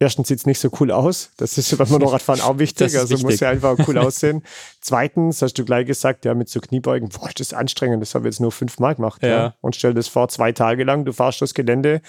Erstens 0.00 0.28
sieht 0.28 0.40
es 0.40 0.46
nicht 0.46 0.58
so 0.58 0.70
cool 0.80 0.90
aus. 0.90 1.30
Das 1.36 1.56
ist 1.56 1.76
beim 1.78 1.88
Motorradfahren 1.88 2.42
auch 2.42 2.58
wichtig. 2.58 2.98
Also 2.98 3.10
wichtig. 3.10 3.24
muss 3.24 3.40
ja 3.40 3.50
einfach 3.50 3.76
cool 3.86 3.96
aussehen. 3.96 4.42
Zweitens 4.80 5.40
hast 5.40 5.54
du 5.54 5.64
gleich 5.64 5.86
gesagt, 5.86 6.24
ja, 6.24 6.34
mit 6.34 6.48
so 6.48 6.60
Kniebeugen, 6.60 7.08
boah, 7.08 7.28
ist 7.28 7.38
das 7.38 7.54
anstrengend. 7.54 8.02
Das 8.02 8.14
habe 8.14 8.28
ich 8.28 8.34
jetzt 8.34 8.40
nur 8.40 8.50
fünfmal 8.50 8.96
gemacht. 8.96 9.22
Ja. 9.22 9.28
ja. 9.28 9.54
Und 9.60 9.76
stell 9.76 9.94
das 9.94 10.08
vor, 10.08 10.28
zwei 10.28 10.52
Tage 10.52 10.84
lang, 10.84 11.04
du 11.04 11.12
fahrst 11.12 11.40
das 11.42 11.54
Gelände, 11.54 12.02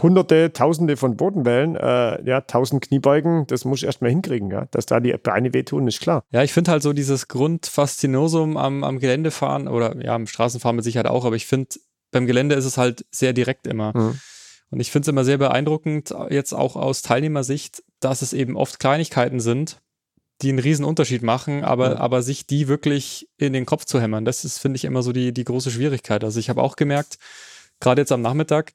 Hunderte, 0.00 0.52
Tausende 0.52 0.96
von 0.96 1.16
Bodenwellen, 1.16 1.76
äh, 1.76 2.26
ja, 2.26 2.40
tausend 2.40 2.82
Kniebeugen, 2.82 3.46
das 3.48 3.64
muss 3.64 3.80
ich 3.80 3.84
erstmal 3.84 4.10
hinkriegen, 4.10 4.50
ja. 4.50 4.66
Dass 4.70 4.86
da 4.86 5.00
die 5.00 5.12
Beine 5.12 5.52
wehtun, 5.52 5.86
ist 5.86 6.00
klar. 6.00 6.24
Ja, 6.30 6.42
ich 6.42 6.52
finde 6.52 6.70
halt 6.70 6.82
so 6.82 6.92
dieses 6.92 7.28
Grundfaszinosum 7.28 8.56
am, 8.56 8.84
am 8.84 8.98
Geländefahren 9.00 9.68
oder 9.68 10.02
ja, 10.02 10.14
am 10.14 10.26
Straßenfahren 10.26 10.76
mit 10.76 10.84
Sicherheit 10.84 11.08
auch, 11.08 11.24
aber 11.26 11.36
ich 11.36 11.46
finde, 11.46 11.68
beim 12.10 12.26
Gelände 12.26 12.54
ist 12.54 12.64
es 12.64 12.78
halt 12.78 13.04
sehr 13.10 13.32
direkt 13.32 13.66
immer. 13.66 13.92
Mhm. 13.94 14.18
Und 14.70 14.80
ich 14.80 14.90
finde 14.90 15.04
es 15.04 15.08
immer 15.08 15.24
sehr 15.24 15.36
beeindruckend, 15.36 16.14
jetzt 16.30 16.54
auch 16.54 16.76
aus 16.76 17.02
Teilnehmersicht, 17.02 17.82
dass 18.00 18.22
es 18.22 18.32
eben 18.32 18.56
oft 18.56 18.80
Kleinigkeiten 18.80 19.38
sind, 19.38 19.82
die 20.40 20.48
einen 20.48 20.58
riesen 20.58 20.86
Unterschied 20.86 21.22
machen, 21.22 21.62
aber, 21.62 21.92
ja. 21.92 21.96
aber 21.98 22.22
sich 22.22 22.46
die 22.46 22.68
wirklich 22.68 23.28
in 23.36 23.52
den 23.52 23.66
Kopf 23.66 23.84
zu 23.84 24.00
hämmern, 24.00 24.24
das 24.24 24.46
ist, 24.46 24.58
finde 24.58 24.76
ich, 24.76 24.84
immer 24.84 25.02
so 25.02 25.12
die, 25.12 25.32
die 25.32 25.44
große 25.44 25.70
Schwierigkeit. 25.70 26.24
Also 26.24 26.40
ich 26.40 26.48
habe 26.48 26.62
auch 26.62 26.76
gemerkt, 26.76 27.18
gerade 27.80 28.00
jetzt 28.00 28.12
am 28.12 28.22
Nachmittag, 28.22 28.72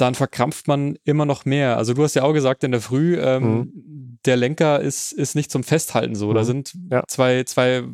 dann 0.00 0.14
verkrampft 0.14 0.68
man 0.68 0.96
immer 1.04 1.26
noch 1.26 1.44
mehr. 1.44 1.76
Also 1.76 1.92
du 1.92 2.04
hast 2.04 2.14
ja 2.14 2.22
auch 2.22 2.32
gesagt 2.32 2.62
in 2.62 2.70
der 2.70 2.80
Früh, 2.80 3.18
ähm, 3.20 3.42
mhm. 3.42 4.18
der 4.24 4.36
Lenker 4.36 4.80
ist, 4.80 5.12
ist 5.12 5.34
nicht 5.34 5.50
zum 5.50 5.64
Festhalten 5.64 6.14
so. 6.14 6.30
Mhm. 6.30 6.34
Da 6.34 6.44
sind 6.44 6.72
ja. 6.90 7.02
zwei, 7.08 7.42
zwei, 7.42 7.78
äh, 7.78 7.84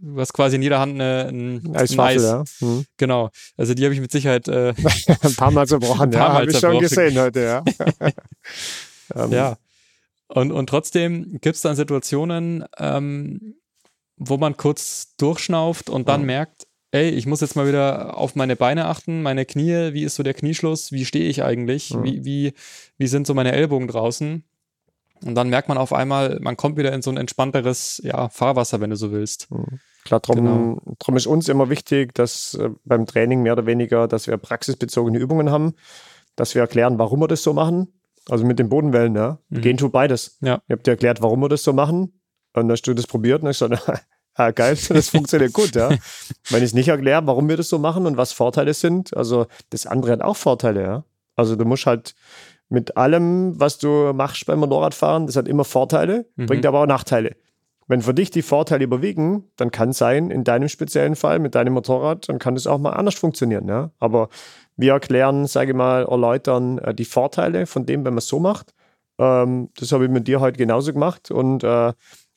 du 0.00 0.20
hast 0.20 0.32
quasi 0.32 0.56
in 0.56 0.62
jeder 0.62 0.80
Hand 0.80 0.94
eine, 0.94 1.28
ein 1.28 1.76
Eiswaffel, 1.76 2.16
Eis. 2.16 2.22
Ja. 2.60 2.66
Mhm. 2.66 2.84
Genau. 2.96 3.30
Also 3.56 3.74
die 3.74 3.84
habe 3.84 3.94
ich 3.94 4.00
mit 4.00 4.10
Sicherheit 4.10 4.48
äh, 4.48 4.74
ein 5.22 5.34
paar 5.36 5.52
Mal 5.52 5.68
zerbrochen. 5.68 6.10
ja, 6.12 6.32
habe 6.32 6.50
ich 6.50 6.58
schon 6.58 6.80
gesehen 6.80 7.16
heute, 7.16 7.40
ja. 7.40 7.64
ähm. 9.14 9.32
Ja. 9.32 9.56
Und, 10.26 10.50
und 10.50 10.68
trotzdem 10.68 11.38
gibt 11.40 11.54
es 11.54 11.62
dann 11.62 11.76
Situationen, 11.76 12.64
ähm, 12.78 13.54
wo 14.16 14.36
man 14.36 14.56
kurz 14.56 15.14
durchschnauft 15.16 15.90
und 15.90 16.08
dann 16.08 16.22
mhm. 16.22 16.26
merkt, 16.26 16.65
ey, 16.96 17.10
ich 17.10 17.26
muss 17.26 17.42
jetzt 17.42 17.56
mal 17.56 17.68
wieder 17.68 18.16
auf 18.16 18.34
meine 18.34 18.56
Beine 18.56 18.86
achten, 18.86 19.22
meine 19.22 19.44
Knie, 19.44 19.92
wie 19.92 20.04
ist 20.04 20.14
so 20.14 20.22
der 20.22 20.34
Knieschluss, 20.34 20.92
wie 20.92 21.04
stehe 21.04 21.28
ich 21.28 21.42
eigentlich, 21.42 21.94
mhm. 21.94 22.04
wie, 22.04 22.24
wie, 22.24 22.52
wie 22.96 23.06
sind 23.06 23.26
so 23.26 23.34
meine 23.34 23.52
Ellbogen 23.52 23.86
draußen? 23.86 24.42
Und 25.24 25.34
dann 25.34 25.48
merkt 25.48 25.68
man 25.68 25.78
auf 25.78 25.92
einmal, 25.92 26.38
man 26.40 26.56
kommt 26.56 26.76
wieder 26.76 26.92
in 26.92 27.02
so 27.02 27.10
ein 27.10 27.16
entspannteres 27.16 28.00
ja, 28.04 28.28
Fahrwasser, 28.28 28.80
wenn 28.80 28.90
du 28.90 28.96
so 28.96 29.12
willst. 29.12 29.50
Mhm. 29.50 29.80
Klar, 30.04 30.20
drum, 30.20 30.36
genau. 30.36 30.82
drum 30.98 31.16
ist 31.16 31.26
uns 31.26 31.48
immer 31.48 31.68
wichtig, 31.68 32.14
dass 32.14 32.54
äh, 32.54 32.70
beim 32.84 33.06
Training 33.06 33.42
mehr 33.42 33.54
oder 33.54 33.66
weniger, 33.66 34.08
dass 34.08 34.26
wir 34.26 34.36
praxisbezogene 34.36 35.18
Übungen 35.18 35.50
haben. 35.50 35.74
dass 36.36 36.54
wir 36.54 36.62
erklären, 36.62 36.98
warum 36.98 37.20
wir 37.20 37.28
das 37.28 37.42
so 37.42 37.54
machen. 37.54 37.92
Also 38.28 38.44
mit 38.44 38.58
den 38.58 38.68
Bodenwellen, 38.68 39.14
ja. 39.14 39.38
Mhm. 39.48 39.60
Gehen 39.62 39.76
tut 39.76 39.92
beides. 39.92 40.38
Ja. 40.42 40.60
Ich 40.66 40.72
habe 40.72 40.82
dir 40.82 40.92
erklärt, 40.92 41.22
warum 41.22 41.40
wir 41.40 41.48
das 41.48 41.64
so 41.64 41.72
machen. 41.72 42.00
Und 42.00 42.12
dann 42.54 42.70
hast 42.70 42.82
du 42.82 42.94
das 42.94 43.06
probiert 43.06 43.42
und 43.42 43.48
ich 43.50 43.56
so, 43.56 43.68
ah, 44.36 44.50
geil, 44.50 44.78
das 44.88 45.08
funktioniert 45.08 45.52
gut, 45.52 45.74
ja. 45.74 45.90
Wenn 46.50 46.58
ich 46.58 46.70
es 46.70 46.74
nicht 46.74 46.88
erkläre, 46.88 47.26
warum 47.26 47.48
wir 47.48 47.56
das 47.56 47.68
so 47.68 47.78
machen 47.78 48.06
und 48.06 48.16
was 48.16 48.32
Vorteile 48.32 48.74
sind, 48.74 49.16
also 49.16 49.46
das 49.70 49.86
andere 49.86 50.12
hat 50.12 50.22
auch 50.22 50.36
Vorteile, 50.36 50.82
ja. 50.82 51.04
Also 51.34 51.56
du 51.56 51.64
musst 51.64 51.86
halt 51.86 52.14
mit 52.68 52.96
allem, 52.96 53.58
was 53.60 53.78
du 53.78 54.12
machst 54.12 54.46
beim 54.46 54.58
Motorradfahren, 54.60 55.26
das 55.26 55.36
hat 55.36 55.48
immer 55.48 55.64
Vorteile, 55.64 56.26
mhm. 56.36 56.46
bringt 56.46 56.66
aber 56.66 56.80
auch 56.80 56.86
Nachteile. 56.86 57.36
Wenn 57.88 58.02
für 58.02 58.14
dich 58.14 58.30
die 58.30 58.42
Vorteile 58.42 58.82
überwiegen, 58.82 59.44
dann 59.56 59.70
kann 59.70 59.90
es 59.90 59.98
sein, 59.98 60.30
in 60.30 60.42
deinem 60.42 60.68
speziellen 60.68 61.14
Fall 61.14 61.38
mit 61.38 61.54
deinem 61.54 61.74
Motorrad, 61.74 62.28
dann 62.28 62.40
kann 62.40 62.56
es 62.56 62.66
auch 62.66 62.78
mal 62.78 62.90
anders 62.90 63.14
funktionieren. 63.14 63.68
Ja? 63.68 63.92
Aber 64.00 64.28
wir 64.76 64.92
erklären, 64.92 65.46
sage 65.46 65.70
ich 65.70 65.76
mal, 65.76 66.04
erläutern 66.04 66.78
äh, 66.78 66.94
die 66.94 67.04
Vorteile 67.04 67.66
von 67.66 67.86
dem, 67.86 68.04
wenn 68.04 68.14
man 68.14 68.18
es 68.18 68.26
so 68.26 68.40
macht. 68.40 68.74
Ähm, 69.18 69.70
das 69.78 69.92
habe 69.92 70.04
ich 70.04 70.10
mit 70.10 70.26
dir 70.26 70.40
heute 70.40 70.58
genauso 70.58 70.92
gemacht 70.92 71.30
und 71.30 71.62
äh, 71.62 71.92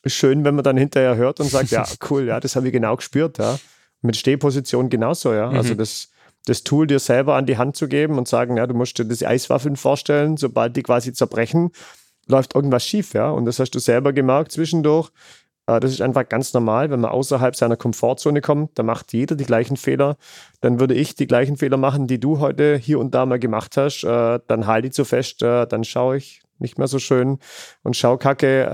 schön, 0.06 0.44
wenn 0.46 0.56
man 0.56 0.64
dann 0.64 0.78
hinterher 0.78 1.16
hört 1.16 1.40
und 1.40 1.50
sagt, 1.50 1.72
ja, 1.72 1.86
cool, 2.10 2.26
ja, 2.26 2.40
das 2.40 2.56
habe 2.56 2.68
ich 2.68 2.74
genau 2.74 2.96
gespürt. 2.96 3.38
Ja? 3.38 3.60
Mit 4.02 4.16
Stehposition 4.16 4.90
genauso, 4.90 5.34
ja. 5.34 5.50
Also 5.50 5.52
mhm. 5.52 5.58
Also 5.58 5.76
das, 5.76 6.10
das 6.46 6.64
Tool 6.64 6.88
dir 6.88 7.00
selber 7.00 7.36
an 7.36 7.46
die 7.46 7.58
Hand 7.58 7.76
zu 7.76 7.88
geben 7.88 8.18
und 8.18 8.28
sagen, 8.28 8.58
ja, 8.58 8.66
du 8.66 8.74
musst 8.74 8.98
dir 8.98 9.06
das 9.06 9.24
Eiswaffeln 9.24 9.76
vorstellen, 9.76 10.38
sobald 10.38 10.76
die 10.76 10.84
quasi 10.84 11.14
zerbrechen, 11.14 11.72
läuft 12.28 12.56
irgendwas 12.56 12.86
schief, 12.86 13.14
ja. 13.14 13.30
Und 13.30 13.46
das 13.46 13.60
hast 13.60 13.72
du 13.72 13.80
selber 13.80 14.14
gemerkt 14.14 14.52
zwischendurch. 14.52 15.12
Äh, 15.68 15.80
das 15.80 15.92
ist 15.92 16.02
einfach 16.02 16.28
ganz 16.28 16.54
normal, 16.54 16.90
wenn 16.90 17.02
man 17.02 17.12
außerhalb 17.12 17.56
seiner 17.56 17.76
Komfortzone 17.76 18.42
kommt, 18.42 18.78
da 18.78 18.84
macht 18.84 19.14
jeder 19.14 19.36
die 19.36 19.46
gleichen 19.46 19.78
Fehler. 19.78 20.18
Dann 20.62 20.80
würde 20.80 20.94
ich 20.94 21.16
die 21.16 21.28
gleichen 21.28 21.58
Fehler 21.58 21.78
machen, 21.78 22.08
die 22.08 22.20
du 22.20 22.40
heute 22.40 22.78
hier 22.78 23.00
und 23.00 23.14
da 23.14 23.26
mal 23.26 23.40
gemacht 23.40 23.78
hast. 23.78 24.04
Äh, 24.04 24.40
dann 24.48 24.68
halte 24.68 24.88
ich 24.88 24.94
zu 24.94 25.06
fest, 25.06 25.44
äh, 25.44 25.68
dann 25.68 25.84
schaue 25.84 26.18
ich 26.18 26.42
nicht 26.58 26.78
mehr 26.78 26.88
so 26.88 27.00
schön 27.00 27.40
und 27.84 27.96
schau 27.96 28.18
kacke. 28.18 28.68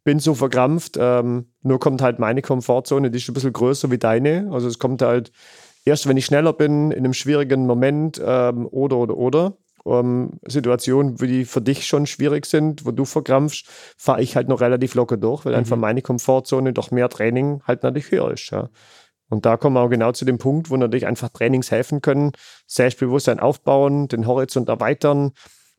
Ähm, 0.00 0.04
bin 0.04 0.18
so 0.18 0.34
verkrampft. 0.34 0.96
Ähm, 0.98 1.46
nur 1.62 1.78
kommt 1.78 2.02
halt 2.02 2.18
meine 2.18 2.42
Komfortzone, 2.42 3.10
die 3.10 3.18
ist 3.18 3.28
ein 3.28 3.34
bisschen 3.34 3.52
größer 3.52 3.90
wie 3.90 3.98
deine. 3.98 4.48
Also 4.52 4.68
es 4.68 4.78
kommt 4.78 5.02
halt 5.02 5.32
erst, 5.84 6.08
wenn 6.08 6.16
ich 6.16 6.26
schneller 6.26 6.52
bin, 6.52 6.90
in 6.90 6.98
einem 6.98 7.14
schwierigen 7.14 7.66
Moment 7.66 8.20
ähm, 8.24 8.66
oder, 8.66 8.96
oder, 8.96 9.16
oder. 9.16 9.56
Um, 9.82 10.38
Situationen, 10.46 11.16
die 11.16 11.46
für 11.46 11.62
dich 11.62 11.86
schon 11.86 12.06
schwierig 12.06 12.44
sind, 12.44 12.84
wo 12.84 12.90
du 12.90 13.06
verkrampfst, 13.06 13.66
fahre 13.96 14.20
ich 14.20 14.36
halt 14.36 14.46
noch 14.46 14.60
relativ 14.60 14.94
locker 14.94 15.16
durch, 15.16 15.46
weil 15.46 15.54
mhm. 15.54 15.60
einfach 15.60 15.78
meine 15.78 16.02
Komfortzone 16.02 16.74
durch 16.74 16.90
mehr 16.90 17.08
Training 17.08 17.62
halt 17.66 17.82
natürlich 17.82 18.10
höher 18.10 18.30
ist. 18.30 18.50
Ja. 18.50 18.68
Und 19.30 19.46
da 19.46 19.56
kommen 19.56 19.76
wir 19.76 19.80
auch 19.80 19.88
genau 19.88 20.12
zu 20.12 20.26
dem 20.26 20.36
Punkt, 20.36 20.68
wo 20.68 20.76
natürlich 20.76 21.06
einfach 21.06 21.30
Trainings 21.30 21.70
helfen 21.70 22.02
können, 22.02 22.32
Selbstbewusstsein 22.66 23.40
aufbauen, 23.40 24.06
den 24.08 24.26
Horizont 24.26 24.68
erweitern, 24.68 25.32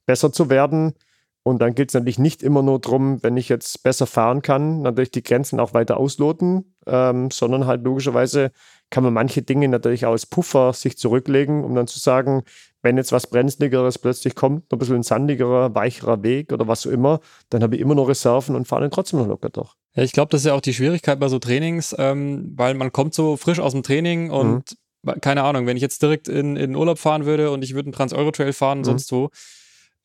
besser 0.07 0.31
zu 0.33 0.49
werden. 0.49 0.95
Und 1.43 1.59
dann 1.59 1.73
geht 1.73 1.89
es 1.89 1.95
natürlich 1.95 2.19
nicht 2.19 2.43
immer 2.43 2.61
nur 2.61 2.79
darum, 2.79 3.23
wenn 3.23 3.35
ich 3.35 3.49
jetzt 3.49 3.81
besser 3.81 4.05
fahren 4.05 4.43
kann, 4.43 4.81
natürlich 4.81 5.09
die 5.09 5.23
Grenzen 5.23 5.59
auch 5.59 5.73
weiter 5.73 5.97
ausloten, 5.97 6.75
ähm, 6.85 7.31
sondern 7.31 7.65
halt 7.65 7.83
logischerweise 7.83 8.51
kann 8.91 9.03
man 9.03 9.13
manche 9.13 9.41
Dinge 9.41 9.67
natürlich 9.67 10.05
auch 10.05 10.11
als 10.11 10.27
Puffer 10.27 10.73
sich 10.73 10.97
zurücklegen, 10.97 11.63
um 11.63 11.73
dann 11.73 11.87
zu 11.87 11.97
sagen, 11.97 12.43
wenn 12.83 12.97
jetzt 12.97 13.11
was 13.11 13.27
Brenzligeres 13.27 13.97
plötzlich 13.97 14.35
kommt, 14.35 14.71
ein 14.71 14.77
bisschen 14.77 14.97
ein 14.97 15.03
sandigerer, 15.03 15.73
weicherer 15.73 16.21
Weg 16.23 16.51
oder 16.51 16.67
was 16.67 16.85
auch 16.85 16.91
immer, 16.91 17.21
dann 17.49 17.63
habe 17.63 17.75
ich 17.75 17.81
immer 17.81 17.95
noch 17.95 18.07
Reserven 18.07 18.55
und 18.55 18.67
fahre 18.67 18.81
dann 18.81 18.91
trotzdem 18.91 19.19
noch 19.19 19.27
locker 19.27 19.49
durch. 19.49 19.73
Ja, 19.95 20.03
ich 20.03 20.11
glaube, 20.11 20.29
das 20.29 20.41
ist 20.41 20.47
ja 20.47 20.53
auch 20.53 20.61
die 20.61 20.73
Schwierigkeit 20.73 21.19
bei 21.19 21.27
so 21.27 21.39
Trainings, 21.39 21.95
ähm, 21.97 22.53
weil 22.55 22.75
man 22.75 22.91
kommt 22.91 23.13
so 23.13 23.35
frisch 23.37 23.59
aus 23.59 23.71
dem 23.71 23.83
Training 23.83 24.29
und 24.29 24.77
mhm. 25.03 25.21
keine 25.21 25.43
Ahnung, 25.43 25.65
wenn 25.65 25.77
ich 25.77 25.81
jetzt 25.81 26.01
direkt 26.01 26.27
in, 26.27 26.55
in 26.55 26.75
Urlaub 26.75 26.99
fahren 26.99 27.25
würde 27.25 27.49
und 27.51 27.63
ich 27.63 27.73
würde 27.73 27.87
einen 27.87 27.93
Trans-Euro-Trail 27.93 28.53
fahren, 28.53 28.79
mhm. 28.79 28.83
sonst 28.83 29.11
wo, 29.11 29.29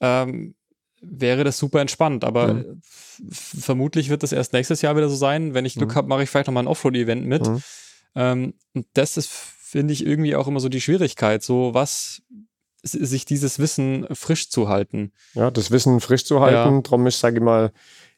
ähm, 0.01 0.55
wäre 1.01 1.45
das 1.45 1.59
super 1.59 1.81
entspannt. 1.81 2.25
Aber 2.25 2.55
mhm. 2.55 2.81
vermutlich 3.31 4.09
wird 4.09 4.23
das 4.23 4.33
erst 4.33 4.53
nächstes 4.53 4.83
Jahr 4.83 4.97
wieder 4.97 5.09
so 5.09 5.17
sein. 5.17 5.55
Wenn 5.55 5.65
ich 5.65 5.75
Glück 5.75 5.91
mhm. 5.91 5.95
habe, 5.95 6.09
mache 6.09 6.23
ich 6.23 6.31
vielleicht 6.31 6.47
nochmal 6.47 6.65
ein 6.65 6.69
Offroad-Event 6.69 7.27
mit. 7.27 7.47
Mhm. 7.47 7.63
Ähm, 8.15 8.55
und 8.75 8.87
das 8.95 9.17
ist, 9.17 9.31
finde 9.31 9.93
ich, 9.93 10.07
irgendwie 10.07 10.37
auch 10.37 10.49
immer 10.49 10.61
so 10.61 10.69
die 10.69 10.81
Schwierigkeit. 10.81 11.43
So, 11.43 11.75
was 11.75 12.23
sich 12.83 13.25
dieses 13.25 13.59
Wissen 13.59 14.07
frisch 14.13 14.49
zu 14.51 14.69
halten. 14.69 15.13
Ja, 15.35 15.51
das 15.51 15.71
Wissen 15.71 16.01
frisch 16.01 16.25
zu 16.25 16.41
halten. 16.41 16.75
Ja. 16.77 16.81
Darum 16.83 17.07
ist, 17.07 17.19
sage 17.19 17.37
ich 17.37 17.43
mal, 17.43 17.73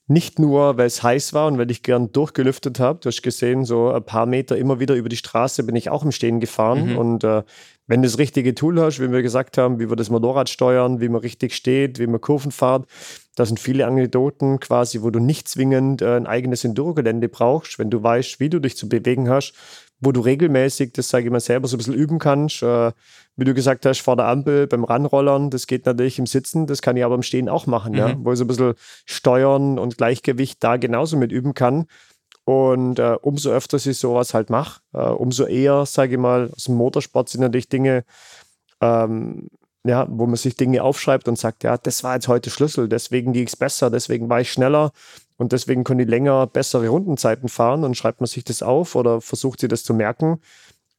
nicht 0.08 0.38
nur, 0.38 0.78
weil 0.78 0.86
es 0.86 1.02
heiß 1.02 1.34
war 1.34 1.46
und 1.46 1.58
weil 1.58 1.70
ich 1.70 1.82
gern 1.82 2.12
durchgelüftet 2.12 2.80
habe. 2.80 2.98
Du 3.00 3.08
hast 3.08 3.22
gesehen, 3.22 3.64
so 3.64 3.92
ein 3.92 4.04
paar 4.04 4.26
Meter 4.26 4.56
immer 4.56 4.80
wieder 4.80 4.94
über 4.94 5.10
die 5.10 5.16
Straße 5.16 5.62
bin 5.64 5.76
ich 5.76 5.90
auch 5.90 6.02
im 6.02 6.12
Stehen 6.12 6.40
gefahren. 6.40 6.92
Mhm. 6.92 6.98
Und 6.98 7.24
äh, 7.24 7.42
wenn 7.88 8.02
du 8.02 8.06
das 8.06 8.18
richtige 8.18 8.54
Tool 8.54 8.80
hast, 8.80 9.00
wie 9.00 9.10
wir 9.10 9.22
gesagt 9.22 9.58
haben, 9.58 9.80
wie 9.80 9.88
wir 9.88 9.96
das 9.96 10.10
Motorrad 10.10 10.48
steuern, 10.48 11.00
wie 11.00 11.08
man 11.08 11.22
richtig 11.22 11.54
steht, 11.54 11.98
wie 11.98 12.06
man 12.06 12.20
Kurven 12.20 12.52
fährt, 12.52 12.86
da 13.34 13.46
sind 13.46 13.58
viele 13.58 13.86
Anekdoten 13.86 14.60
quasi, 14.60 15.02
wo 15.02 15.10
du 15.10 15.18
nicht 15.18 15.48
zwingend 15.48 16.02
äh, 16.02 16.16
ein 16.16 16.26
eigenes 16.26 16.64
Enduro-Gelände 16.64 17.28
brauchst, 17.28 17.78
wenn 17.78 17.90
du 17.90 18.02
weißt, 18.02 18.40
wie 18.40 18.50
du 18.50 18.60
dich 18.60 18.76
zu 18.76 18.88
bewegen 18.88 19.28
hast, 19.30 19.54
wo 20.00 20.12
du 20.12 20.20
regelmäßig, 20.20 20.92
das 20.92 21.08
sage 21.08 21.26
ich 21.26 21.30
mal 21.30 21.40
selber, 21.40 21.66
so 21.66 21.76
ein 21.76 21.78
bisschen 21.78 21.94
üben 21.94 22.18
kannst. 22.18 22.62
Äh, 22.62 22.92
wie 23.36 23.44
du 23.44 23.54
gesagt 23.54 23.86
hast, 23.86 24.00
vor 24.00 24.16
der 24.16 24.26
Ampel 24.26 24.66
beim 24.66 24.84
Ranrollern, 24.84 25.50
das 25.50 25.66
geht 25.66 25.86
natürlich 25.86 26.18
im 26.18 26.26
Sitzen, 26.26 26.66
das 26.66 26.82
kann 26.82 26.96
ich 26.96 27.04
aber 27.04 27.14
im 27.14 27.22
Stehen 27.22 27.48
auch 27.48 27.66
machen, 27.66 27.92
mhm. 27.92 27.98
ja, 27.98 28.16
wo 28.18 28.32
ich 28.32 28.38
so 28.38 28.44
ein 28.44 28.48
bisschen 28.48 28.74
Steuern 29.06 29.78
und 29.78 29.96
Gleichgewicht 29.96 30.62
da 30.62 30.76
genauso 30.76 31.16
mit 31.16 31.32
üben 31.32 31.54
kann. 31.54 31.86
Und 32.48 32.98
äh, 32.98 33.14
umso 33.20 33.50
öfter 33.50 33.76
ich 33.76 33.98
sowas 33.98 34.32
halt 34.32 34.48
mache, 34.48 34.80
äh, 34.94 35.02
umso 35.02 35.44
eher, 35.44 35.84
sage 35.84 36.14
ich 36.14 36.18
mal, 36.18 36.48
aus 36.56 36.64
dem 36.64 36.76
Motorsport 36.76 37.28
sind 37.28 37.42
natürlich 37.42 37.68
Dinge, 37.68 38.06
ähm, 38.80 39.48
ja, 39.84 40.06
wo 40.08 40.24
man 40.24 40.36
sich 40.36 40.56
Dinge 40.56 40.82
aufschreibt 40.82 41.28
und 41.28 41.38
sagt, 41.38 41.62
ja, 41.62 41.76
das 41.76 42.04
war 42.04 42.14
jetzt 42.14 42.26
heute 42.26 42.48
Schlüssel, 42.48 42.88
deswegen 42.88 43.34
ging 43.34 43.46
es 43.46 43.54
besser, 43.54 43.90
deswegen 43.90 44.30
war 44.30 44.40
ich 44.40 44.50
schneller, 44.50 44.92
und 45.36 45.52
deswegen 45.52 45.84
können 45.84 45.98
die 45.98 46.06
länger 46.06 46.46
bessere 46.46 46.88
Rundenzeiten 46.88 47.50
fahren 47.50 47.84
und 47.84 47.98
schreibt 47.98 48.22
man 48.22 48.28
sich 48.28 48.44
das 48.44 48.62
auf 48.62 48.94
oder 48.94 49.20
versucht 49.20 49.60
sie 49.60 49.68
das 49.68 49.84
zu 49.84 49.92
merken. 49.92 50.40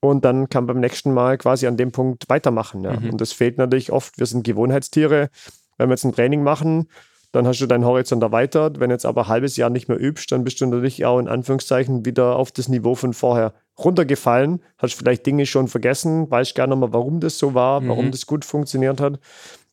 Und 0.01 0.25
dann 0.25 0.49
kann 0.49 0.67
beim 0.67 0.79
nächsten 0.79 1.15
Mal 1.15 1.39
quasi 1.39 1.65
an 1.65 1.77
dem 1.77 1.91
Punkt 1.91 2.29
weitermachen. 2.29 2.83
Ja. 2.83 2.99
Mhm. 2.99 3.09
Und 3.09 3.21
das 3.21 3.33
fehlt 3.33 3.57
natürlich 3.57 3.91
oft. 3.91 4.19
Wir 4.19 4.27
sind 4.27 4.43
Gewohnheitstiere. 4.43 5.31
Wenn 5.79 5.89
wir 5.89 5.93
jetzt 5.93 6.03
ein 6.03 6.13
Training 6.13 6.43
machen, 6.43 6.89
dann 7.31 7.45
hast 7.45 7.59
du 7.59 7.67
deinen 7.67 7.85
Horizont 7.85 8.23
erweitert. 8.23 8.79
Wenn 8.79 8.89
jetzt 8.89 9.05
aber 9.05 9.23
ein 9.23 9.27
halbes 9.27 9.55
Jahr 9.55 9.69
nicht 9.69 9.87
mehr 9.87 9.99
übst, 9.99 10.31
dann 10.31 10.43
bist 10.43 10.59
du 10.61 10.65
natürlich 10.65 11.05
auch 11.05 11.19
in 11.19 11.27
Anführungszeichen 11.27 12.05
wieder 12.05 12.35
auf 12.35 12.51
das 12.51 12.67
Niveau 12.69 12.95
von 12.95 13.13
vorher 13.13 13.53
runtergefallen. 13.77 14.61
Hast 14.77 14.95
vielleicht 14.95 15.25
Dinge 15.25 15.45
schon 15.45 15.67
vergessen, 15.67 16.29
weißt 16.29 16.55
gar 16.55 16.67
nicht 16.67 16.79
mehr, 16.79 16.91
warum 16.91 17.19
das 17.19 17.37
so 17.37 17.53
war, 17.53 17.87
warum 17.87 18.07
mhm. 18.07 18.11
das 18.11 18.25
gut 18.25 18.45
funktioniert 18.45 18.99
hat. 18.99 19.19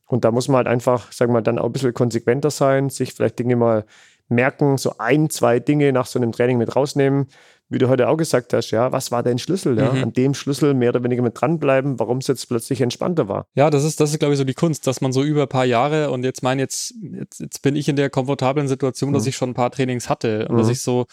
Und 0.06 0.24
da 0.24 0.30
muss 0.30 0.48
man 0.48 0.58
halt 0.58 0.68
einfach, 0.68 1.10
sagen 1.12 1.30
wir 1.30 1.34
mal, 1.34 1.42
dann 1.42 1.58
auch 1.58 1.66
ein 1.66 1.72
bisschen 1.72 1.94
konsequenter 1.94 2.50
sein, 2.50 2.90
sich 2.90 3.14
vielleicht 3.14 3.38
Dinge 3.38 3.56
mal 3.56 3.84
merken, 4.28 4.76
so 4.76 4.94
ein, 4.98 5.30
zwei 5.30 5.58
Dinge 5.58 5.92
nach 5.92 6.06
so 6.06 6.18
einem 6.18 6.32
Training 6.32 6.58
mit 6.58 6.74
rausnehmen. 6.76 7.28
Wie 7.68 7.78
du 7.78 7.88
heute 7.88 8.08
auch 8.08 8.16
gesagt 8.16 8.52
hast, 8.52 8.70
ja, 8.70 8.92
was 8.92 9.10
war 9.10 9.24
dein 9.24 9.38
Schlüssel? 9.38 9.76
Ja? 9.76 9.92
Mhm. 9.92 10.02
An 10.04 10.12
dem 10.12 10.34
Schlüssel 10.34 10.72
mehr 10.74 10.90
oder 10.90 11.02
weniger 11.02 11.22
mit 11.22 11.40
dranbleiben, 11.40 11.98
warum 11.98 12.18
es 12.18 12.28
jetzt 12.28 12.46
plötzlich 12.46 12.80
entspannter 12.80 13.28
war. 13.28 13.46
Ja, 13.54 13.70
das 13.70 13.82
ist, 13.82 13.98
das 13.98 14.12
ist, 14.12 14.20
glaube 14.20 14.34
ich, 14.34 14.38
so 14.38 14.44
die 14.44 14.54
Kunst, 14.54 14.86
dass 14.86 15.00
man 15.00 15.12
so 15.12 15.24
über 15.24 15.42
ein 15.42 15.48
paar 15.48 15.64
Jahre 15.64 16.10
und 16.10 16.24
jetzt 16.24 16.42
meine, 16.44 16.62
jetzt, 16.62 16.94
jetzt, 17.00 17.40
jetzt 17.40 17.62
bin 17.62 17.74
ich 17.74 17.88
in 17.88 17.96
der 17.96 18.08
komfortablen 18.08 18.68
Situation, 18.68 19.10
mhm. 19.10 19.14
dass 19.14 19.26
ich 19.26 19.36
schon 19.36 19.50
ein 19.50 19.54
paar 19.54 19.72
Trainings 19.72 20.08
hatte 20.08 20.46
und 20.48 20.54
mhm. 20.54 20.58
dass 20.58 20.68
ich 20.68 20.80
so 20.80 21.06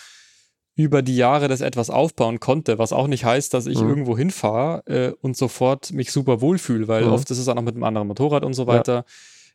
über 0.75 1.01
die 1.01 1.15
Jahre 1.15 1.47
das 1.47 1.61
etwas 1.61 1.89
aufbauen 1.89 2.39
konnte, 2.39 2.77
was 2.77 2.93
auch 2.93 3.07
nicht 3.07 3.25
heißt, 3.25 3.53
dass 3.53 3.65
ich 3.65 3.81
mhm. 3.81 3.89
irgendwo 3.89 4.17
hinfahre 4.17 4.83
äh, 4.85 5.13
und 5.21 5.37
sofort 5.37 5.91
mich 5.91 6.11
super 6.11 6.41
wohlfühle, 6.41 6.87
weil 6.87 7.05
mhm. 7.05 7.13
oft 7.13 7.29
ist 7.31 7.39
es 7.39 7.47
auch 7.47 7.55
noch 7.55 7.63
mit 7.63 7.75
einem 7.75 7.83
anderen 7.83 8.07
Motorrad 8.07 8.43
und 8.43 8.53
so 8.53 8.67
weiter. 8.67 8.93
Ja. 8.93 9.05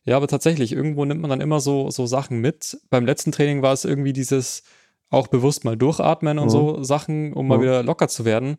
Ja, 0.05 0.17
aber 0.17 0.27
tatsächlich, 0.27 0.71
irgendwo 0.71 1.03
nimmt 1.05 1.21
man 1.21 1.29
dann 1.29 1.41
immer 1.41 1.59
so, 1.59 1.91
so 1.91 2.05
Sachen 2.05 2.39
mit. 2.39 2.79
Beim 2.89 3.05
letzten 3.05 3.31
Training 3.31 3.61
war 3.61 3.73
es 3.73 3.85
irgendwie 3.85 4.13
dieses 4.13 4.63
auch 5.09 5.27
bewusst 5.27 5.65
mal 5.65 5.77
durchatmen 5.77 6.39
und 6.39 6.45
mhm. 6.45 6.51
so 6.51 6.83
Sachen, 6.83 7.33
um 7.33 7.45
mhm. 7.45 7.49
mal 7.49 7.61
wieder 7.61 7.83
locker 7.83 8.07
zu 8.07 8.25
werden. 8.25 8.57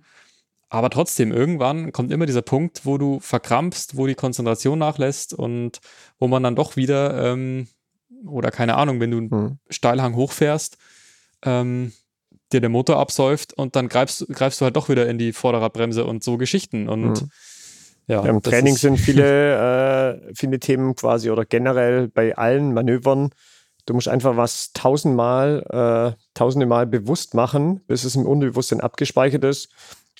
Aber 0.68 0.90
trotzdem, 0.90 1.32
irgendwann 1.32 1.92
kommt 1.92 2.12
immer 2.12 2.26
dieser 2.26 2.42
Punkt, 2.42 2.86
wo 2.86 2.96
du 2.96 3.18
verkrampfst, 3.20 3.96
wo 3.96 4.06
die 4.06 4.14
Konzentration 4.14 4.78
nachlässt 4.78 5.34
und 5.34 5.80
wo 6.18 6.28
man 6.28 6.42
dann 6.42 6.54
doch 6.54 6.76
wieder, 6.76 7.32
ähm, 7.32 7.66
oder 8.24 8.50
keine 8.50 8.76
Ahnung, 8.76 9.00
wenn 9.00 9.10
du 9.10 9.16
einen 9.18 9.28
mhm. 9.30 9.58
Steilhang 9.68 10.14
hochfährst, 10.14 10.78
ähm, 11.44 11.92
dir 12.52 12.60
der 12.60 12.70
Motor 12.70 12.98
absäuft 12.98 13.52
und 13.52 13.74
dann 13.74 13.88
greifst, 13.88 14.26
greifst 14.28 14.60
du 14.60 14.64
halt 14.64 14.76
doch 14.76 14.88
wieder 14.88 15.08
in 15.08 15.18
die 15.18 15.32
Vorderradbremse 15.32 16.04
und 16.04 16.22
so 16.22 16.36
Geschichten. 16.36 16.88
Und 16.88 17.22
mhm. 17.22 17.30
Ja, 18.10 18.24
Im 18.24 18.42
Training 18.42 18.74
sind 18.74 18.96
viele, 18.98 20.20
äh, 20.28 20.34
viele 20.34 20.58
Themen 20.58 20.96
quasi 20.96 21.30
oder 21.30 21.44
generell 21.44 22.08
bei 22.08 22.36
allen 22.36 22.74
Manövern. 22.74 23.30
Du 23.86 23.94
musst 23.94 24.08
einfach 24.08 24.36
was 24.36 24.72
tausendmal, 24.72 25.64
äh, 26.16 26.20
tausende 26.34 26.66
Mal 26.66 26.86
bewusst 26.86 27.34
machen, 27.34 27.80
bis 27.86 28.04
es 28.04 28.16
im 28.16 28.26
Unbewusstsein 28.26 28.80
abgespeichert 28.80 29.44
ist. 29.44 29.68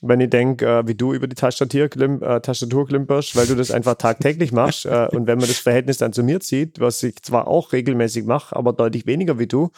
Wenn 0.03 0.21
ich 0.21 0.31
denke, 0.31 0.67
äh, 0.67 0.87
wie 0.87 0.95
du 0.95 1.13
über 1.13 1.27
die 1.27 1.37
Tastatur, 1.37 1.89
klim, 1.89 2.23
äh, 2.23 2.41
Tastatur 2.41 2.87
klimperst, 2.87 3.37
weil 3.37 3.47
du 3.47 3.55
das 3.55 3.71
einfach 3.71 3.95
tagtäglich 3.95 4.53
machst. 4.53 4.87
äh, 4.87 5.09
und 5.13 5.27
wenn 5.27 5.39
man 5.39 5.49
das 5.49 5.59
Verhältnis 5.59 5.99
dann 5.99 6.13
zu 6.13 6.23
mir 6.23 6.41
zieht, 6.41 6.81
was 6.81 7.03
ich 7.03 7.23
zwar 7.23 7.49
auch 7.49 7.73
regelmäßig 7.73 8.25
mache, 8.25 8.57
aber 8.57 8.73
deutlich 8.73 9.07
weniger 9.07 9.39
wie 9.39 9.47
du, 9.47 9.71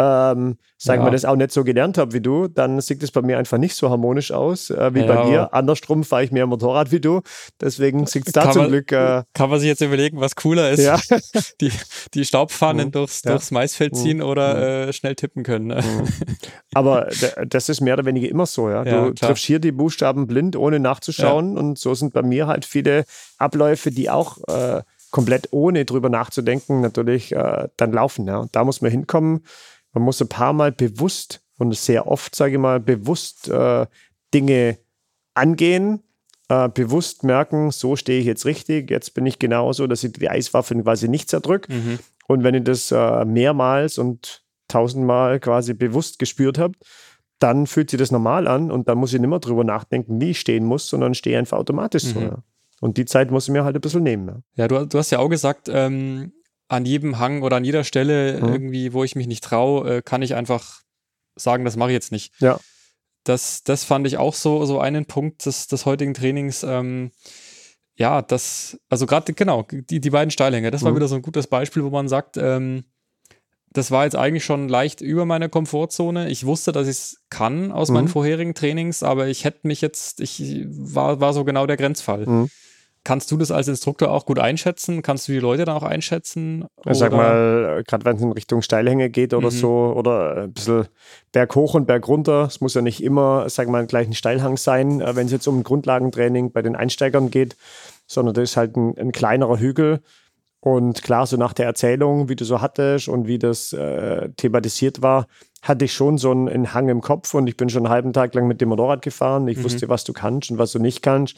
ähm, 0.00 0.58
sagen 0.76 1.00
Ja. 1.02 1.06
wir 1.08 1.10
das 1.10 1.24
auch 1.24 1.34
nicht 1.34 1.50
so 1.50 1.64
gelernt 1.64 1.98
habe 1.98 2.12
wie 2.12 2.20
du, 2.20 2.46
dann 2.46 2.80
sieht 2.80 3.02
es 3.02 3.10
bei 3.10 3.20
mir 3.20 3.36
einfach 3.36 3.58
nicht 3.58 3.74
so 3.74 3.90
harmonisch 3.90 4.30
aus 4.30 4.70
äh, 4.70 4.94
wie 4.94 5.00
Ja, 5.00 5.06
bei 5.06 5.28
dir. 5.28 5.40
aber- 5.42 5.54
Andersrum 5.54 6.04
fahre 6.04 6.22
ich 6.22 6.30
mehr 6.30 6.46
Motorrad 6.46 6.92
wie 6.92 7.00
du, 7.00 7.22
deswegen 7.60 8.06
sieht 8.06 8.26
es 8.28 8.32
da 8.32 8.52
zum 8.52 8.62
man- 8.62 8.70
Glück. 8.70 8.92
Äh, 8.92 9.24
Kann 9.34 9.50
man 9.50 9.58
sich 9.58 9.68
jetzt 9.68 9.80
überlegen, 9.80 10.20
was 10.20 10.36
cooler 10.36 10.70
ist, 10.70 10.84
ja. 10.84 10.98
die, 11.60 11.72
die 12.14 12.24
Staubfahnen 12.24 12.86
Mhm. 12.88 12.92
durchs, 12.92 13.22
Ja. 13.24 13.32
durchs 13.32 13.50
Maisfeld 13.50 13.96
ziehen 13.96 14.18
Mhm. 14.18 14.22
oder 14.24 14.86
äh, 14.88 14.92
schnell 14.92 15.16
tippen 15.16 15.42
können. 15.42 15.66
Ne? 15.66 15.82
Aber 16.74 17.06
d- 17.06 17.46
das 17.48 17.68
ist 17.68 17.80
mehr 17.80 17.94
oder 17.94 18.04
weniger 18.04 18.28
immer 18.28 18.46
so, 18.46 18.70
ja. 18.70 18.84
Du 18.84 19.12
triffst 19.14 19.44
hier 19.44 19.58
die 19.58 19.72
Buchstaben 19.72 20.26
blind, 20.28 20.54
ohne 20.54 20.78
nachzuschauen. 20.78 21.58
Und 21.58 21.78
so 21.78 21.94
sind 21.94 22.12
bei 22.12 22.22
mir 22.22 22.46
halt 22.46 22.64
viele 22.64 23.04
Abläufe, 23.38 23.90
die 23.90 24.10
auch 24.10 24.38
äh, 24.48 24.82
komplett 25.10 25.48
ohne 25.52 25.84
drüber 25.86 26.08
nachzudenken 26.10 26.80
natürlich 26.82 27.32
äh, 27.34 27.68
dann 27.76 27.92
laufen. 27.92 28.26
Ja. 28.28 28.38
Und 28.38 28.54
da 28.54 28.62
muss 28.64 28.80
man 28.82 28.90
hinkommen. 28.90 29.44
Man 29.92 30.04
muss 30.04 30.20
ein 30.20 30.28
paar 30.28 30.52
Mal 30.52 30.72
bewusst 30.72 31.40
und 31.58 31.74
sehr 31.74 32.06
oft, 32.06 32.34
sage 32.34 32.54
ich 32.54 32.58
mal, 32.58 32.80
bewusst 32.80 33.48
äh, 33.48 33.86
Dinge 34.32 34.78
angehen, 35.34 36.02
äh, 36.48 36.68
bewusst 36.68 37.24
merken, 37.24 37.70
so 37.70 37.96
stehe 37.96 38.20
ich 38.20 38.26
jetzt 38.26 38.46
richtig, 38.46 38.90
jetzt 38.90 39.14
bin 39.14 39.26
ich 39.26 39.38
genauso, 39.38 39.86
dass 39.86 40.04
ich 40.04 40.12
die 40.12 40.28
Eiswaffen 40.28 40.82
quasi 40.82 41.08
nicht 41.08 41.28
zerdrücke. 41.28 41.72
Mhm. 41.72 41.98
Und 42.26 42.44
wenn 42.44 42.54
ihr 42.54 42.60
das 42.60 42.90
äh, 42.92 43.24
mehrmals 43.24 43.98
und 43.98 44.44
tausendmal 44.68 45.40
quasi 45.40 45.74
bewusst 45.74 46.18
gespürt 46.18 46.58
habt, 46.58 46.76
dann 47.38 47.66
fühlt 47.66 47.90
sich 47.90 47.98
das 47.98 48.10
normal 48.10 48.48
an 48.48 48.70
und 48.70 48.88
dann 48.88 48.98
muss 48.98 49.12
ich 49.12 49.20
nicht 49.20 49.30
mehr 49.30 49.38
drüber 49.38 49.64
nachdenken, 49.64 50.20
wie 50.20 50.30
ich 50.30 50.40
stehen 50.40 50.64
muss, 50.64 50.88
sondern 50.88 51.14
stehe 51.14 51.38
einfach 51.38 51.58
automatisch 51.58 52.04
so. 52.04 52.20
Mhm. 52.20 52.26
Ja. 52.26 52.42
Und 52.80 52.96
die 52.96 53.06
Zeit 53.06 53.30
muss 53.30 53.48
ich 53.48 53.52
mir 53.52 53.64
halt 53.64 53.76
ein 53.76 53.80
bisschen 53.80 54.02
nehmen. 54.02 54.28
Ja. 54.28 54.42
Ja, 54.54 54.68
du, 54.68 54.86
du 54.86 54.98
hast 54.98 55.10
ja 55.10 55.18
auch 55.18 55.28
gesagt, 55.28 55.68
ähm, 55.72 56.32
an 56.68 56.84
jedem 56.84 57.18
Hang 57.18 57.42
oder 57.42 57.56
an 57.56 57.64
jeder 57.64 57.84
Stelle 57.84 58.40
Mhm. 58.40 58.48
irgendwie, 58.48 58.92
wo 58.92 59.04
ich 59.04 59.16
mich 59.16 59.26
nicht 59.26 59.42
traue, 59.44 59.96
äh, 59.98 60.02
kann 60.02 60.22
ich 60.22 60.34
einfach 60.34 60.82
sagen, 61.36 61.64
das 61.64 61.76
mache 61.76 61.90
ich 61.90 61.94
jetzt 61.94 62.12
nicht. 62.12 62.32
Ja. 62.40 62.58
Das, 63.24 63.62
das 63.64 63.84
fand 63.84 64.06
ich 64.06 64.16
auch 64.18 64.34
so, 64.34 64.64
so 64.64 64.78
einen 64.80 65.06
Punkt 65.06 65.44
des, 65.46 65.66
des 65.66 65.86
heutigen 65.86 66.14
Trainings. 66.14 66.62
Ähm, 66.62 67.10
ja, 67.96 68.22
das, 68.22 68.78
also 68.88 69.06
gerade, 69.06 69.32
genau, 69.32 69.62
die, 69.70 70.00
die 70.00 70.10
beiden 70.10 70.30
Steilhänge, 70.30 70.70
das 70.70 70.82
war 70.82 70.92
Mhm. 70.92 70.96
wieder 70.96 71.08
so 71.08 71.16
ein 71.16 71.22
gutes 71.22 71.46
Beispiel, 71.46 71.82
wo 71.84 71.90
man 71.90 72.08
sagt, 72.08 72.36
ähm, 72.36 72.84
das 73.70 73.90
war 73.90 74.04
jetzt 74.04 74.16
eigentlich 74.16 74.44
schon 74.44 74.68
leicht 74.68 75.00
über 75.02 75.26
meine 75.26 75.48
Komfortzone. 75.50 76.30
Ich 76.30 76.46
wusste, 76.46 76.72
dass 76.72 76.86
ich 76.88 76.96
es 76.96 77.20
kann 77.28 77.70
aus 77.70 77.88
Mhm. 77.88 77.94
meinen 77.94 78.08
vorherigen 78.08 78.54
Trainings, 78.54 79.02
aber 79.02 79.28
ich 79.28 79.44
hätte 79.44 79.66
mich 79.66 79.80
jetzt, 79.82 80.20
ich 80.20 80.64
war, 80.68 81.20
war 81.20 81.32
so 81.34 81.44
genau 81.44 81.66
der 81.66 81.76
Grenzfall. 81.76 82.24
Mhm. 82.26 82.50
Kannst 83.08 83.30
du 83.30 83.38
das 83.38 83.50
als 83.50 83.68
Instruktor 83.68 84.10
auch 84.10 84.26
gut 84.26 84.38
einschätzen? 84.38 85.00
Kannst 85.00 85.28
du 85.28 85.32
die 85.32 85.38
Leute 85.38 85.64
dann 85.64 85.74
auch 85.74 85.82
einschätzen? 85.82 86.66
Ich 86.86 86.98
sag 86.98 87.14
Oder- 87.14 87.16
mal, 87.16 87.82
gerade 87.86 88.04
wenn 88.04 88.16
es 88.16 88.22
in 88.22 88.32
Richtung 88.32 88.60
Steilhänge 88.60 89.08
geht 89.08 89.32
oder 89.32 89.46
Mhm. 89.46 89.54
so, 89.54 89.94
oder 89.96 90.42
ein 90.42 90.52
bisschen 90.52 90.88
Berg 91.32 91.54
hoch 91.54 91.72
und 91.72 91.86
Berg 91.86 92.06
runter. 92.06 92.42
Es 92.42 92.60
muss 92.60 92.74
ja 92.74 92.82
nicht 92.82 93.02
immer, 93.02 93.48
sag 93.48 93.66
mal, 93.68 93.86
gleich 93.86 94.06
ein 94.08 94.12
Steilhang 94.12 94.58
sein, 94.58 95.00
äh, 95.00 95.16
wenn 95.16 95.24
es 95.24 95.32
jetzt 95.32 95.48
um 95.48 95.60
ein 95.60 95.62
Grundlagentraining 95.62 96.52
bei 96.52 96.60
den 96.60 96.76
Einsteigern 96.76 97.30
geht, 97.30 97.56
sondern 98.06 98.34
das 98.34 98.50
ist 98.50 98.56
halt 98.58 98.76
ein, 98.76 98.94
ein 98.98 99.10
kleinerer 99.12 99.58
Hügel. 99.58 100.00
Und 100.60 101.02
klar, 101.02 101.24
so 101.26 101.38
nach 101.38 101.54
der 101.54 101.64
Erzählung, 101.64 102.28
wie 102.28 102.36
du 102.36 102.44
so 102.44 102.60
hattest 102.60 103.08
und 103.08 103.26
wie 103.26 103.38
das 103.38 103.72
äh, 103.72 104.28
thematisiert 104.36 105.00
war, 105.00 105.28
hatte 105.62 105.86
ich 105.86 105.94
schon 105.94 106.18
so 106.18 106.30
einen, 106.30 106.48
einen 106.50 106.74
Hang 106.74 106.90
im 106.90 107.00
Kopf 107.00 107.32
und 107.32 107.46
ich 107.46 107.56
bin 107.56 107.70
schon 107.70 107.86
einen 107.86 107.92
halben 107.92 108.12
Tag 108.12 108.34
lang 108.34 108.46
mit 108.46 108.60
dem 108.60 108.68
Motorrad 108.68 109.00
gefahren. 109.00 109.48
Ich 109.48 109.56
Mhm. 109.56 109.64
wusste, 109.64 109.88
was 109.88 110.04
du 110.04 110.12
kannst 110.12 110.50
und 110.50 110.58
was 110.58 110.72
du 110.72 110.78
nicht 110.78 111.00
kannst. 111.02 111.36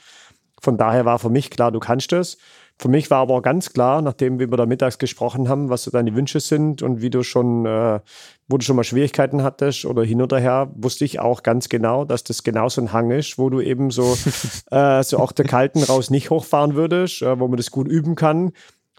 Von 0.61 0.76
daher 0.76 1.04
war 1.04 1.18
für 1.18 1.30
mich 1.30 1.50
klar, 1.50 1.72
du 1.72 1.80
kannst 1.80 2.12
es. 2.12 2.38
Für 2.80 2.88
mich 2.88 3.11
war 3.11 3.18
aber 3.18 3.34
auch 3.34 3.42
ganz 3.42 3.74
klar, 3.74 4.00
nachdem 4.00 4.38
wir 4.38 4.46
da 4.46 4.64
mittags 4.64 4.96
gesprochen 4.96 5.50
haben, 5.50 5.68
was 5.68 5.82
so 5.82 5.90
deine 5.90 6.14
Wünsche 6.14 6.40
sind 6.40 6.80
und 6.80 7.02
wie 7.02 7.11
du 7.11 7.22
schon, 7.22 7.66
äh, 7.66 8.00
wo 8.48 8.56
du 8.56 8.64
schon 8.64 8.74
mal 8.74 8.84
Schwierigkeiten 8.84 9.42
hattest 9.42 9.84
oder 9.84 10.02
hin 10.02 10.22
oder 10.22 10.38
her, 10.38 10.70
wusste 10.74 11.04
ich 11.04 11.20
auch 11.20 11.42
ganz 11.42 11.68
genau, 11.68 12.06
dass 12.06 12.24
das 12.24 12.42
genau 12.42 12.70
so 12.70 12.80
ein 12.80 12.94
Hang 12.94 13.11
ist, 13.11 13.36
wo 13.36 13.50
du 13.50 13.61
eben 13.61 13.90
so, 13.90 14.16
äh, 14.70 15.02
so 15.02 15.18
auch 15.18 15.32
der 15.32 15.44
Kalten 15.44 15.82
raus 15.82 16.08
nicht 16.08 16.30
hochfahren 16.30 16.74
würdest, 16.74 17.20
äh, 17.20 17.38
wo 17.38 17.48
man 17.48 17.58
das 17.58 17.70
gut 17.70 17.86
üben 17.86 18.14
kann, 18.14 18.52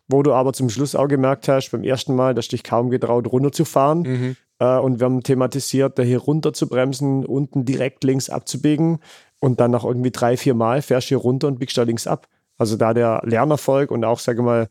wo 0.07 0.21
du 0.21 0.31
aber 0.33 0.53
zum 0.53 0.69
Schluss 0.69 0.93
auch 0.93 1.07
gemerkt 1.07 1.47
hast, 1.47 1.71
beim 1.71 1.83
ersten 1.83 2.13
Mal, 2.13 2.35
dass 2.35 2.49
du 2.49 2.57
dich 2.57 2.63
kaum 2.63 2.91
getraut, 2.91 3.25
runterzufahren. 3.31 4.01
Mhm. 4.03 4.35
Äh, 4.59 4.77
und 4.77 4.99
wir 4.99 5.05
haben 5.05 5.23
thematisiert, 5.23 5.97
da 5.97 6.03
hier 6.03 6.19
runter 6.19 6.53
zu 6.53 6.67
bremsen, 6.67 7.25
unten 7.25 7.65
direkt 7.65 8.03
links 8.03 8.29
abzubiegen 8.29 8.99
und 9.41 9.59
dann 9.59 9.71
noch 9.71 9.83
irgendwie 9.83 10.11
drei, 10.11 10.37
vier 10.37 10.53
Mal 10.53 10.81
fährst 10.81 11.07
du 11.07 11.09
hier 11.09 11.17
runter 11.17 11.47
und 11.49 11.59
biegst 11.59 11.77
da 11.77 11.83
links 11.83 12.07
ab. 12.07 12.27
Also 12.57 12.77
da 12.77 12.93
der 12.93 13.21
Lernerfolg 13.25 13.91
und 13.91 14.05
auch, 14.05 14.19
sage 14.19 14.41
mal, 14.43 14.69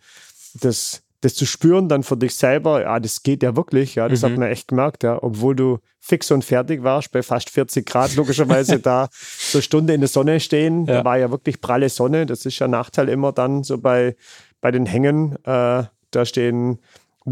das, 0.61 1.03
das 1.21 1.35
zu 1.35 1.45
spüren 1.45 1.89
dann 1.89 2.03
für 2.03 2.17
dich 2.17 2.35
selber, 2.35 2.81
ja, 2.83 2.99
das 3.01 3.23
geht 3.23 3.43
ja 3.43 3.57
wirklich, 3.57 3.97
ja, 3.97 4.09
das 4.09 4.23
Mhm. 4.23 4.27
hat 4.27 4.39
man 4.39 4.49
echt 4.49 4.69
gemerkt, 4.69 5.03
ja, 5.03 5.23
obwohl 5.23 5.55
du 5.57 5.79
fix 5.99 6.31
und 6.31 6.45
fertig 6.45 6.83
warst, 6.83 7.11
bei 7.13 7.23
fast 7.23 7.51
40 7.51 7.85
Grad 7.85 8.15
logischerweise 8.15 8.79
da 8.81 9.09
so 9.13 9.59
eine 9.59 9.63
Stunde 9.63 9.93
in 9.93 10.01
der 10.01 10.09
Sonne 10.09 10.41
stehen, 10.41 10.87
Ja. 10.87 10.99
da 10.99 11.05
war 11.05 11.19
ja 11.19 11.31
wirklich 11.31 11.61
pralle 11.61 11.89
Sonne, 11.89 12.25
das 12.27 12.47
ist 12.47 12.59
ja 12.61 12.67
ein 12.69 12.71
Nachteil 12.71 13.09
immer 13.09 13.33
dann 13.33 13.65
so 13.65 13.77
bei, 13.79 14.17
bei 14.61 14.71
den 14.71 14.87
Hängen, 14.87 15.37
äh, 15.45 15.85
da 16.13 16.25
stehen 16.25 16.79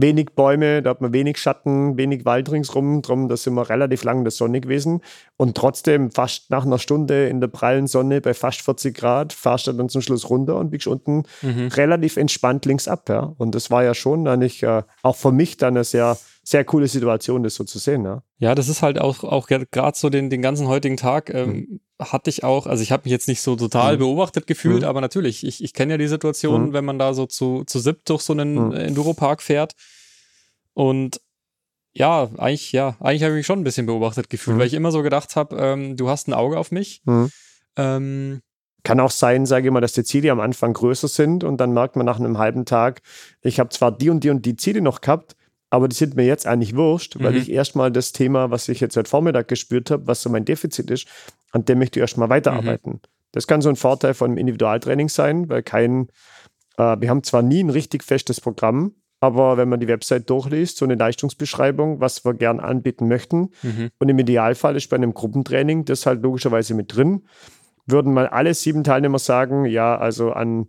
wenig 0.01 0.30
Bäume, 0.34 0.82
da 0.82 0.90
hat 0.90 1.01
man 1.01 1.12
wenig 1.12 1.38
Schatten, 1.38 1.96
wenig 1.96 2.24
Wald 2.24 2.51
ringsrum, 2.51 3.03
drum, 3.03 3.28
da 3.28 3.36
sind 3.36 3.55
wir 3.55 3.68
relativ 3.68 4.05
lang 4.05 4.18
in 4.18 4.24
der 4.24 4.30
Sonne 4.30 4.61
gewesen 4.61 5.01
und 5.36 5.57
trotzdem 5.57 6.11
fast 6.11 6.51
nach 6.51 6.64
einer 6.66 6.78
Stunde 6.78 7.28
in 7.28 7.40
der 7.40 7.49
prallen 7.49 7.86
Sonne 7.86 8.20
bei 8.20 8.34
fast 8.34 8.62
40 8.62 8.96
Grad 8.96 9.32
fahrst 9.32 9.66
du 9.66 9.72
dann 9.72 9.88
zum 9.88 10.03
Schluss 10.03 10.28
runter 10.28 10.57
und 10.57 10.70
biegst 10.70 10.86
unten 10.86 11.24
Mhm. 11.42 11.68
relativ 11.68 12.16
entspannt 12.16 12.64
links 12.66 12.88
ab, 12.88 13.09
ja. 13.09 13.32
Und 13.38 13.55
das 13.55 13.70
war 13.70 13.84
ja 13.84 13.94
schon 13.94 14.26
eigentlich 14.26 14.62
äh, 14.62 14.82
auch 15.03 15.16
für 15.16 15.32
mich 15.32 15.57
dann 15.57 15.76
eine 15.76 15.84
sehr, 15.84 16.16
sehr 16.49 16.64
coole 16.64 16.88
Situation, 16.88 17.42
das 17.42 17.55
so 17.57 17.64
zu 17.64 17.78
sehen, 17.78 18.05
ja. 18.05 18.22
Ja, 18.38 18.55
das 18.55 18.68
ist 18.68 18.80
halt 18.80 18.99
auch, 18.99 19.22
auch 19.22 19.49
gerade 19.49 19.99
so 19.99 20.09
den, 20.09 20.30
den 20.30 20.40
ganzen 20.40 20.66
heutigen 20.66 20.96
Tag 20.96 21.28
ähm, 21.34 21.51
Mhm. 21.51 21.80
hatte 22.01 22.30
ich 22.30 22.42
auch, 22.44 22.66
also 22.66 22.82
ich 22.82 22.90
habe 22.90 23.03
mich 23.05 23.11
jetzt 23.11 23.28
nicht 23.28 23.42
so 23.42 23.55
total 23.57 23.96
Mhm. 23.96 23.99
beobachtet 24.01 24.46
gefühlt, 24.46 24.80
Mhm. 24.82 24.88
aber 24.88 25.01
natürlich, 25.03 25.44
ich, 25.44 25.62
ich 25.62 25.74
kenne 25.74 25.92
ja 25.94 25.99
die 25.99 26.09
Situation, 26.09 26.68
Mhm. 26.68 26.72
wenn 26.72 26.84
man 26.86 26.99
da 26.99 27.12
so 27.12 27.26
zu, 27.26 27.64
zu 27.66 27.78
siebt 27.80 28.09
durch 28.09 28.22
so 28.22 28.32
einen 28.32 28.68
Mhm. 28.68 28.72
äh, 28.72 28.84
Enduropark 28.86 29.42
fährt. 29.42 29.74
Und 30.72 31.20
ja, 31.92 32.30
eigentlich, 32.38 32.72
ja, 32.72 32.96
eigentlich 33.01 33.22
habe 33.24 33.32
ich 33.34 33.38
mich 33.40 33.46
schon 33.46 33.61
ein 33.61 33.64
bisschen 33.64 33.86
beobachtet 33.86 34.30
gefühlt, 34.30 34.57
Mhm. 34.57 34.61
weil 34.61 34.66
ich 34.68 34.74
immer 34.74 34.92
so 34.92 35.03
gedacht 35.03 35.36
habe, 35.36 35.57
ähm, 35.57 35.96
du 35.96 36.09
hast 36.09 36.28
ein 36.28 36.32
Auge 36.34 36.59
auf 36.59 36.70
mich. 36.70 37.03
Ähm, 37.76 38.40
Kann 38.84 39.01
auch 39.01 39.11
sein, 39.11 39.44
sage 39.44 39.66
ich 39.66 39.72
mal, 39.72 39.80
dass 39.80 39.92
die 39.92 40.05
Ziele 40.05 40.30
am 40.30 40.40
Anfang 40.40 40.72
größer 40.72 41.09
sind 41.09 41.44
und 41.44 41.59
dann 41.59 41.72
merkt 41.72 41.96
man 41.96 42.07
nach 42.07 42.18
einem 42.18 42.38
halben 42.38 42.64
Tag, 42.64 43.03
ich 43.42 43.59
habe 43.61 43.68
zwar 43.70 43.90
die 43.92 44.09
und 44.09 44.22
die 44.24 44.30
und 44.30 44.46
die 44.46 44.57
Ziele 44.57 44.80
noch 44.80 45.01
gehabt, 45.01 45.36
aber 45.70 45.88
die 45.88 45.96
sind 45.96 46.16
mir 46.16 46.24
jetzt 46.24 46.46
eigentlich 46.46 46.74
wurscht, 46.76 47.16
weil 47.20 47.32
Mhm. 47.32 47.38
ich 47.38 47.50
erstmal 47.50 47.90
das 47.92 48.12
Thema, 48.12 48.50
was 48.50 48.68
ich 48.68 48.80
jetzt 48.80 48.96
heute 48.96 49.08
Vormittag 49.08 49.48
gespürt 49.48 49.90
habe, 49.90 50.06
was 50.06 50.22
so 50.22 50.30
mein 50.30 50.44
Defizit 50.44 50.90
ist, 50.90 51.06
an 51.52 51.64
dem 51.64 51.78
möchte 51.78 51.98
ich 51.98 52.02
erstmal 52.02 52.28
weiterarbeiten. 52.28 53.00
Das 53.32 53.46
kann 53.46 53.60
so 53.60 53.68
ein 53.68 53.76
Vorteil 53.76 54.14
von 54.14 54.30
einem 54.30 54.38
Individualtraining 54.38 55.08
sein, 55.08 55.48
weil 55.48 55.62
kein, 55.62 56.08
äh, 56.78 56.96
wir 56.98 57.10
haben 57.10 57.22
zwar 57.22 57.42
nie 57.42 57.62
ein 57.62 57.70
richtig 57.70 58.02
festes 58.02 58.40
Programm, 58.40 58.94
aber 59.20 59.56
wenn 59.56 59.68
man 59.68 59.80
die 59.80 59.88
Website 59.88 60.30
durchliest, 60.30 60.78
so 60.78 60.84
eine 60.84 60.94
Leistungsbeschreibung, 60.94 62.00
was 62.00 62.24
wir 62.24 62.34
gern 62.34 62.60
anbieten 62.60 63.08
möchten, 63.08 63.50
mhm. 63.62 63.90
und 63.98 64.08
im 64.08 64.18
Idealfall 64.18 64.76
ist 64.76 64.88
bei 64.88 64.96
einem 64.96 65.12
Gruppentraining 65.12 65.84
das 65.84 66.06
halt 66.06 66.22
logischerweise 66.22 66.74
mit 66.74 66.94
drin. 66.94 67.24
Würden 67.84 68.12
mal 68.12 68.26
alle 68.26 68.54
sieben 68.54 68.84
Teilnehmer 68.84 69.18
sagen, 69.18 69.64
ja, 69.64 69.96
also 69.96 70.32
an 70.32 70.68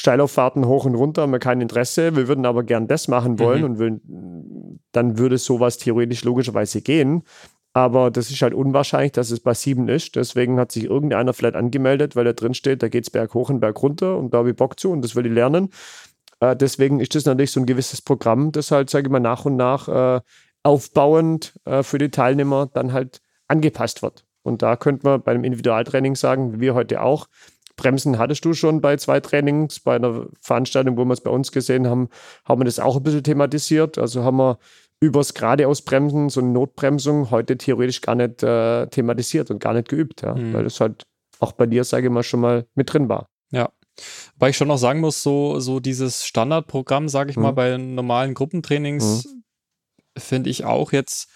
Steilauffahrten 0.00 0.66
hoch 0.66 0.86
und 0.86 0.94
runter 0.94 1.22
haben 1.22 1.32
wir 1.32 1.38
kein 1.38 1.60
Interesse, 1.60 2.16
wir 2.16 2.26
würden 2.26 2.46
aber 2.46 2.62
gern 2.64 2.88
das 2.88 3.06
machen 3.06 3.38
wollen 3.38 3.60
Mhm. 3.60 3.64
und 3.64 3.78
würden, 3.78 4.80
dann 4.92 5.18
würde 5.18 5.36
sowas 5.38 5.76
theoretisch 5.76 6.24
logischerweise 6.24 6.80
gehen. 6.80 7.22
Aber 7.72 8.10
das 8.10 8.30
ist 8.30 8.42
halt 8.42 8.54
unwahrscheinlich, 8.54 9.12
dass 9.12 9.30
es 9.30 9.40
bei 9.40 9.54
sieben 9.54 9.88
ist. 9.88 10.16
Deswegen 10.16 10.58
hat 10.58 10.72
sich 10.72 10.84
irgendeiner 10.84 11.32
vielleicht 11.34 11.54
angemeldet, 11.54 12.16
weil 12.16 12.24
da 12.24 12.32
drin 12.32 12.54
steht, 12.54 12.82
da 12.82 12.88
geht 12.88 13.04
es 13.04 13.10
berg 13.10 13.32
hoch 13.34 13.50
und 13.50 13.60
berg 13.60 13.80
runter 13.82 14.16
und 14.16 14.34
da 14.34 14.38
habe 14.38 14.50
ich 14.50 14.56
Bock 14.56 14.80
zu 14.80 14.90
und 14.90 15.02
das 15.02 15.14
will 15.14 15.26
ich 15.26 15.32
lernen. 15.32 15.68
Äh, 16.40 16.56
deswegen 16.56 16.98
ist 16.98 17.14
das 17.14 17.26
natürlich 17.26 17.52
so 17.52 17.60
ein 17.60 17.66
gewisses 17.66 18.00
Programm, 18.02 18.50
das 18.52 18.70
halt, 18.70 18.90
sage 18.90 19.06
ich 19.06 19.12
mal, 19.12 19.20
nach 19.20 19.44
und 19.44 19.56
nach 19.56 19.86
äh, 19.88 20.20
aufbauend 20.62 21.52
äh, 21.66 21.82
für 21.82 21.98
die 21.98 22.10
Teilnehmer 22.10 22.68
dann 22.72 22.92
halt 22.92 23.20
angepasst 23.48 24.02
wird. 24.02 24.24
Und 24.42 24.62
da 24.62 24.76
könnte 24.76 25.06
man 25.06 25.22
bei 25.22 25.32
einem 25.32 25.44
Individualtraining 25.44 26.16
sagen, 26.16 26.54
wie 26.54 26.60
wir 26.60 26.74
heute 26.74 27.02
auch, 27.02 27.26
Bremsen 27.80 28.18
hattest 28.18 28.44
du 28.44 28.52
schon 28.52 28.80
bei 28.82 28.96
zwei 28.98 29.20
Trainings, 29.20 29.80
bei 29.80 29.96
einer 29.96 30.26
Veranstaltung, 30.40 30.96
wo 30.98 31.04
wir 31.06 31.14
es 31.14 31.22
bei 31.22 31.30
uns 31.30 31.50
gesehen 31.50 31.86
haben, 31.88 32.08
haben 32.44 32.60
wir 32.60 32.66
das 32.66 32.78
auch 32.78 32.96
ein 32.98 33.02
bisschen 33.02 33.22
thematisiert. 33.24 33.96
Also 33.98 34.22
haben 34.22 34.36
wir 34.36 34.58
übers 35.00 35.32
geradeausbremsen, 35.32 36.28
so 36.28 36.40
eine 36.40 36.50
Notbremsung, 36.50 37.30
heute 37.30 37.56
theoretisch 37.56 38.02
gar 38.02 38.14
nicht 38.16 38.42
äh, 38.42 38.86
thematisiert 38.88 39.50
und 39.50 39.58
gar 39.58 39.72
nicht 39.72 39.88
geübt, 39.88 40.20
ja, 40.22 40.34
Mhm. 40.34 40.52
weil 40.52 40.64
das 40.64 40.78
halt 40.78 41.04
auch 41.38 41.52
bei 41.52 41.64
dir, 41.66 41.84
sage 41.84 42.08
ich 42.08 42.12
mal, 42.12 42.22
schon 42.22 42.40
mal 42.40 42.66
mit 42.74 42.92
drin 42.92 43.08
war. 43.08 43.26
Ja. 43.50 43.70
Weil 44.36 44.50
ich 44.50 44.56
schon 44.58 44.68
noch 44.68 44.76
sagen 44.78 45.00
muss, 45.00 45.22
so, 45.22 45.58
so 45.58 45.80
dieses 45.80 46.26
Standardprogramm, 46.26 47.08
sage 47.08 47.30
ich 47.30 47.36
mal, 47.38 47.52
Mhm. 47.52 47.56
bei 47.56 47.76
normalen 47.78 48.34
Gruppentrainings, 48.34 49.26
finde 50.18 50.50
ich 50.50 50.64
auch 50.64 50.92
jetzt, 50.92 51.28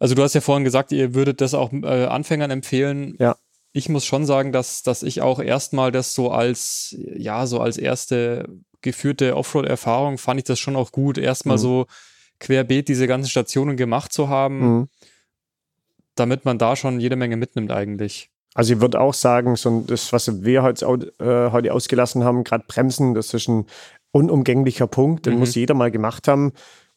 also 0.00 0.14
du 0.16 0.22
hast 0.22 0.34
ja 0.34 0.40
vorhin 0.40 0.64
gesagt, 0.64 0.90
ihr 0.90 1.14
würdet 1.14 1.40
das 1.40 1.54
auch 1.54 1.72
äh, 1.72 2.06
Anfängern 2.06 2.50
empfehlen. 2.50 3.14
Ja. 3.20 3.36
Ich 3.72 3.88
muss 3.88 4.04
schon 4.04 4.26
sagen, 4.26 4.52
dass, 4.52 4.82
dass 4.82 5.02
ich 5.02 5.20
auch 5.20 5.40
erstmal 5.40 5.92
das 5.92 6.14
so 6.14 6.30
als, 6.30 6.96
ja, 6.98 7.46
so 7.46 7.60
als 7.60 7.76
erste 7.76 8.48
geführte 8.82 9.36
Offroad-Erfahrung 9.36 10.18
fand 10.18 10.40
ich 10.40 10.44
das 10.44 10.58
schon 10.58 10.76
auch 10.76 10.92
gut. 10.92 11.18
Erstmal 11.18 11.56
Mhm. 11.56 11.60
so 11.60 11.86
querbeet 12.40 12.88
diese 12.88 13.06
ganzen 13.06 13.28
Stationen 13.28 13.76
gemacht 13.76 14.12
zu 14.12 14.28
haben, 14.28 14.60
mhm. 14.60 14.88
damit 16.14 16.44
man 16.44 16.58
da 16.58 16.74
schon 16.74 16.98
jede 16.98 17.16
Menge 17.16 17.36
mitnimmt 17.36 17.70
eigentlich. 17.70 18.30
Also 18.54 18.74
ich 18.74 18.80
würde 18.80 19.00
auch 19.00 19.14
sagen, 19.14 19.54
so 19.56 19.84
das, 19.86 20.12
was 20.12 20.42
wir 20.42 20.62
heute, 20.62 20.84
äh, 21.20 21.52
heute 21.52 21.72
ausgelassen 21.72 22.24
haben, 22.24 22.42
gerade 22.42 22.64
Bremsen, 22.66 23.14
das 23.14 23.32
ist 23.32 23.48
ein 23.48 23.66
unumgänglicher 24.10 24.88
Punkt, 24.88 25.26
den 25.26 25.34
mhm. 25.34 25.40
muss 25.40 25.54
jeder 25.54 25.74
mal 25.74 25.90
gemacht 25.90 26.26
haben. 26.26 26.52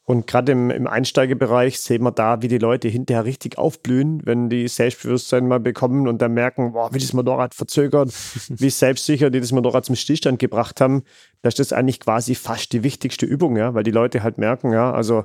Und 0.05 0.27
gerade 0.27 0.51
im, 0.51 0.69
im 0.69 0.85
Einsteigerbereich 0.85 1.79
sehen 1.79 2.03
wir 2.03 2.11
da, 2.11 2.41
wie 2.41 2.49
die 2.49 2.57
Leute 2.57 2.89
hinterher 2.89 3.23
richtig 3.23 3.57
aufblühen, 3.57 4.21
wenn 4.25 4.49
die 4.49 4.67
Selbstbewusstsein 4.67 5.47
mal 5.47 5.61
bekommen 5.61 6.09
und 6.09 6.21
dann 6.21 6.33
merken, 6.33 6.73
boah, 6.73 6.93
wie 6.93 6.99
das 6.99 7.13
Motorrad 7.13 7.55
verzögert, 7.55 8.09
wie 8.49 8.69
selbstsicher 8.69 9.29
die 9.29 9.39
das 9.39 9.53
Motorrad 9.53 9.85
zum 9.85 9.95
Stillstand 9.95 10.39
gebracht 10.39 10.81
haben. 10.81 11.03
Da 11.41 11.47
ist 11.47 11.59
das 11.59 11.71
eigentlich 11.71 12.01
quasi 12.01 12.35
fast 12.35 12.73
die 12.73 12.83
wichtigste 12.83 13.25
Übung, 13.25 13.55
ja, 13.55 13.73
weil 13.73 13.83
die 13.83 13.91
Leute 13.91 14.23
halt 14.23 14.37
merken, 14.37 14.73
ja, 14.73 14.91
also 14.91 15.23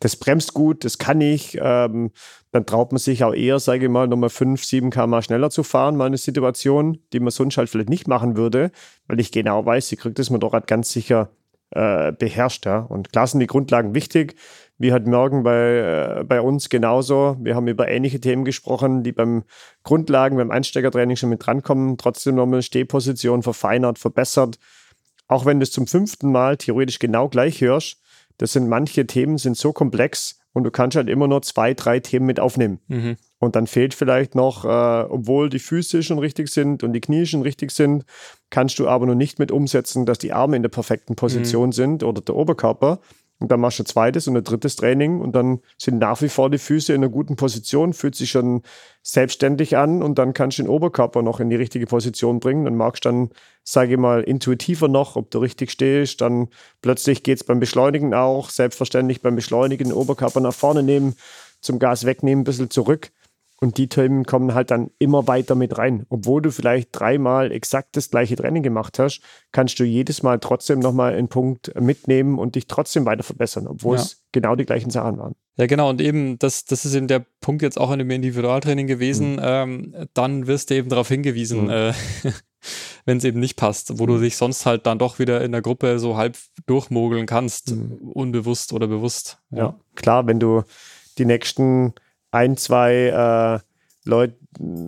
das 0.00 0.16
bremst 0.16 0.52
gut, 0.52 0.84
das 0.84 0.98
kann 0.98 1.20
ich. 1.20 1.56
Ähm, 1.60 2.10
dann 2.50 2.66
traut 2.66 2.92
man 2.92 2.98
sich 2.98 3.24
auch 3.24 3.34
eher, 3.34 3.58
sage 3.58 3.86
ich 3.86 3.90
mal, 3.90 4.08
nochmal 4.08 4.30
5, 4.30 4.64
7 4.64 4.90
km 4.90 5.20
schneller 5.22 5.50
zu 5.50 5.62
fahren, 5.62 5.96
mal 5.96 6.06
eine 6.06 6.18
Situation, 6.18 6.98
die 7.12 7.20
man 7.20 7.30
sonst 7.30 7.56
halt 7.56 7.68
vielleicht 7.68 7.88
nicht 7.88 8.08
machen 8.08 8.36
würde, 8.36 8.70
weil 9.06 9.20
ich 9.20 9.32
genau 9.32 9.64
weiß, 9.64 9.88
sie 9.88 9.96
kriegt 9.96 10.18
das 10.18 10.30
Motorrad 10.30 10.66
ganz 10.66 10.90
sicher 10.92 11.30
äh, 11.70 12.12
beherrscht. 12.12 12.66
Ja. 12.66 12.80
Und 12.80 13.12
klar 13.12 13.26
sind 13.26 13.40
die 13.40 13.46
Grundlagen 13.46 13.94
wichtig, 13.94 14.36
wie 14.78 14.92
hat 14.92 15.06
morgen 15.06 15.42
bei, 15.42 16.20
äh, 16.20 16.24
bei 16.24 16.40
uns 16.40 16.68
genauso. 16.68 17.36
Wir 17.40 17.54
haben 17.54 17.68
über 17.68 17.88
ähnliche 17.88 18.20
Themen 18.20 18.44
gesprochen, 18.44 19.02
die 19.02 19.12
beim 19.12 19.44
Grundlagen, 19.82 20.36
beim 20.36 20.50
Einsteigertraining 20.50 21.16
schon 21.16 21.30
mit 21.30 21.44
drankommen, 21.44 21.98
trotzdem 21.98 22.36
nochmal 22.36 22.62
Stehposition 22.62 23.42
verfeinert, 23.42 23.98
verbessert. 23.98 24.58
Auch 25.26 25.44
wenn 25.44 25.60
du 25.60 25.64
es 25.64 25.72
zum 25.72 25.86
fünften 25.86 26.32
Mal 26.32 26.56
theoretisch 26.56 26.98
genau 26.98 27.28
gleich 27.28 27.60
hörst, 27.60 28.00
das 28.38 28.52
sind 28.52 28.68
manche 28.68 29.06
Themen 29.06 29.36
sind 29.36 29.56
so 29.56 29.72
komplex 29.72 30.38
und 30.52 30.64
du 30.64 30.70
kannst 30.70 30.96
halt 30.96 31.08
immer 31.08 31.28
nur 31.28 31.42
zwei, 31.42 31.74
drei 31.74 32.00
Themen 32.00 32.26
mit 32.26 32.40
aufnehmen. 32.40 32.80
Mhm. 32.86 33.16
Und 33.40 33.54
dann 33.54 33.66
fehlt 33.66 33.94
vielleicht 33.94 34.34
noch, 34.34 34.64
äh, 34.64 34.68
obwohl 35.08 35.48
die 35.48 35.60
Füße 35.60 36.02
schon 36.02 36.18
richtig 36.18 36.48
sind 36.48 36.82
und 36.82 36.92
die 36.92 37.00
Knie 37.00 37.26
schon 37.26 37.42
richtig 37.42 37.70
sind, 37.70 38.04
kannst 38.50 38.78
du 38.78 38.88
aber 38.88 39.06
noch 39.06 39.14
nicht 39.14 39.38
mit 39.38 39.52
umsetzen, 39.52 40.06
dass 40.06 40.18
die 40.18 40.32
Arme 40.32 40.56
in 40.56 40.62
der 40.62 40.70
perfekten 40.70 41.14
Position 41.14 41.68
mhm. 41.68 41.72
sind 41.72 42.02
oder 42.02 42.20
der 42.20 42.34
Oberkörper. 42.34 43.00
Und 43.40 43.52
dann 43.52 43.60
machst 43.60 43.78
du 43.78 43.84
ein 43.84 43.86
zweites 43.86 44.26
und 44.26 44.36
ein 44.36 44.42
drittes 44.42 44.74
Training 44.74 45.20
und 45.20 45.32
dann 45.36 45.60
sind 45.76 45.98
nach 45.98 46.20
wie 46.22 46.28
vor 46.28 46.50
die 46.50 46.58
Füße 46.58 46.92
in 46.92 47.02
einer 47.02 47.10
guten 47.10 47.36
Position, 47.36 47.92
fühlt 47.92 48.16
sich 48.16 48.30
schon 48.30 48.62
selbstständig 49.02 49.76
an 49.76 50.02
und 50.02 50.18
dann 50.18 50.34
kannst 50.34 50.58
du 50.58 50.64
den 50.64 50.68
Oberkörper 50.68 51.22
noch 51.22 51.38
in 51.38 51.48
die 51.48 51.54
richtige 51.54 51.86
Position 51.86 52.40
bringen. 52.40 52.64
Dann 52.64 52.74
magst 52.74 53.04
du 53.04 53.10
dann, 53.10 53.30
sage 53.62 53.92
ich 53.92 53.98
mal, 53.98 54.22
intuitiver 54.22 54.88
noch, 54.88 55.14
ob 55.14 55.30
du 55.30 55.38
richtig 55.38 55.70
stehst. 55.70 56.20
Dann 56.20 56.48
plötzlich 56.82 57.22
geht 57.22 57.38
es 57.38 57.44
beim 57.44 57.60
Beschleunigen 57.60 58.12
auch, 58.12 58.50
selbstverständlich 58.50 59.22
beim 59.22 59.36
Beschleunigen 59.36 59.90
den 59.90 59.96
Oberkörper 59.96 60.40
nach 60.40 60.54
vorne 60.54 60.82
nehmen, 60.82 61.14
zum 61.60 61.78
Gas 61.78 62.04
wegnehmen, 62.04 62.42
ein 62.42 62.44
bisschen 62.44 62.70
zurück. 62.70 63.12
Und 63.60 63.76
die 63.76 63.88
Themen 63.88 64.24
kommen 64.24 64.54
halt 64.54 64.70
dann 64.70 64.90
immer 64.98 65.26
weiter 65.26 65.56
mit 65.56 65.78
rein. 65.78 66.06
Obwohl 66.10 66.40
du 66.40 66.52
vielleicht 66.52 66.90
dreimal 66.92 67.50
exakt 67.50 67.96
das 67.96 68.10
gleiche 68.10 68.36
Training 68.36 68.62
gemacht 68.62 69.00
hast, 69.00 69.20
kannst 69.50 69.80
du 69.80 69.84
jedes 69.84 70.22
Mal 70.22 70.38
trotzdem 70.38 70.78
nochmal 70.78 71.14
einen 71.14 71.28
Punkt 71.28 71.72
mitnehmen 71.80 72.38
und 72.38 72.54
dich 72.54 72.68
trotzdem 72.68 73.04
weiter 73.04 73.24
verbessern, 73.24 73.66
obwohl 73.66 73.96
ja. 73.96 74.02
es 74.02 74.22
genau 74.30 74.54
die 74.54 74.64
gleichen 74.64 74.90
Sachen 74.90 75.18
waren. 75.18 75.34
Ja, 75.56 75.66
genau. 75.66 75.90
Und 75.90 76.00
eben, 76.00 76.38
das, 76.38 76.66
das 76.66 76.84
ist 76.84 76.94
eben 76.94 77.08
der 77.08 77.26
Punkt 77.40 77.62
jetzt 77.62 77.80
auch 77.80 77.90
in 77.90 77.98
dem 77.98 78.10
Individualtraining 78.10 78.86
gewesen. 78.86 79.32
Mhm. 79.32 79.40
Ähm, 79.42 79.94
dann 80.14 80.46
wirst 80.46 80.70
du 80.70 80.74
eben 80.74 80.88
darauf 80.88 81.08
hingewiesen, 81.08 81.64
mhm. 81.64 81.70
äh, 81.70 81.92
wenn 83.06 83.18
es 83.18 83.24
eben 83.24 83.40
nicht 83.40 83.56
passt, 83.56 83.98
wo 83.98 84.04
mhm. 84.04 84.08
du 84.08 84.18
dich 84.20 84.36
sonst 84.36 84.66
halt 84.66 84.86
dann 84.86 85.00
doch 85.00 85.18
wieder 85.18 85.42
in 85.42 85.50
der 85.50 85.62
Gruppe 85.62 85.98
so 85.98 86.16
halb 86.16 86.36
durchmogeln 86.66 87.26
kannst, 87.26 87.72
mhm. 87.72 88.12
unbewusst 88.12 88.72
oder 88.72 88.86
bewusst. 88.86 89.38
Ja. 89.50 89.58
ja, 89.58 89.80
klar, 89.96 90.28
wenn 90.28 90.38
du 90.38 90.62
die 91.18 91.24
nächsten 91.24 91.94
ein, 92.30 92.56
zwei 92.56 93.60
äh, 93.64 94.08
Leute, 94.08 94.36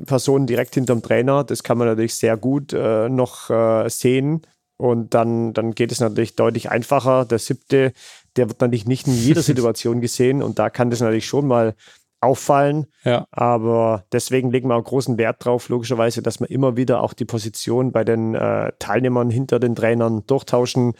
Personen 0.06 0.46
direkt 0.46 0.74
hinterm 0.74 1.02
Trainer. 1.02 1.44
Das 1.44 1.62
kann 1.62 1.78
man 1.78 1.86
natürlich 1.86 2.14
sehr 2.14 2.36
gut 2.36 2.72
äh, 2.72 3.08
noch 3.08 3.50
äh, 3.50 3.88
sehen. 3.88 4.42
Und 4.76 5.14
dann, 5.14 5.52
dann 5.52 5.74
geht 5.74 5.92
es 5.92 6.00
natürlich 6.00 6.36
deutlich 6.36 6.70
einfacher. 6.70 7.26
Der 7.26 7.38
siebte, 7.38 7.92
der 8.36 8.48
wird 8.48 8.60
natürlich 8.60 8.86
nicht 8.86 9.06
in 9.06 9.14
jeder 9.14 9.42
Situation 9.50 10.00
gesehen. 10.00 10.42
Und 10.42 10.58
da 10.58 10.70
kann 10.70 10.90
das 10.90 11.00
natürlich 11.00 11.26
schon 11.26 11.46
mal 11.46 11.74
auffallen. 12.20 12.86
Ja. 13.04 13.26
Aber 13.30 14.04
deswegen 14.12 14.50
legen 14.50 14.68
wir 14.68 14.76
auch 14.76 14.84
großen 14.84 15.18
Wert 15.18 15.44
drauf, 15.44 15.68
logischerweise, 15.68 16.22
dass 16.22 16.40
wir 16.40 16.50
immer 16.50 16.76
wieder 16.76 17.02
auch 17.02 17.12
die 17.12 17.24
Position 17.24 17.92
bei 17.92 18.04
den 18.04 18.34
äh, 18.34 18.72
Teilnehmern 18.78 19.30
hinter 19.30 19.58
den 19.58 19.74
Trainern 19.74 20.24
durchtauschen, 20.26 20.94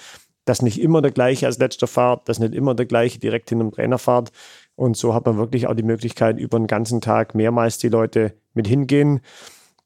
dass 0.45 0.63
nicht 0.63 0.81
immer 0.81 1.03
der 1.03 1.11
gleiche 1.11 1.47
als 1.47 1.59
letzter 1.59 1.87
fahrt, 1.87 2.29
dass 2.29 2.39
nicht 2.39 2.55
immer 2.55 2.75
der 2.75 2.87
gleiche 2.87 3.19
direkt 3.19 3.51
hinter 3.51 3.65
dem 3.65 3.73
Trainer 3.73 3.99
fahrt, 3.99 4.33
und 4.81 4.97
so 4.97 5.13
hat 5.13 5.27
man 5.27 5.37
wirklich 5.37 5.67
auch 5.67 5.75
die 5.75 5.83
Möglichkeit, 5.83 6.39
über 6.39 6.59
den 6.59 6.67
ganzen 6.67 7.03
Tag 7.03 7.35
mehrmals 7.35 7.77
die 7.77 7.91
Leute 7.91 8.33
mit 8.55 8.67
hingehen. 8.67 9.21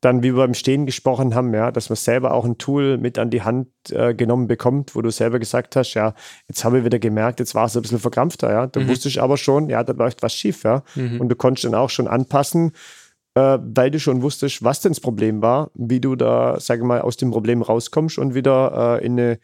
Dann, 0.01 0.22
wie 0.22 0.36
wir 0.36 0.45
beim 0.45 0.55
Stehen 0.55 0.86
gesprochen 0.86 1.34
haben, 1.34 1.53
ja, 1.53 1.72
dass 1.72 1.88
man 1.88 1.97
selber 1.97 2.32
auch 2.32 2.45
ein 2.45 2.59
Tool 2.59 2.97
mit 2.97 3.18
an 3.18 3.28
die 3.28 3.42
Hand 3.42 3.66
äh, 3.90 4.14
genommen 4.14 4.47
bekommt, 4.47 4.95
wo 4.95 5.03
du 5.03 5.11
selber 5.11 5.40
gesagt 5.40 5.74
hast, 5.74 5.95
ja, 5.95 6.14
jetzt 6.47 6.64
habe 6.64 6.78
ich 6.78 6.84
wieder 6.84 7.01
gemerkt, 7.01 7.40
jetzt 7.40 7.57
war 7.57 7.66
es 7.66 7.74
ein 7.74 7.82
bisschen 7.82 7.99
verkrampfter, 7.99 8.53
ja. 8.53 8.66
Da 8.68 8.78
mhm. 8.78 8.88
wusste 8.88 9.09
ich 9.09 9.20
aber 9.20 9.36
schon, 9.36 9.68
ja, 9.68 9.82
da 9.82 9.95
läuft 9.95 10.22
was 10.22 10.32
schief, 10.32 10.62
ja. 10.62 10.84
Mhm. 10.95 11.20
Und 11.20 11.28
du 11.28 11.34
konntest 11.34 11.64
dann 11.64 11.74
auch 11.74 11.90
schon 11.90 12.07
anpassen, 12.07 12.70
äh, 13.34 13.59
weil 13.61 13.90
du 13.90 13.99
schon 13.99 14.22
wusstest, 14.22 14.62
was 14.62 14.80
denn 14.80 14.92
das 14.92 15.01
Problem 15.01 15.42
war, 15.42 15.72
wie 15.74 16.01
du 16.01 16.14
da, 16.14 16.61
sage 16.61 16.82
ich 16.82 16.86
mal, 16.86 17.01
aus 17.01 17.16
dem 17.16 17.32
Problem 17.32 17.62
rauskommst 17.62 18.16
und 18.16 18.36
wieder 18.36 19.01
äh, 19.01 19.05
in 19.05 19.18
eine 19.18 19.38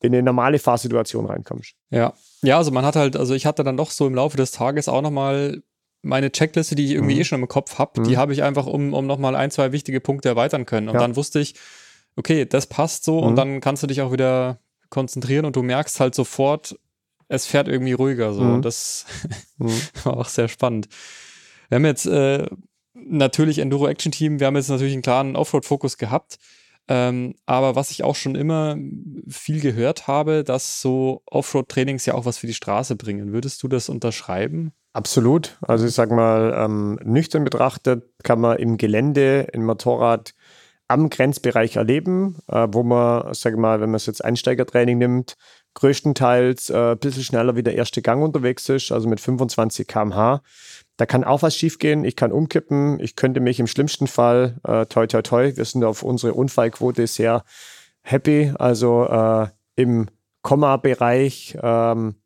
in 0.00 0.12
eine 0.12 0.22
normale 0.22 0.58
Fahrsituation 0.58 1.26
reinkommst. 1.26 1.74
Ja. 1.90 2.14
Ja, 2.42 2.58
also 2.58 2.70
man 2.70 2.84
hat 2.84 2.96
halt, 2.96 3.16
also 3.16 3.34
ich 3.34 3.46
hatte 3.46 3.64
dann 3.64 3.76
doch 3.76 3.90
so 3.90 4.06
im 4.06 4.14
Laufe 4.14 4.36
des 4.36 4.52
Tages 4.52 4.88
auch 4.88 5.02
nochmal 5.02 5.62
meine 6.02 6.30
Checkliste, 6.30 6.74
die 6.74 6.84
ich 6.84 6.92
irgendwie 6.92 7.14
mhm. 7.14 7.20
eh 7.20 7.24
schon 7.24 7.40
im 7.40 7.48
Kopf 7.48 7.78
habe, 7.78 8.00
mhm. 8.00 8.04
die 8.04 8.16
habe 8.16 8.32
ich 8.32 8.42
einfach 8.42 8.66
um, 8.66 8.94
um 8.94 9.06
nochmal 9.06 9.34
ein, 9.34 9.50
zwei 9.50 9.72
wichtige 9.72 10.00
Punkte 10.00 10.28
erweitern 10.28 10.66
können. 10.66 10.88
Und 10.88 10.94
ja. 10.94 11.00
dann 11.00 11.16
wusste 11.16 11.40
ich, 11.40 11.54
okay, 12.16 12.44
das 12.46 12.66
passt 12.66 13.04
so 13.04 13.20
mhm. 13.20 13.26
und 13.26 13.36
dann 13.36 13.60
kannst 13.60 13.82
du 13.82 13.86
dich 13.86 14.02
auch 14.02 14.12
wieder 14.12 14.60
konzentrieren 14.90 15.44
und 15.44 15.56
du 15.56 15.62
merkst 15.62 15.98
halt 15.98 16.14
sofort, 16.14 16.78
es 17.28 17.46
fährt 17.46 17.68
irgendwie 17.68 17.92
ruhiger 17.92 18.32
so. 18.32 18.42
Mhm. 18.42 18.62
Das 18.62 19.06
mhm. 19.58 19.80
war 20.04 20.18
auch 20.18 20.28
sehr 20.28 20.48
spannend. 20.48 20.88
Wir 21.68 21.76
haben 21.76 21.84
jetzt 21.84 22.06
äh, 22.06 22.46
natürlich 22.94 23.58
Enduro 23.58 23.88
Action 23.88 24.12
Team, 24.12 24.40
wir 24.40 24.46
haben 24.46 24.56
jetzt 24.56 24.68
natürlich 24.70 24.92
einen 24.92 25.02
klaren 25.02 25.36
Offroad-Fokus 25.36 25.98
gehabt. 25.98 26.38
Ähm, 26.88 27.34
aber 27.46 27.74
was 27.74 27.90
ich 27.90 28.04
auch 28.04 28.14
schon 28.14 28.36
immer 28.36 28.76
viel 29.28 29.60
gehört 29.60 30.06
habe, 30.06 30.44
dass 30.44 30.80
so 30.80 31.22
Offroad-Trainings 31.26 32.06
ja 32.06 32.14
auch 32.14 32.24
was 32.24 32.38
für 32.38 32.46
die 32.46 32.54
Straße 32.54 32.96
bringen. 32.96 33.32
Würdest 33.32 33.62
du 33.62 33.68
das 33.68 33.88
unterschreiben? 33.88 34.72
Absolut. 34.92 35.58
Also 35.60 35.86
ich 35.86 35.94
sag 35.94 36.10
mal, 36.10 36.54
ähm, 36.56 36.98
nüchtern 37.04 37.44
betrachtet 37.44 38.04
kann 38.22 38.40
man 38.40 38.58
im 38.58 38.76
Gelände 38.76 39.46
ein 39.52 39.64
Motorrad 39.64 40.32
am 40.88 41.10
Grenzbereich 41.10 41.76
erleben, 41.76 42.36
äh, 42.48 42.68
wo 42.70 42.82
man, 42.82 43.34
sag 43.34 43.56
mal, 43.56 43.80
wenn 43.80 43.90
man 43.90 43.96
es 43.96 44.06
jetzt 44.06 44.24
Einsteigertraining 44.24 44.98
nimmt, 44.98 45.34
größtenteils 45.74 46.70
äh, 46.70 46.92
ein 46.92 46.98
bisschen 46.98 47.24
schneller 47.24 47.56
wie 47.56 47.62
der 47.62 47.74
erste 47.74 48.02
Gang 48.02 48.22
unterwegs 48.22 48.68
ist, 48.68 48.92
also 48.92 49.08
mit 49.08 49.20
25 49.20 49.86
km/h. 49.86 50.40
Da 50.96 51.06
kann 51.06 51.24
auch 51.24 51.42
was 51.42 51.54
schiefgehen. 51.54 52.04
Ich 52.04 52.16
kann 52.16 52.32
umkippen. 52.32 52.98
Ich 53.00 53.16
könnte 53.16 53.40
mich 53.40 53.60
im 53.60 53.66
schlimmsten 53.66 54.06
Fall, 54.06 54.56
äh, 54.64 54.86
toi, 54.86 55.06
toi, 55.06 55.22
toi, 55.22 55.56
wir 55.56 55.64
sind 55.64 55.84
auf 55.84 56.02
unsere 56.02 56.34
Unfallquote 56.34 57.06
sehr 57.06 57.44
happy. 58.02 58.52
Also 58.58 59.04
äh, 59.04 59.48
im 59.74 60.08
Komma-Bereich 60.42 61.58
ähm, 61.62 62.16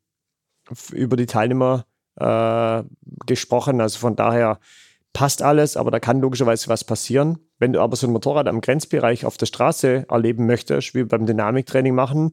über 0.92 1.16
die 1.16 1.26
Teilnehmer 1.26 1.86
äh, 2.16 2.82
gesprochen. 3.26 3.80
Also 3.80 3.98
von 3.98 4.14
daher 4.14 4.60
passt 5.12 5.42
alles, 5.42 5.76
aber 5.76 5.90
da 5.90 5.98
kann 5.98 6.20
logischerweise 6.20 6.68
was 6.68 6.84
passieren. 6.84 7.38
Wenn 7.58 7.72
du 7.72 7.80
aber 7.80 7.96
so 7.96 8.06
ein 8.06 8.12
Motorrad 8.12 8.46
am 8.46 8.60
Grenzbereich 8.60 9.24
auf 9.24 9.36
der 9.36 9.46
Straße 9.46 10.06
erleben 10.08 10.46
möchtest, 10.46 10.94
wie 10.94 11.04
beim 11.04 11.26
Dynamiktraining 11.26 11.94
machen, 11.94 12.32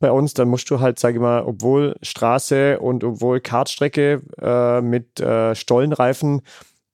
bei 0.00 0.10
uns, 0.10 0.34
dann 0.34 0.48
musst 0.48 0.70
du 0.70 0.80
halt, 0.80 0.98
sage 0.98 1.16
ich 1.16 1.20
mal, 1.20 1.42
obwohl 1.44 1.96
Straße 2.02 2.80
und 2.80 3.04
obwohl 3.04 3.40
Kartstrecke 3.40 4.22
äh, 4.40 4.80
mit 4.80 5.20
äh, 5.20 5.54
Stollenreifen, 5.54 6.42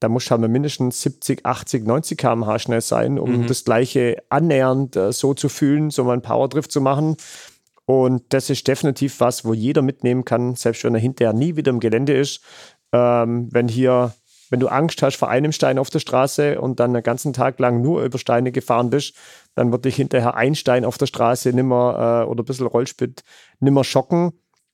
da 0.00 0.08
musst 0.08 0.30
du 0.30 0.32
halt 0.32 0.50
mindestens 0.50 1.02
70, 1.02 1.44
80, 1.44 1.86
90 1.86 2.18
km/h 2.18 2.58
schnell 2.58 2.80
sein, 2.80 3.18
um 3.18 3.42
mhm. 3.42 3.46
das 3.46 3.64
gleiche 3.64 4.22
annähernd 4.28 4.96
äh, 4.96 5.12
so 5.12 5.34
zu 5.34 5.48
fühlen, 5.48 5.90
so 5.90 6.04
mal 6.04 6.14
einen 6.14 6.22
Powerdrift 6.22 6.72
zu 6.72 6.80
machen. 6.80 7.16
Und 7.84 8.22
das 8.32 8.50
ist 8.50 8.68
definitiv 8.68 9.20
was, 9.20 9.44
wo 9.44 9.52
jeder 9.52 9.82
mitnehmen 9.82 10.24
kann, 10.24 10.54
selbst 10.54 10.84
wenn 10.84 10.94
er 10.94 11.00
hinterher 11.00 11.32
nie 11.32 11.56
wieder 11.56 11.70
im 11.70 11.80
Gelände 11.80 12.16
ist. 12.16 12.40
Ähm, 12.92 13.48
wenn 13.50 13.68
hier 13.68 14.14
wenn 14.50 14.60
du 14.60 14.68
Angst 14.68 15.00
hast 15.02 15.16
vor 15.16 15.30
einem 15.30 15.52
Stein 15.52 15.78
auf 15.78 15.90
der 15.90 16.00
Straße 16.00 16.60
und 16.60 16.80
dann 16.80 16.92
den 16.92 17.02
ganzen 17.02 17.32
Tag 17.32 17.58
lang 17.60 17.80
nur 17.80 18.02
über 18.02 18.18
Steine 18.18 18.52
gefahren 18.52 18.90
bist, 18.90 19.14
dann 19.54 19.72
wird 19.72 19.84
dich 19.84 19.96
hinterher 19.96 20.34
ein 20.34 20.54
Stein 20.54 20.84
auf 20.84 20.98
der 20.98 21.06
Straße 21.06 21.52
nimmer 21.52 22.24
äh, 22.24 22.28
oder 22.28 22.42
ein 22.42 22.46
bisschen 22.46 22.66
Rollspit 22.66 23.22
nimmer 23.58 23.84
schocken. 23.84 24.32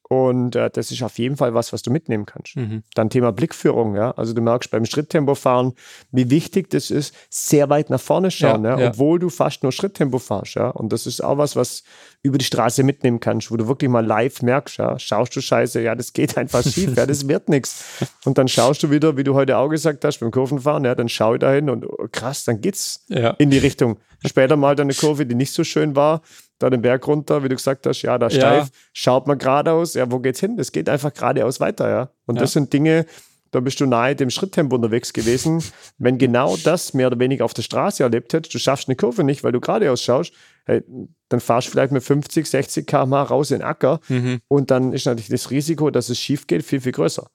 Und 0.09 0.55
äh, 0.55 0.71
das 0.71 0.93
ist 0.93 1.03
auf 1.03 1.19
jeden 1.19 1.37
Fall 1.37 1.55
was, 1.55 1.73
was 1.73 1.83
du 1.83 1.91
mitnehmen 1.91 2.27
kannst. 2.27 2.57
Mhm. 2.57 2.85
Dann 2.95 3.11
Thema 3.11 3.33
Blickführung, 3.33 3.97
ja. 3.97 4.13
Also 4.13 4.35
du 4.35 4.41
merkst 4.41 4.71
beim 4.71 4.85
Schritttempofahren, 4.85 5.73
wie 6.13 6.31
wichtig 6.31 6.71
das 6.71 6.93
ist, 6.93 7.13
sehr 7.29 7.69
weit 7.71 7.91
nach 7.91 8.01
vorne 8.01 8.31
schauen, 8.31 8.65
ja, 8.65 8.79
ja. 8.79 8.89
obwohl 8.91 9.19
du 9.19 9.31
fast 9.31 9.65
nur 9.65 9.73
Schritttempo 9.73 10.19
fahrst, 10.19 10.55
ja. 10.55 10.69
Und 10.69 10.93
das 10.93 11.07
ist 11.07 11.25
auch 11.25 11.39
was, 11.39 11.57
was 11.57 11.83
über 12.23 12.39
die 12.39 12.45
Straße 12.45 12.85
mitnehmen 12.85 13.19
kannst, 13.19 13.51
wo 13.51 13.57
du 13.57 13.67
wirklich 13.67 13.91
mal 13.91 14.05
live 14.05 14.43
merkst, 14.43 14.79
ja, 14.79 14.97
schaust 14.99 15.35
du 15.35 15.41
Scheiße, 15.41 15.81
ja, 15.81 15.97
das 15.97 16.13
geht 16.13 16.39
einfach 16.39 16.63
schief, 16.69 16.97
ja, 16.97 17.05
das 17.07 17.27
wird 17.27 17.49
nichts. 17.49 17.85
Und 18.25 18.39
dann 18.39 18.47
schaust 18.47 18.85
du 18.85 18.91
wieder, 18.91 19.17
wie 19.17 19.25
du 19.25 19.35
heute 19.35 19.57
auch 19.57 19.69
gesagt 19.69 20.05
hast, 20.05 20.19
beim 20.21 20.31
Kurvenfahren, 20.31 20.85
ja, 20.85 20.95
dann 20.95 21.09
schau 21.09 21.35
ich 21.35 21.41
dahin 21.41 21.69
und 21.69 21.85
oh, 21.85 22.07
krass, 22.13 22.45
dann 22.45 22.61
geht's 22.61 23.05
ja. 23.09 23.31
in 23.39 23.51
die 23.51 23.59
Richtung. 23.59 23.99
Später 24.25 24.57
mal 24.57 24.77
dann 24.77 24.87
eine 24.87 24.95
Kurve, 24.95 25.27
die 25.27 25.35
nicht 25.35 25.53
so 25.53 25.63
schön 25.63 25.95
war, 25.95 26.23
da 26.59 26.71
den 26.71 26.83
Berg 26.83 27.07
runter, 27.07 27.43
wie 27.45 27.49
du 27.49 27.57
gesagt 27.57 27.87
hast, 27.87 28.03
ja, 28.03 28.19
da 28.19 28.31
steif, 28.31 28.65
ja. 28.65 28.71
schaut 28.93 29.27
man 29.27 29.39
geradeaus, 29.39 29.95
ja, 29.95 30.11
wo 30.11 30.19
geht's 30.19 30.41
hin? 30.41 30.57
Das 30.57 30.73
geht 30.73 30.89
einfach 30.89 31.13
geradeaus 31.13 31.61
weiter, 31.61 31.89
ja. 31.89 32.11
Und 32.27 32.37
ja. 32.37 32.43
das 32.43 32.53
sind 32.53 32.73
Dinge, 32.73 33.07
da 33.51 33.61
bist 33.61 33.81
du 33.81 33.87
nahe 33.87 34.17
dem 34.17 34.31
Schritttempo 34.31 34.77
unterwegs 34.77 35.13
gewesen. 35.13 35.63
Wenn 35.99 36.19
genau 36.19 36.57
das 36.57 36.95
mehr 36.95 37.07
oder 37.07 37.19
weniger 37.19 37.45
auf 37.45 37.55
der 37.55 37.63
Straße 37.63 38.03
erlebt 38.03 38.33
hättest, 38.33 38.55
du 38.55 38.59
schaffst 38.59 38.89
eine 38.89 38.97
Kurve 38.97 39.25
nicht, 39.25 39.45
weil 39.45 39.53
du 39.53 39.61
geradeaus 39.61 40.03
schaust, 40.03 40.33
hey, 40.67 40.83
dann 41.29 41.41
fahrst 41.41 41.69
du 41.69 41.73
vielleicht 41.73 41.93
mit 41.93 42.03
50, 42.03 42.47
60 42.47 42.87
km 42.87 43.15
raus 43.15 43.51
in 43.51 43.59
den 43.59 43.67
Acker 43.67 44.01
mhm. 44.09 44.41
und 44.49 44.71
dann 44.71 44.93
ist 44.93 45.07
natürlich 45.07 45.29
das 45.29 45.51
Risiko, 45.51 45.91
dass 45.91 46.09
es 46.09 46.19
schief 46.19 46.47
geht, 46.47 46.65
viel, 46.65 46.81
viel 46.81 46.93
größer. 46.93 47.29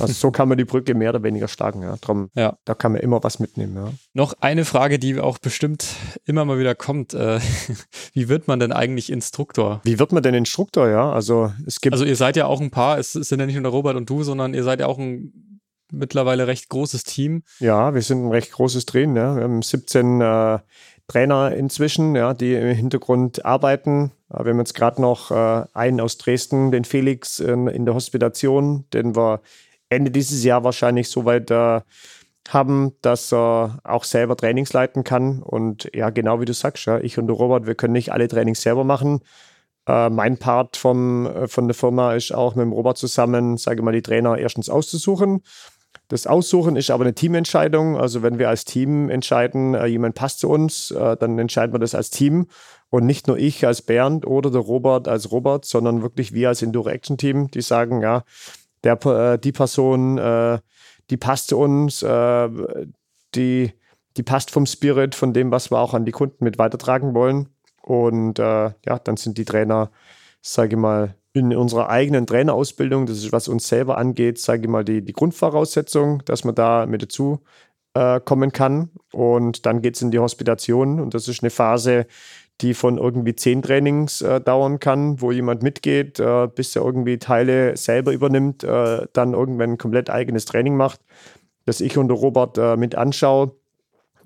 Also 0.00 0.12
so 0.12 0.30
kann 0.30 0.48
man 0.48 0.58
die 0.58 0.64
Brücke 0.64 0.94
mehr 0.94 1.10
oder 1.10 1.22
weniger 1.22 1.48
schlagen. 1.48 1.82
Ja. 1.82 1.96
Drum, 2.00 2.30
ja. 2.34 2.56
Da 2.64 2.74
kann 2.74 2.92
man 2.92 3.00
immer 3.00 3.22
was 3.22 3.38
mitnehmen. 3.38 3.74
Ja. 3.76 3.92
Noch 4.12 4.34
eine 4.40 4.64
Frage, 4.64 4.98
die 4.98 5.18
auch 5.18 5.38
bestimmt 5.38 5.86
immer 6.24 6.44
mal 6.44 6.58
wieder 6.58 6.74
kommt. 6.74 7.14
Äh, 7.14 7.40
wie 8.12 8.28
wird 8.28 8.48
man 8.48 8.60
denn 8.60 8.72
eigentlich 8.72 9.10
Instruktor? 9.10 9.80
Wie 9.84 9.98
wird 9.98 10.12
man 10.12 10.22
denn 10.22 10.34
Instruktor, 10.34 10.88
ja? 10.88 11.12
Also 11.12 11.52
es 11.66 11.80
gibt. 11.80 11.94
Also 11.94 12.04
ihr 12.04 12.16
seid 12.16 12.36
ja 12.36 12.46
auch 12.46 12.60
ein 12.60 12.70
paar, 12.70 12.98
es 12.98 13.12
sind 13.12 13.40
ja 13.40 13.46
nicht 13.46 13.60
nur 13.60 13.72
Robert 13.72 13.96
und 13.96 14.08
du, 14.08 14.22
sondern 14.22 14.54
ihr 14.54 14.64
seid 14.64 14.80
ja 14.80 14.86
auch 14.86 14.98
ein 14.98 15.60
mittlerweile 15.90 16.46
recht 16.46 16.68
großes 16.68 17.04
Team. 17.04 17.42
Ja, 17.60 17.94
wir 17.94 18.02
sind 18.02 18.26
ein 18.26 18.30
recht 18.30 18.52
großes 18.52 18.86
Drehen. 18.86 19.16
Ja. 19.16 19.36
Wir 19.36 19.44
haben 19.44 19.62
17 19.62 20.20
äh, 20.20 20.58
Trainer 21.08 21.52
inzwischen, 21.52 22.14
ja, 22.14 22.34
die 22.34 22.54
im 22.54 22.74
Hintergrund 22.74 23.44
arbeiten. 23.44 24.12
Wir 24.28 24.50
haben 24.50 24.58
jetzt 24.58 24.74
gerade 24.74 25.00
noch 25.00 25.30
äh, 25.30 25.64
einen 25.72 26.00
aus 26.00 26.18
Dresden, 26.18 26.70
den 26.70 26.84
Felix 26.84 27.38
in, 27.38 27.66
in 27.66 27.86
der 27.86 27.94
Hospitation, 27.94 28.84
den 28.92 29.16
wir 29.16 29.40
Ende 29.88 30.10
dieses 30.10 30.44
Jahr 30.44 30.64
wahrscheinlich 30.64 31.08
so 31.08 31.24
weit 31.24 31.50
äh, 31.50 31.80
haben, 32.48 32.92
dass 33.02 33.32
er 33.32 33.78
auch 33.84 34.04
selber 34.04 34.36
Trainings 34.36 34.72
leiten 34.72 35.04
kann. 35.04 35.42
Und 35.42 35.90
ja, 35.94 36.10
genau 36.10 36.40
wie 36.40 36.44
du 36.46 36.54
sagst, 36.54 36.86
ja, 36.86 36.98
ich 36.98 37.18
und 37.18 37.28
Robert, 37.30 37.66
wir 37.66 37.74
können 37.74 37.92
nicht 37.92 38.12
alle 38.12 38.28
Trainings 38.28 38.62
selber 38.62 38.84
machen. 38.84 39.20
Äh, 39.86 40.10
mein 40.10 40.38
Part 40.38 40.76
vom, 40.76 41.26
äh, 41.26 41.48
von 41.48 41.68
der 41.68 41.74
Firma 41.74 42.14
ist 42.14 42.32
auch 42.32 42.54
mit 42.54 42.64
dem 42.64 42.72
Robert 42.72 42.98
zusammen, 42.98 43.56
sage 43.56 43.80
ich 43.80 43.84
mal, 43.84 43.92
die 43.92 44.02
Trainer 44.02 44.38
erstens 44.38 44.70
auszusuchen. 44.70 45.42
Das 46.08 46.26
Aussuchen 46.26 46.76
ist 46.76 46.90
aber 46.90 47.04
eine 47.04 47.14
Teamentscheidung. 47.14 47.98
Also 47.98 48.22
wenn 48.22 48.38
wir 48.38 48.48
als 48.48 48.64
Team 48.64 49.10
entscheiden, 49.10 49.74
äh, 49.74 49.86
jemand 49.86 50.14
passt 50.14 50.40
zu 50.40 50.48
uns, 50.48 50.90
äh, 50.90 51.16
dann 51.16 51.38
entscheiden 51.38 51.74
wir 51.74 51.78
das 51.78 51.94
als 51.94 52.10
Team. 52.10 52.46
Und 52.90 53.04
nicht 53.04 53.26
nur 53.26 53.36
ich 53.36 53.66
als 53.66 53.82
Bernd 53.82 54.26
oder 54.26 54.50
der 54.50 54.62
Robert 54.62 55.08
als 55.08 55.30
Robert, 55.30 55.66
sondern 55.66 56.00
wirklich 56.00 56.32
wir 56.32 56.48
als 56.48 56.62
Enduro 56.62 56.88
Action 56.88 57.18
Team, 57.18 57.50
die 57.50 57.60
sagen, 57.60 58.00
ja, 58.00 58.24
der, 58.84 59.04
äh, 59.06 59.38
die 59.38 59.52
Person, 59.52 60.18
äh, 60.18 60.58
die 61.10 61.16
passt 61.16 61.48
zu 61.48 61.58
uns, 61.58 62.02
äh, 62.02 62.48
die, 63.34 63.72
die 64.16 64.22
passt 64.22 64.50
vom 64.50 64.66
Spirit, 64.66 65.14
von 65.14 65.32
dem, 65.32 65.50
was 65.50 65.70
wir 65.70 65.78
auch 65.78 65.94
an 65.94 66.04
die 66.04 66.12
Kunden 66.12 66.44
mit 66.44 66.58
weitertragen 66.58 67.14
wollen. 67.14 67.48
Und 67.82 68.38
äh, 68.38 68.42
ja, 68.84 68.98
dann 69.02 69.16
sind 69.16 69.38
die 69.38 69.44
Trainer, 69.44 69.90
sage 70.42 70.74
ich 70.74 70.80
mal, 70.80 71.14
in 71.32 71.54
unserer 71.54 71.88
eigenen 71.88 72.26
Trainerausbildung, 72.26 73.06
das 73.06 73.18
ist, 73.18 73.32
was 73.32 73.48
uns 73.48 73.68
selber 73.68 73.98
angeht, 73.98 74.38
sage 74.38 74.62
ich 74.62 74.68
mal, 74.68 74.84
die, 74.84 75.04
die 75.04 75.12
Grundvoraussetzung, 75.12 76.22
dass 76.24 76.44
man 76.44 76.54
da 76.54 76.86
mit 76.86 77.02
dazu 77.02 77.40
äh, 77.94 78.20
kommen 78.20 78.52
kann. 78.52 78.90
Und 79.12 79.66
dann 79.66 79.82
geht 79.82 79.96
es 79.96 80.02
in 80.02 80.10
die 80.10 80.18
Hospitation 80.18 81.00
und 81.00 81.14
das 81.14 81.28
ist 81.28 81.42
eine 81.42 81.50
Phase, 81.50 82.06
die 82.60 82.74
von 82.74 82.98
irgendwie 82.98 83.36
zehn 83.36 83.62
Trainings 83.62 84.20
äh, 84.20 84.40
dauern 84.40 84.80
kann, 84.80 85.20
wo 85.20 85.30
jemand 85.30 85.62
mitgeht, 85.62 86.18
äh, 86.18 86.48
bis 86.48 86.74
er 86.74 86.82
irgendwie 86.82 87.18
Teile 87.18 87.76
selber 87.76 88.12
übernimmt, 88.12 88.64
äh, 88.64 89.06
dann 89.12 89.34
irgendwann 89.34 89.72
ein 89.72 89.78
komplett 89.78 90.10
eigenes 90.10 90.44
Training 90.44 90.76
macht, 90.76 91.00
das 91.66 91.80
ich 91.80 91.96
und 91.96 92.08
der 92.08 92.16
Robert 92.16 92.58
äh, 92.58 92.76
mit 92.76 92.96
anschaue 92.96 93.52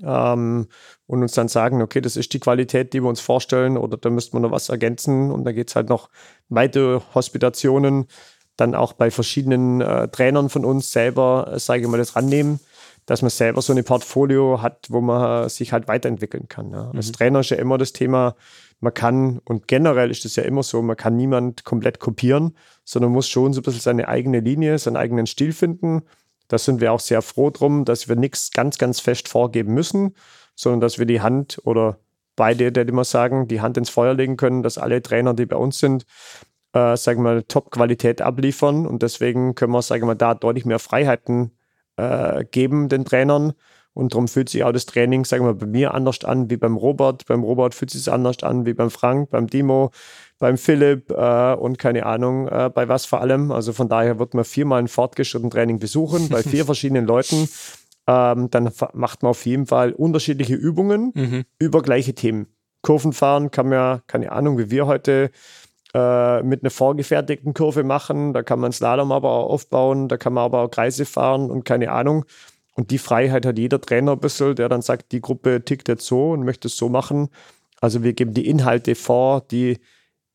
ähm, 0.03 0.69
und 1.07 1.23
uns 1.23 1.33
dann 1.33 1.49
sagen, 1.49 1.83
okay, 1.83 2.01
das 2.01 2.17
ist 2.17 2.33
die 2.33 2.41
Qualität, 2.41 2.93
die 2.95 3.03
wir 3.03 3.09
uns 3.09 3.21
vorstellen 3.21 3.77
oder 3.77 3.99
da 3.99 4.09
müsste 4.09 4.35
man 4.35 4.43
noch 4.43 4.51
was 4.51 4.71
ergänzen 4.71 5.31
und 5.31 5.45
da 5.45 5.53
geht 5.53 5.69
es 5.69 5.77
halt 5.77 5.89
noch 5.91 6.09
weitere 6.49 7.01
Hospitationen, 7.15 8.07
dann 8.57 8.75
auch 8.75 8.95
bei 8.95 9.11
verschiedenen 9.11 9.81
äh, 9.81 10.09
Trainern 10.09 10.49
von 10.49 10.65
uns 10.65 10.93
selber, 10.93 11.51
äh, 11.53 11.59
sage 11.59 11.83
ich 11.83 11.89
mal, 11.89 11.99
das 11.99 12.17
rannehmen 12.17 12.61
dass 13.07 13.23
man 13.23 13.31
selber 13.31 13.63
so 13.63 13.73
eine 13.73 13.83
Portfolio 13.83 14.63
hat, 14.63 14.87
wo 14.91 15.01
man 15.01 15.49
sich 15.49 15.73
halt 15.73 15.89
weiterentwickeln 15.89 16.49
kann. 16.49 16.71
Ja. 16.73 16.85
Mhm. 16.87 16.97
Als 16.97 17.13
Trainer 17.13 17.41
ist 17.41 17.51
ja 17.51 17.57
immer 17.57 17.79
das 17.79 17.93
Thema, 17.93 18.35
man 18.81 18.95
kann, 18.95 19.41
und 19.45 19.69
generell 19.69 20.11
ist 20.11 20.25
es 20.25 20.37
ja 20.37 20.43
immer 20.43 20.63
so, 20.63 20.83
man 20.83 20.97
kann 20.97 21.17
niemand 21.17 21.65
komplett 21.65 22.01
kopieren, 22.01 22.57
sondern 22.85 23.13
muss 23.13 23.29
schon 23.29 23.53
so 23.53 23.61
ein 23.61 23.63
bisschen 23.63 23.81
seine 23.81 24.09
eigene 24.09 24.41
Linie, 24.41 24.79
seinen 24.79 24.97
eigenen 24.97 25.27
Stil 25.27 25.53
finden. 25.53 26.03
Da 26.49 26.59
sind 26.59 26.81
wir 26.81 26.93
auch 26.93 27.01
sehr 27.01 27.23
froh 27.23 27.51
drum, 27.51 27.85
dass 27.85 28.09
wir 28.09 28.17
nichts 28.17 28.51
ganz, 28.51 28.79
ganz 28.79 29.01
fest 29.01 29.29
vorgeben 29.29 29.73
müssen, 29.73 30.15
sondern 30.55 30.81
dass 30.81 30.99
wir 30.99 31.07
die 31.07 31.21
Hand 31.21 31.61
oder 31.65 31.99
beide, 32.37 32.73
der 32.73 32.89
immer 32.89 33.05
sagen, 33.05 33.49
die 33.49 33.61
Hand 33.61 33.77
ins 33.77 33.91
Feuer 33.91 34.15
legen 34.15 34.37
können, 34.37 34.63
dass 34.63 34.79
alle 34.79 35.03
Trainer, 35.03 35.35
die 35.35 35.47
bei 35.47 35.57
uns 35.57 35.79
sind, 35.79 36.05
äh, 36.73 36.97
sagen 36.97 37.21
wir 37.21 37.35
mal, 37.35 37.43
Top-Qualität 37.45 38.21
abliefern. 38.21 38.87
Und 38.87 39.03
deswegen 39.03 39.55
können 39.55 39.73
wir, 39.73 39.83
sagen 39.83 40.03
wir 40.03 40.09
mal, 40.09 40.15
da 40.15 40.35
deutlich 40.35 40.65
mehr 40.65 40.79
Freiheiten 40.79 41.53
äh, 41.97 42.45
geben 42.45 42.89
den 42.89 43.05
Trainern. 43.05 43.53
Und 43.95 44.15
darum 44.15 44.27
fühlt 44.27 44.49
sich 44.49 44.65
auch 44.65 44.73
das 44.73 44.87
Training, 44.87 45.25
sagen 45.27 45.45
wir, 45.45 45.53
bei 45.53 45.67
mir 45.67 45.93
anders 45.93 46.25
an 46.25 46.49
wie 46.49 46.57
beim 46.57 46.77
Robert. 46.77 47.27
Beim 47.27 47.43
Robert 47.43 47.75
fühlt 47.75 47.91
sich 47.91 48.01
es 48.01 48.09
anders 48.09 48.43
an 48.43 48.65
wie 48.65 48.73
beim 48.73 48.91
Frank, 48.91 49.31
beim 49.31 49.49
Dimo, 49.49 49.91
beim 50.39 50.57
Philipp 50.57 51.11
äh, 51.11 51.55
und 51.55 51.79
keine 51.79 52.07
Ahnung, 52.07 52.49
äh, 52.49 52.71
bei 52.73 52.89
was 52.89 53.05
vor 53.05 53.21
allem. 53.21 53.53
Also 53.53 53.75
von 53.75 53.89
daher 53.89 54.19
wird 54.19 54.33
man 54.33 54.45
viermal 54.45 54.79
ein 54.79 54.89
fortgeschrittenes 54.89 55.53
Training 55.53 55.79
besuchen 55.79 56.31
bei 56.31 56.43
vier 56.43 56.65
verschiedenen 56.67 57.05
Leuten. 57.05 57.49
Ähm, 58.07 58.51
dann 58.51 58.71
macht 58.95 59.23
man 59.23 59.31
auf 59.31 59.45
jeden 59.45 59.67
Fall 59.67 59.93
unterschiedliche 59.93 60.55
Übungen 60.55 61.13
mhm. 61.15 61.45
über 61.59 61.83
gleiche 61.83 62.15
Themen. 62.15 62.47
Kurven 62.81 63.13
fahren 63.13 63.51
kann 63.51 63.69
man 63.69 63.75
ja, 63.75 64.01
keine 64.07 64.33
Ahnung, 64.33 64.59
wie 64.59 64.71
wir 64.71 64.87
heute 64.87 65.31
äh, 65.95 66.43
mit 66.43 66.63
einer 66.63 66.71
vorgefertigten 66.71 67.55
Kurve 67.55 67.85
machen. 67.85 68.33
Da 68.33 68.43
kann 68.43 68.61
man 68.61 68.73
Slalom 68.73 69.13
aber 69.13 69.31
auch 69.31 69.51
aufbauen, 69.51 70.09
da 70.09 70.17
kann 70.17 70.33
man 70.33 70.45
aber 70.45 70.63
auch 70.63 70.71
Kreise 70.71 71.05
fahren 71.05 71.51
und 71.51 71.65
keine 71.65 71.93
Ahnung. 71.93 72.25
Und 72.75 72.91
die 72.91 72.99
Freiheit 72.99 73.45
hat 73.45 73.59
jeder 73.59 73.81
Trainer 73.81 74.13
ein 74.13 74.21
bisschen, 74.21 74.55
der 74.55 74.69
dann 74.69 74.83
sagt, 74.83 75.13
die 75.13 75.21
Gruppe 75.21 75.63
tickt 75.65 75.89
jetzt 75.89 76.07
so 76.07 76.31
und 76.31 76.45
möchte 76.45 76.69
es 76.69 76.77
so 76.77 76.89
machen. 76.89 77.29
Also 77.81 78.03
wir 78.03 78.15
geben 78.15 78.33
die 78.33 78.49
Inhalte 78.49 78.95
vor, 78.95 79.43
die 79.51 79.79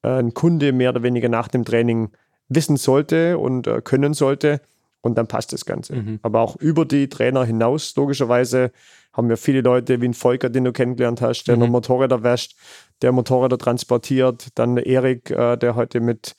äh, 0.03 0.19
ein 0.19 0.33
Kunde 0.33 0.71
mehr 0.73 0.91
oder 0.91 1.03
weniger 1.03 1.29
nach 1.29 1.47
dem 1.47 1.65
Training 1.65 2.11
wissen 2.49 2.77
sollte 2.77 3.37
und 3.37 3.67
äh, 3.67 3.81
können 3.81 4.13
sollte. 4.13 4.61
Und 5.01 5.17
dann 5.17 5.27
passt 5.27 5.53
das 5.53 5.65
Ganze. 5.65 5.95
Mhm. 5.95 6.19
Aber 6.21 6.41
auch 6.41 6.55
über 6.57 6.85
die 6.85 7.07
Trainer 7.07 7.45
hinaus, 7.45 7.95
logischerweise, 7.95 8.71
haben 9.13 9.29
wir 9.29 9.37
viele 9.37 9.61
Leute 9.61 10.01
wie 10.01 10.07
ein 10.07 10.13
Volker, 10.13 10.49
den 10.49 10.65
du 10.65 10.71
kennengelernt 10.71 11.21
hast, 11.21 11.45
der 11.45 11.55
mhm. 11.55 11.61
noch 11.61 11.69
Motorräder 11.69 12.23
wäscht, 12.23 12.55
der 13.01 13.11
Motorräder 13.11 13.57
transportiert. 13.57 14.47
Dann 14.55 14.77
Erik, 14.77 15.31
äh, 15.31 15.57
der 15.57 15.75
heute 15.75 15.99
mit, 15.99 16.35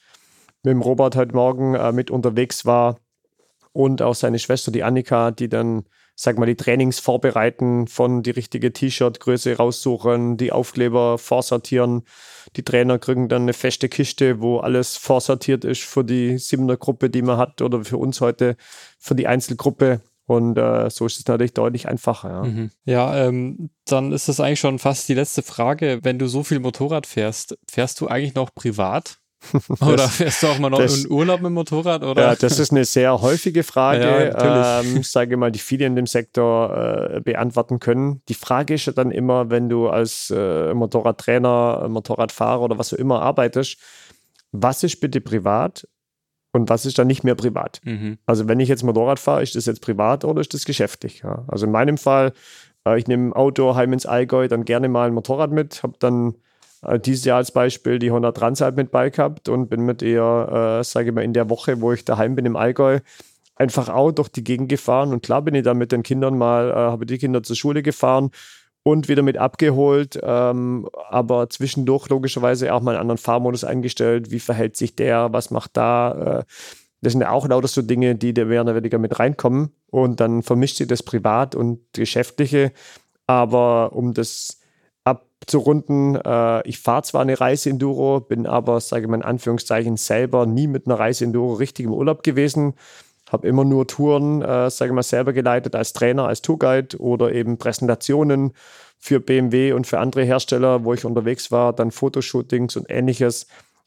mit 0.62 0.72
dem 0.72 0.82
Robert 0.82 1.16
heute 1.16 1.34
Morgen 1.34 1.74
äh, 1.74 1.92
mit 1.92 2.11
unterwegs 2.11 2.66
war. 2.66 2.98
Und 3.72 4.02
auch 4.02 4.14
seine 4.14 4.38
Schwester, 4.38 4.72
die 4.72 4.82
Annika, 4.82 5.30
die 5.30 5.48
dann, 5.48 5.84
sag 6.16 6.38
mal, 6.38 6.46
die 6.46 6.56
Trainings 6.56 6.98
vorbereiten, 6.98 7.86
von 7.86 8.22
die 8.22 8.30
richtige 8.30 8.72
T-Shirt-Größe 8.72 9.56
raussuchen, 9.56 10.36
die 10.36 10.50
Aufkleber 10.50 11.18
vorsortieren. 11.18 12.02
Die 12.56 12.64
Trainer 12.64 12.98
kriegen 12.98 13.28
dann 13.28 13.42
eine 13.42 13.52
feste 13.52 13.88
Kiste, 13.88 14.40
wo 14.40 14.59
alles 14.59 14.96
vorsortiert 14.96 15.64
ist 15.64 15.82
für 15.82 16.02
die 16.02 16.38
siebener 16.38 16.76
Gruppe, 16.76 17.11
die 17.11 17.22
man 17.22 17.36
hat, 17.36 17.62
oder 17.62 17.84
für 17.84 17.98
uns 17.98 18.20
heute 18.20 18.56
für 18.98 19.14
die 19.14 19.28
Einzelgruppe. 19.28 20.00
Und 20.29 20.59
äh, 20.59 20.91
so 20.91 21.07
ist 21.07 21.18
es 21.18 21.26
natürlich 21.26 21.55
deutlich 21.55 21.89
einfacher. 21.89 22.29
Ja, 22.29 22.43
mhm. 22.43 22.70
ja 22.85 23.26
ähm, 23.26 23.70
dann 23.87 24.12
ist 24.12 24.29
das 24.29 24.41
eigentlich 24.41 24.61
schon 24.61 24.79
fast 24.79 25.09
die 25.09 25.14
letzte 25.14 25.41
Frage. 25.41 26.01
Wenn 26.03 26.18
du 26.18 26.29
so 26.29 26.43
viel 26.43 26.61
Motorrad 26.61 27.07
fährst, 27.07 27.57
fährst 27.66 27.99
du 28.03 28.09
eigentlich 28.09 28.35
noch 28.35 28.55
privat? 28.55 29.16
oder 29.81 30.07
fährst 30.07 30.43
du 30.43 30.49
auch 30.49 30.59
mal 30.59 30.68
noch 30.68 30.81
das, 30.81 31.05
in 31.05 31.11
Urlaub 31.11 31.41
mit 31.41 31.47
dem 31.47 31.55
Motorrad? 31.55 32.03
Oder? 32.03 32.22
Ja, 32.22 32.35
das 32.35 32.59
ist 32.59 32.72
eine 32.72 32.85
sehr 32.85 33.22
häufige 33.22 33.62
Frage, 33.62 34.35
ja, 34.37 34.81
ähm, 34.83 35.03
sage 35.03 35.39
mal, 35.39 35.51
die 35.51 35.61
viele 35.61 35.87
in 35.87 35.97
dem 35.97 36.07
Sektor 36.07 36.76
äh, 37.14 37.20
beantworten 37.22 37.79
können. 37.79 38.20
Die 38.29 38.35
Frage 38.35 38.74
ist 38.74 38.85
ja 38.85 38.93
dann 38.93 39.11
immer, 39.11 39.49
wenn 39.49 39.70
du 39.70 39.89
als 39.89 40.29
äh, 40.29 40.74
Motorradtrainer, 40.74 41.89
Motorradfahrer 41.89 42.61
oder 42.61 42.76
was 42.76 42.93
auch 42.93 42.99
immer 42.99 43.22
arbeitest, 43.22 43.79
was 44.53 44.83
ist 44.83 45.01
bitte 45.01 45.22
privat 45.22 45.87
und 46.53 46.70
was 46.70 46.86
ist 46.86 46.99
dann 46.99 47.07
nicht 47.07 47.24
mehr 47.24 47.34
privat. 47.34 47.80
Mhm. 47.84 48.18
Also 48.26 48.49
wenn 48.49 48.61
ich 48.61 48.68
jetzt 48.68 48.82
Motorrad 48.82 49.18
fahre, 49.18 49.42
ist 49.42 49.55
das 49.55 49.66
jetzt 49.66 49.82
privat 49.82 50.24
oder 50.24 50.40
ist 50.40 50.55
das 50.55 50.64
geschäftlich? 50.64 51.22
Ja? 51.22 51.44
Also 51.49 51.66
in 51.66 51.72
meinem 51.72 51.99
Fall, 51.99 52.32
äh, 52.86 52.99
ich 52.99 53.07
nehme 53.07 53.28
ein 53.28 53.32
Auto 53.32 53.74
heim 53.74 53.92
ins 53.92 54.07
Allgäu, 54.07 54.49
dann 54.49 54.64
gerne 54.64 54.88
mal 54.88 55.09
ein 55.09 55.14
Motorrad 55.14 55.53
mit, 55.53 55.82
habe 55.82 55.94
dann 55.99 56.34
äh, 56.82 56.99
dieses 56.99 57.24
Jahr 57.24 57.38
als 57.38 57.53
Beispiel 57.53 57.99
die 57.99 58.11
Honda 58.11 58.32
Transalp 58.32 58.76
mit 58.76 58.90
bei 58.90 59.11
gehabt 59.11 59.49
und 59.49 59.68
bin 59.68 59.82
mit 59.82 60.03
ihr, 60.03 60.80
äh, 60.80 60.84
sage 60.84 61.09
ich 61.09 61.14
mal, 61.14 61.22
in 61.24 61.32
der 61.32 61.51
Woche, 61.51 61.80
wo 61.80 61.92
ich 61.92 62.05
daheim 62.05 62.34
bin 62.34 62.46
im 62.46 62.57
Allgäu, 62.57 63.01
einfach 63.57 63.88
auch 63.88 64.12
durch 64.12 64.28
die 64.28 64.44
Gegend 64.44 64.68
gefahren. 64.68 65.12
Und 65.12 65.22
klar 65.22 65.42
bin 65.42 65.55
ich 65.55 65.64
da 65.64 65.74
mit 65.74 65.92
den 65.92 66.03
Kindern 66.03 66.38
mal, 66.38 66.70
äh, 66.70 66.74
habe 66.74 67.07
die 67.07 67.18
Kinder 67.18 67.42
zur 67.42 67.57
Schule 67.57 67.82
gefahren 67.82 68.30
und 68.83 69.09
wieder 69.09 69.22
mit 69.22 69.37
abgeholt, 69.37 70.18
ähm, 70.22 70.89
aber 71.11 71.51
zwischendurch 71.51 72.09
logischerweise 72.09 72.72
auch 72.72 72.81
mal 72.81 72.93
einen 72.93 73.01
anderen 73.01 73.18
Fahrmodus 73.18 73.64
eingestellt. 73.64 74.31
Wie 74.31 74.41
verhält 74.41 74.76
sich 74.76 74.97
der? 74.97 75.33
Was 75.33 75.51
macht 75.51 75.76
da? 75.76 76.41
Äh, 76.41 76.45
das 77.01 77.12
sind 77.12 77.22
ja 77.22 77.31
auch 77.31 77.47
lauter 77.47 77.68
so 77.68 77.83
Dinge, 77.83 78.14
die 78.16 78.35
da 78.35 78.45
mehr 78.45 78.62
oder 78.62 78.74
weniger 78.74 78.99
mit 78.99 79.18
reinkommen. 79.18 79.72
Und 79.91 80.20
dann 80.20 80.43
vermischt 80.43 80.76
sich 80.76 80.89
das 80.89 81.03
Privat 81.03 81.55
und 81.55 81.81
Geschäftliche. 81.93 82.72
Aber 83.26 83.93
um 83.93 84.14
das 84.14 84.61
abzurunden, 85.05 86.16
äh, 86.16 86.66
ich 86.66 86.79
fahre 86.81 87.03
zwar 87.03 87.22
eine 87.22 87.41
Reise-Enduro, 87.41 88.20
bin 88.20 88.47
aber, 88.47 88.81
sage 88.81 89.03
ich 89.05 89.09
mal 89.09 89.16
in 89.16 89.22
Anführungszeichen, 89.22 89.97
selber 89.97 90.47
nie 90.47 90.66
mit 90.66 90.87
einer 90.87 90.99
Reise-Enduro 90.99 91.55
richtig 91.55 91.87
im 91.87 91.93
Urlaub 91.93 92.22
gewesen. 92.22 92.74
Habe 93.31 93.47
immer 93.47 93.64
nur 93.64 93.87
Touren, 93.87 94.43
äh, 94.43 94.70
sage 94.70 94.91
ich 94.91 94.95
mal, 94.95 95.03
selber 95.03 95.33
geleitet 95.33 95.74
als 95.74 95.93
Trainer, 95.93 96.26
als 96.26 96.43
Tourguide 96.43 96.99
oder 96.99 97.33
eben 97.33 97.59
Präsentationen 97.59 98.53
für 98.99 99.20
BMW 99.20 99.72
und 99.72 99.87
für 99.87 99.99
andere 99.99 100.24
Hersteller, 100.24 100.85
wo 100.85 100.95
ich 100.95 101.05
unterwegs 101.05 101.51
war, 101.51 101.72
dann 101.72 101.91
Fotoshootings 101.91 102.76
und 102.76 102.87
ähnliches. 102.89 103.47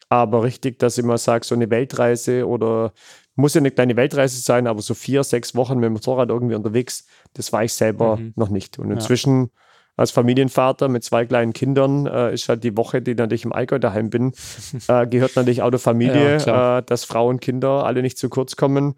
Aber 0.09 0.43
richtig, 0.43 0.79
dass 0.79 0.97
ich 0.97 1.05
mal 1.05 1.17
sage, 1.17 1.45
so 1.45 1.55
eine 1.55 1.69
Weltreise 1.69 2.47
oder 2.47 2.93
muss 3.35 3.53
ja 3.53 3.59
eine 3.59 3.71
kleine 3.71 3.95
Weltreise 3.95 4.39
sein, 4.41 4.67
aber 4.67 4.81
so 4.81 4.93
vier, 4.93 5.23
sechs 5.23 5.55
Wochen 5.55 5.75
mit 5.75 5.85
dem 5.85 5.93
Motorrad 5.93 6.29
irgendwie 6.29 6.55
unterwegs, 6.55 7.05
das 7.33 7.53
war 7.53 7.63
ich 7.63 7.73
selber 7.73 8.17
mhm. 8.17 8.33
noch 8.35 8.49
nicht. 8.49 8.77
Und 8.77 8.91
inzwischen 8.91 9.43
ja. 9.43 9.49
als 9.97 10.11
Familienvater 10.11 10.89
mit 10.89 11.03
zwei 11.03 11.25
kleinen 11.25 11.53
Kindern 11.53 12.07
äh, 12.07 12.33
ist 12.33 12.49
halt 12.49 12.63
die 12.63 12.75
Woche, 12.75 13.01
die 13.01 13.15
natürlich 13.15 13.45
im 13.45 13.53
Allgäu 13.53 13.79
daheim 13.79 14.09
bin, 14.09 14.33
äh, 14.87 15.07
gehört 15.07 15.35
natürlich 15.35 15.61
auch 15.61 15.71
der 15.71 15.79
Familie, 15.79 16.37
ja, 16.45 16.79
äh, 16.79 16.83
dass 16.83 17.05
Frauen 17.05 17.35
und 17.35 17.41
Kinder 17.41 17.85
alle 17.85 18.01
nicht 18.01 18.17
zu 18.17 18.29
kurz 18.29 18.55
kommen. 18.55 18.95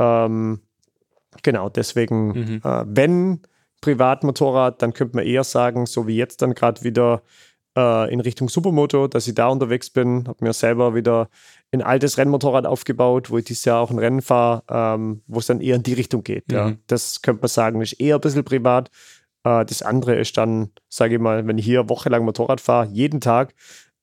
Ähm, 0.00 0.60
genau, 1.42 1.68
deswegen, 1.68 2.28
mhm. 2.28 2.60
Äh, 2.64 2.84
wenn 2.86 3.40
Privatmotorrad, 3.80 4.82
dann 4.82 4.92
könnte 4.92 5.16
man 5.16 5.26
eher 5.26 5.44
sagen, 5.44 5.86
so 5.86 6.06
wie 6.06 6.16
jetzt 6.16 6.42
dann 6.42 6.54
gerade 6.54 6.82
wieder 6.82 7.22
äh, 7.76 8.12
in 8.12 8.20
Richtung 8.20 8.48
Supermoto, 8.48 9.06
dass 9.06 9.26
ich 9.26 9.34
da 9.34 9.48
unterwegs 9.48 9.90
bin. 9.90 10.26
Habe 10.26 10.44
mir 10.44 10.52
selber 10.52 10.94
wieder 10.94 11.28
ein 11.72 11.82
altes 11.82 12.18
Rennmotorrad 12.18 12.66
aufgebaut, 12.66 13.30
wo 13.30 13.38
ich 13.38 13.44
dieses 13.44 13.64
Jahr 13.64 13.80
auch 13.80 13.90
ein 13.90 13.98
Rennen 13.98 14.22
fahre, 14.22 14.62
ähm, 14.68 15.22
wo 15.26 15.38
es 15.38 15.46
dann 15.46 15.60
eher 15.60 15.76
in 15.76 15.82
die 15.82 15.94
Richtung 15.94 16.24
geht. 16.24 16.48
Mhm. 16.48 16.54
Ja. 16.54 16.72
Das 16.88 17.22
könnte 17.22 17.42
man 17.42 17.48
sagen, 17.48 17.80
ist 17.80 18.00
eher 18.00 18.16
ein 18.16 18.20
bisschen 18.20 18.44
privat. 18.44 18.90
Äh, 19.44 19.64
das 19.64 19.82
andere 19.82 20.16
ist 20.16 20.36
dann, 20.36 20.70
sage 20.88 21.14
ich 21.14 21.20
mal, 21.20 21.46
wenn 21.46 21.58
ich 21.58 21.64
hier 21.64 21.88
wochenlang 21.88 22.24
Motorrad 22.24 22.60
fahre, 22.60 22.88
jeden 22.88 23.20
Tag, 23.20 23.54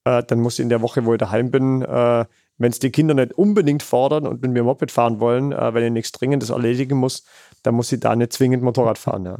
äh, 0.05 0.23
dann 0.23 0.39
muss 0.39 0.59
ich 0.59 0.63
in 0.63 0.69
der 0.69 0.81
Woche, 0.81 1.05
wo 1.05 1.13
ich 1.13 1.19
daheim 1.19 1.51
bin, 1.51 1.81
äh, 1.81 2.25
wenn 2.57 2.71
es 2.71 2.79
die 2.79 2.91
Kinder 2.91 3.13
nicht 3.13 3.33
unbedingt 3.33 3.83
fordern 3.83 4.25
und 4.25 4.41
mit 4.41 4.51
mir 4.51 4.63
Moped 4.63 4.91
fahren 4.91 5.19
wollen, 5.19 5.51
äh, 5.51 5.73
wenn 5.73 5.83
ich 5.83 5.91
nichts 5.91 6.11
Dringendes 6.11 6.49
erledigen 6.49 6.97
muss, 6.97 7.23
dann 7.63 7.75
muss 7.75 7.91
ich 7.91 7.99
da 7.99 8.15
nicht 8.15 8.33
zwingend 8.33 8.63
Motorrad 8.63 8.97
fahren. 8.97 9.25
Ja. 9.25 9.37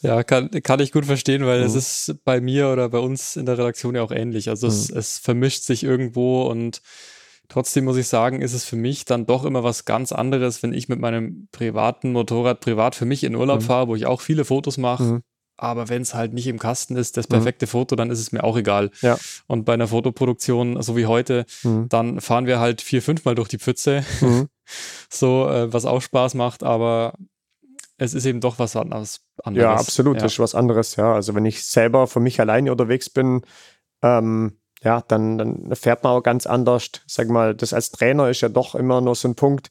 Ja, 0.00 0.22
kann, 0.22 0.50
kann 0.62 0.78
ich 0.78 0.92
gut 0.92 1.06
verstehen, 1.06 1.44
weil 1.44 1.60
es 1.60 1.72
mhm. 1.72 1.78
ist 1.78 2.14
bei 2.24 2.40
mir 2.40 2.68
oder 2.68 2.88
bei 2.88 2.98
uns 2.98 3.36
in 3.36 3.46
der 3.46 3.58
Redaktion 3.58 3.96
ja 3.96 4.02
auch 4.02 4.12
ähnlich. 4.12 4.48
Also 4.48 4.68
mhm. 4.68 4.72
es, 4.72 4.90
es 4.90 5.18
vermischt 5.18 5.64
sich 5.64 5.82
irgendwo 5.82 6.42
und 6.42 6.82
trotzdem 7.48 7.84
muss 7.84 7.96
ich 7.96 8.06
sagen, 8.06 8.40
ist 8.40 8.52
es 8.52 8.64
für 8.64 8.76
mich 8.76 9.06
dann 9.06 9.26
doch 9.26 9.44
immer 9.44 9.64
was 9.64 9.84
ganz 9.84 10.12
anderes, 10.12 10.62
wenn 10.62 10.72
ich 10.72 10.88
mit 10.88 11.00
meinem 11.00 11.48
privaten 11.50 12.12
Motorrad 12.12 12.60
privat 12.60 12.94
für 12.94 13.06
mich 13.06 13.24
in 13.24 13.34
Urlaub 13.34 13.60
mhm. 13.60 13.64
fahre, 13.64 13.88
wo 13.88 13.96
ich 13.96 14.06
auch 14.06 14.20
viele 14.20 14.44
Fotos 14.44 14.78
mache. 14.78 15.02
Mhm. 15.02 15.22
Aber 15.58 15.88
wenn 15.88 16.02
es 16.02 16.14
halt 16.14 16.32
nicht 16.32 16.46
im 16.46 16.58
Kasten 16.58 16.96
ist, 16.96 17.16
das 17.16 17.28
mhm. 17.28 17.34
perfekte 17.34 17.66
Foto, 17.66 17.96
dann 17.96 18.10
ist 18.10 18.20
es 18.20 18.32
mir 18.32 18.44
auch 18.44 18.56
egal. 18.56 18.90
Ja. 19.02 19.18
Und 19.48 19.64
bei 19.64 19.74
einer 19.74 19.88
Fotoproduktion, 19.88 20.80
so 20.80 20.96
wie 20.96 21.06
heute, 21.06 21.44
mhm. 21.64 21.88
dann 21.88 22.20
fahren 22.20 22.46
wir 22.46 22.60
halt 22.60 22.80
vier, 22.80 23.02
fünfmal 23.02 23.34
durch 23.34 23.48
die 23.48 23.58
Pfütze. 23.58 24.04
so, 25.10 25.48
äh, 25.48 25.72
was 25.72 25.84
auch 25.84 26.00
Spaß 26.00 26.34
macht, 26.34 26.62
aber 26.62 27.14
es 27.96 28.14
ist 28.14 28.24
eben 28.24 28.40
doch 28.40 28.60
was 28.60 28.76
anderes. 28.76 29.20
Ja, 29.52 29.74
absolut, 29.74 30.18
ja. 30.18 30.26
ist 30.26 30.38
was 30.38 30.54
anderes, 30.54 30.94
ja. 30.94 31.12
Also 31.12 31.34
wenn 31.34 31.44
ich 31.44 31.64
selber 31.64 32.06
für 32.06 32.20
mich 32.20 32.38
alleine 32.38 32.70
unterwegs 32.70 33.10
bin, 33.10 33.42
ähm, 34.02 34.58
ja, 34.84 35.02
dann, 35.08 35.38
dann 35.38 35.74
fährt 35.74 36.04
man 36.04 36.12
auch 36.12 36.22
ganz 36.22 36.46
anders. 36.46 36.90
Sag 37.08 37.28
mal, 37.28 37.56
das 37.56 37.72
als 37.72 37.90
Trainer 37.90 38.28
ist 38.30 38.42
ja 38.42 38.48
doch 38.48 38.76
immer 38.76 39.00
nur 39.00 39.16
so 39.16 39.26
ein 39.26 39.34
Punkt. 39.34 39.70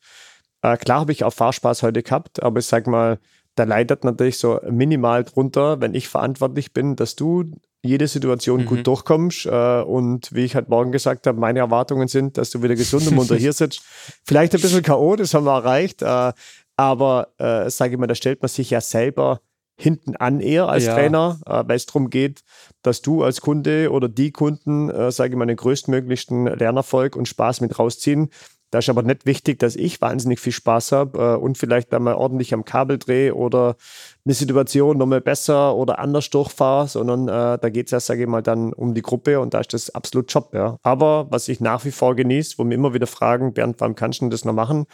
Äh, 0.62 0.76
klar 0.76 1.00
habe 1.00 1.14
ich 1.14 1.24
auch 1.24 1.34
Fahrspaß 1.34 1.84
heute 1.84 2.04
gehabt, 2.04 2.44
aber 2.44 2.60
ich 2.60 2.66
sag 2.66 2.88
mal, 2.88 3.20
da 3.58 3.64
leidet 3.64 4.04
natürlich 4.04 4.38
so 4.38 4.60
minimal 4.70 5.24
drunter, 5.24 5.82
wenn 5.82 5.96
ich 5.96 6.08
verantwortlich 6.08 6.74
bin, 6.74 6.96
dass 6.96 7.16
du 7.16 7.52
jede 7.84 8.08
Situation 8.08 8.62
mhm. 8.62 8.66
gut 8.66 8.88
durchkommst. 8.88 9.46
Äh, 9.48 9.82
und 9.82 10.34
wie 10.34 10.46
ich 10.46 10.56
halt 10.56 10.70
morgen 10.70 10.92
gesagt 10.92 11.26
habe, 11.28 11.40
meine 11.40 11.60
Erwartungen 11.60 12.08
sind, 12.08 12.38
dass 12.38 12.52
du 12.52 12.62
wieder 12.62 12.76
gesund 12.76 13.08
und 13.08 13.16
munter 13.16 13.36
hier 13.36 13.54
sitzt. 13.54 13.82
Vielleicht 14.26 14.54
ein 14.54 14.62
bisschen 14.62 14.84
K.O., 14.84 15.16
das 15.16 15.34
haben 15.34 15.46
wir 15.46 15.56
erreicht. 15.56 16.02
Äh, 16.02 16.34
aber 16.76 17.30
äh, 17.40 17.70
sage 17.70 17.94
ich 17.94 18.00
mal, 18.00 18.08
da 18.08 18.16
stellt 18.16 18.42
man 18.42 18.50
sich 18.50 18.70
ja 18.70 18.82
selber 18.82 19.42
hinten 19.80 20.16
an 20.16 20.40
eher 20.40 20.70
als 20.70 20.86
ja. 20.86 20.94
Trainer, 20.94 21.40
äh, 21.46 21.64
weil 21.66 21.76
es 21.76 21.86
darum 21.88 22.10
geht, 22.10 22.42
dass 22.84 23.02
du 23.02 23.24
als 23.24 23.42
Kunde 23.42 23.92
oder 23.92 24.10
die 24.10 24.32
Kunden, 24.32 24.90
äh, 24.90 25.12
sage 25.12 25.32
ich 25.32 25.38
mal, 25.38 25.46
den 25.46 25.58
größtmöglichsten 25.58 26.46
Lernerfolg 26.46 27.16
und 27.16 27.28
Spaß 27.28 27.62
mit 27.62 27.78
rausziehen. 27.78 28.30
Da 28.70 28.80
ist 28.80 28.90
aber 28.90 29.02
nicht 29.02 29.26
wichtig, 29.26 29.60
dass 29.60 29.78
ich 29.78 30.02
wahnsinnig 30.02 30.40
viel 30.42 30.52
Spaß 30.52 30.92
habe 30.92 31.18
äh, 31.18 31.36
und 31.38 31.58
vielleicht 31.58 31.94
einmal 31.94 32.16
ordentlich 32.16 32.54
am 32.54 32.66
Kabel 32.66 32.98
drehe 32.98 33.34
oder 33.34 33.78
eine 34.26 34.34
Situation 34.34 34.98
nochmal 34.98 35.22
besser 35.22 35.74
oder 35.76 36.00
anders 36.00 36.30
durchfahre, 36.30 36.88
sondern 36.88 37.30
äh, 37.30 37.58
da 37.58 37.70
geht 37.70 37.86
es 37.86 37.92
ja, 37.92 38.00
sage 38.02 38.24
ich 38.24 38.28
mal, 38.28 38.44
dann 38.44 38.74
um 38.74 38.94
die 38.94 39.02
Gruppe 39.02 39.40
und 39.40 39.54
da 39.54 39.62
ist 39.62 39.74
das 39.74 39.96
absolut 39.96 40.32
Job. 40.34 40.50
Ja. 40.54 40.78
Aber 40.84 41.28
was 41.30 41.48
ich 41.48 41.62
nach 41.62 41.86
wie 41.86 41.92
vor 41.92 42.16
genieße, 42.16 42.58
wo 42.58 42.66
mir 42.66 42.76
immer 42.76 42.94
wieder 42.94 43.08
fragen, 43.08 43.54
Bernd, 43.54 43.80
warum 43.80 43.96
kannst 43.96 44.22
du 44.22 44.28
das 44.28 44.44
noch 44.44 44.54
machen? 44.54 44.86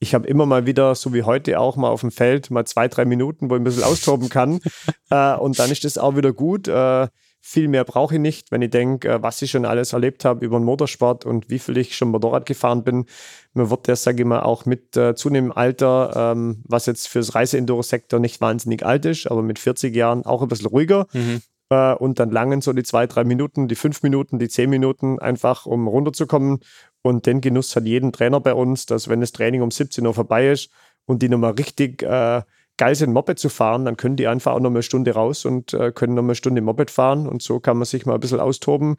Ich 0.00 0.14
habe 0.14 0.26
immer 0.26 0.44
mal 0.44 0.66
wieder, 0.66 0.94
so 0.94 1.14
wie 1.14 1.22
heute 1.22 1.58
auch 1.58 1.76
mal 1.76 1.88
auf 1.88 2.02
dem 2.02 2.10
Feld, 2.10 2.50
mal 2.50 2.66
zwei, 2.66 2.88
drei 2.88 3.06
Minuten, 3.06 3.48
wo 3.48 3.54
ich 3.54 3.60
ein 3.60 3.64
bisschen 3.64 3.84
austoben 3.84 4.28
kann. 4.28 4.60
äh, 5.10 5.34
und 5.36 5.58
dann 5.58 5.70
ist 5.70 5.84
das 5.84 5.96
auch 5.96 6.16
wieder 6.16 6.34
gut. 6.34 6.68
Äh, 6.68 7.08
viel 7.46 7.68
mehr 7.68 7.84
brauche 7.84 8.14
ich 8.14 8.20
nicht, 8.20 8.50
wenn 8.52 8.62
ich 8.62 8.70
denke, 8.70 9.06
äh, 9.06 9.22
was 9.22 9.42
ich 9.42 9.50
schon 9.50 9.66
alles 9.66 9.92
erlebt 9.92 10.24
habe 10.24 10.42
über 10.46 10.58
den 10.58 10.64
Motorsport 10.64 11.26
und 11.26 11.50
wie 11.50 11.58
viel 11.58 11.76
ich 11.76 11.94
schon 11.94 12.08
Motorrad 12.08 12.46
gefahren 12.46 12.84
bin. 12.84 13.04
Mir 13.52 13.68
wird 13.68 13.86
das, 13.86 14.02
sage 14.02 14.22
ich 14.22 14.26
mal, 14.26 14.40
auch 14.40 14.64
mit 14.64 14.96
äh, 14.96 15.14
zunehmendem 15.14 15.56
Alter, 15.56 16.32
ähm, 16.32 16.62
was 16.64 16.86
jetzt 16.86 17.06
fürs 17.06 17.34
Reise-Enduro-Sektor 17.34 18.18
nicht 18.18 18.40
wahnsinnig 18.40 18.84
alt 18.86 19.04
ist, 19.04 19.26
aber 19.26 19.42
mit 19.42 19.58
40 19.58 19.94
Jahren 19.94 20.24
auch 20.24 20.40
ein 20.40 20.48
bisschen 20.48 20.68
ruhiger. 20.68 21.06
Mhm. 21.12 21.42
Äh, 21.68 21.92
und 21.92 22.18
dann 22.18 22.30
langen 22.30 22.62
so 22.62 22.72
die 22.72 22.82
zwei, 22.82 23.06
drei 23.06 23.24
Minuten, 23.24 23.68
die 23.68 23.74
fünf 23.74 24.02
Minuten, 24.02 24.38
die 24.38 24.48
zehn 24.48 24.70
Minuten 24.70 25.18
einfach, 25.18 25.66
um 25.66 25.86
runterzukommen. 25.86 26.60
Und 27.02 27.26
den 27.26 27.42
Genuss 27.42 27.76
hat 27.76 27.84
jeden 27.84 28.10
Trainer 28.12 28.40
bei 28.40 28.54
uns, 28.54 28.86
dass 28.86 29.08
wenn 29.08 29.20
das 29.20 29.32
Training 29.32 29.60
um 29.60 29.70
17 29.70 30.06
Uhr 30.06 30.14
vorbei 30.14 30.48
ist 30.50 30.70
und 31.04 31.20
die 31.20 31.28
nochmal 31.28 31.52
richtig 31.52 32.02
äh, 32.02 32.40
geil 32.76 32.94
sind, 32.94 33.12
Moped 33.12 33.38
zu 33.38 33.48
fahren, 33.48 33.84
dann 33.84 33.96
können 33.96 34.16
die 34.16 34.26
einfach 34.26 34.52
auch 34.52 34.60
noch 34.60 34.70
eine 34.70 34.82
Stunde 34.82 35.12
raus 35.12 35.44
und 35.44 35.74
äh, 35.74 35.92
können 35.92 36.14
noch 36.14 36.22
eine 36.22 36.34
Stunde 36.34 36.60
Moped 36.60 36.90
fahren 36.90 37.28
und 37.28 37.42
so 37.42 37.60
kann 37.60 37.76
man 37.76 37.86
sich 37.86 38.06
mal 38.06 38.14
ein 38.14 38.20
bisschen 38.20 38.40
austoben. 38.40 38.96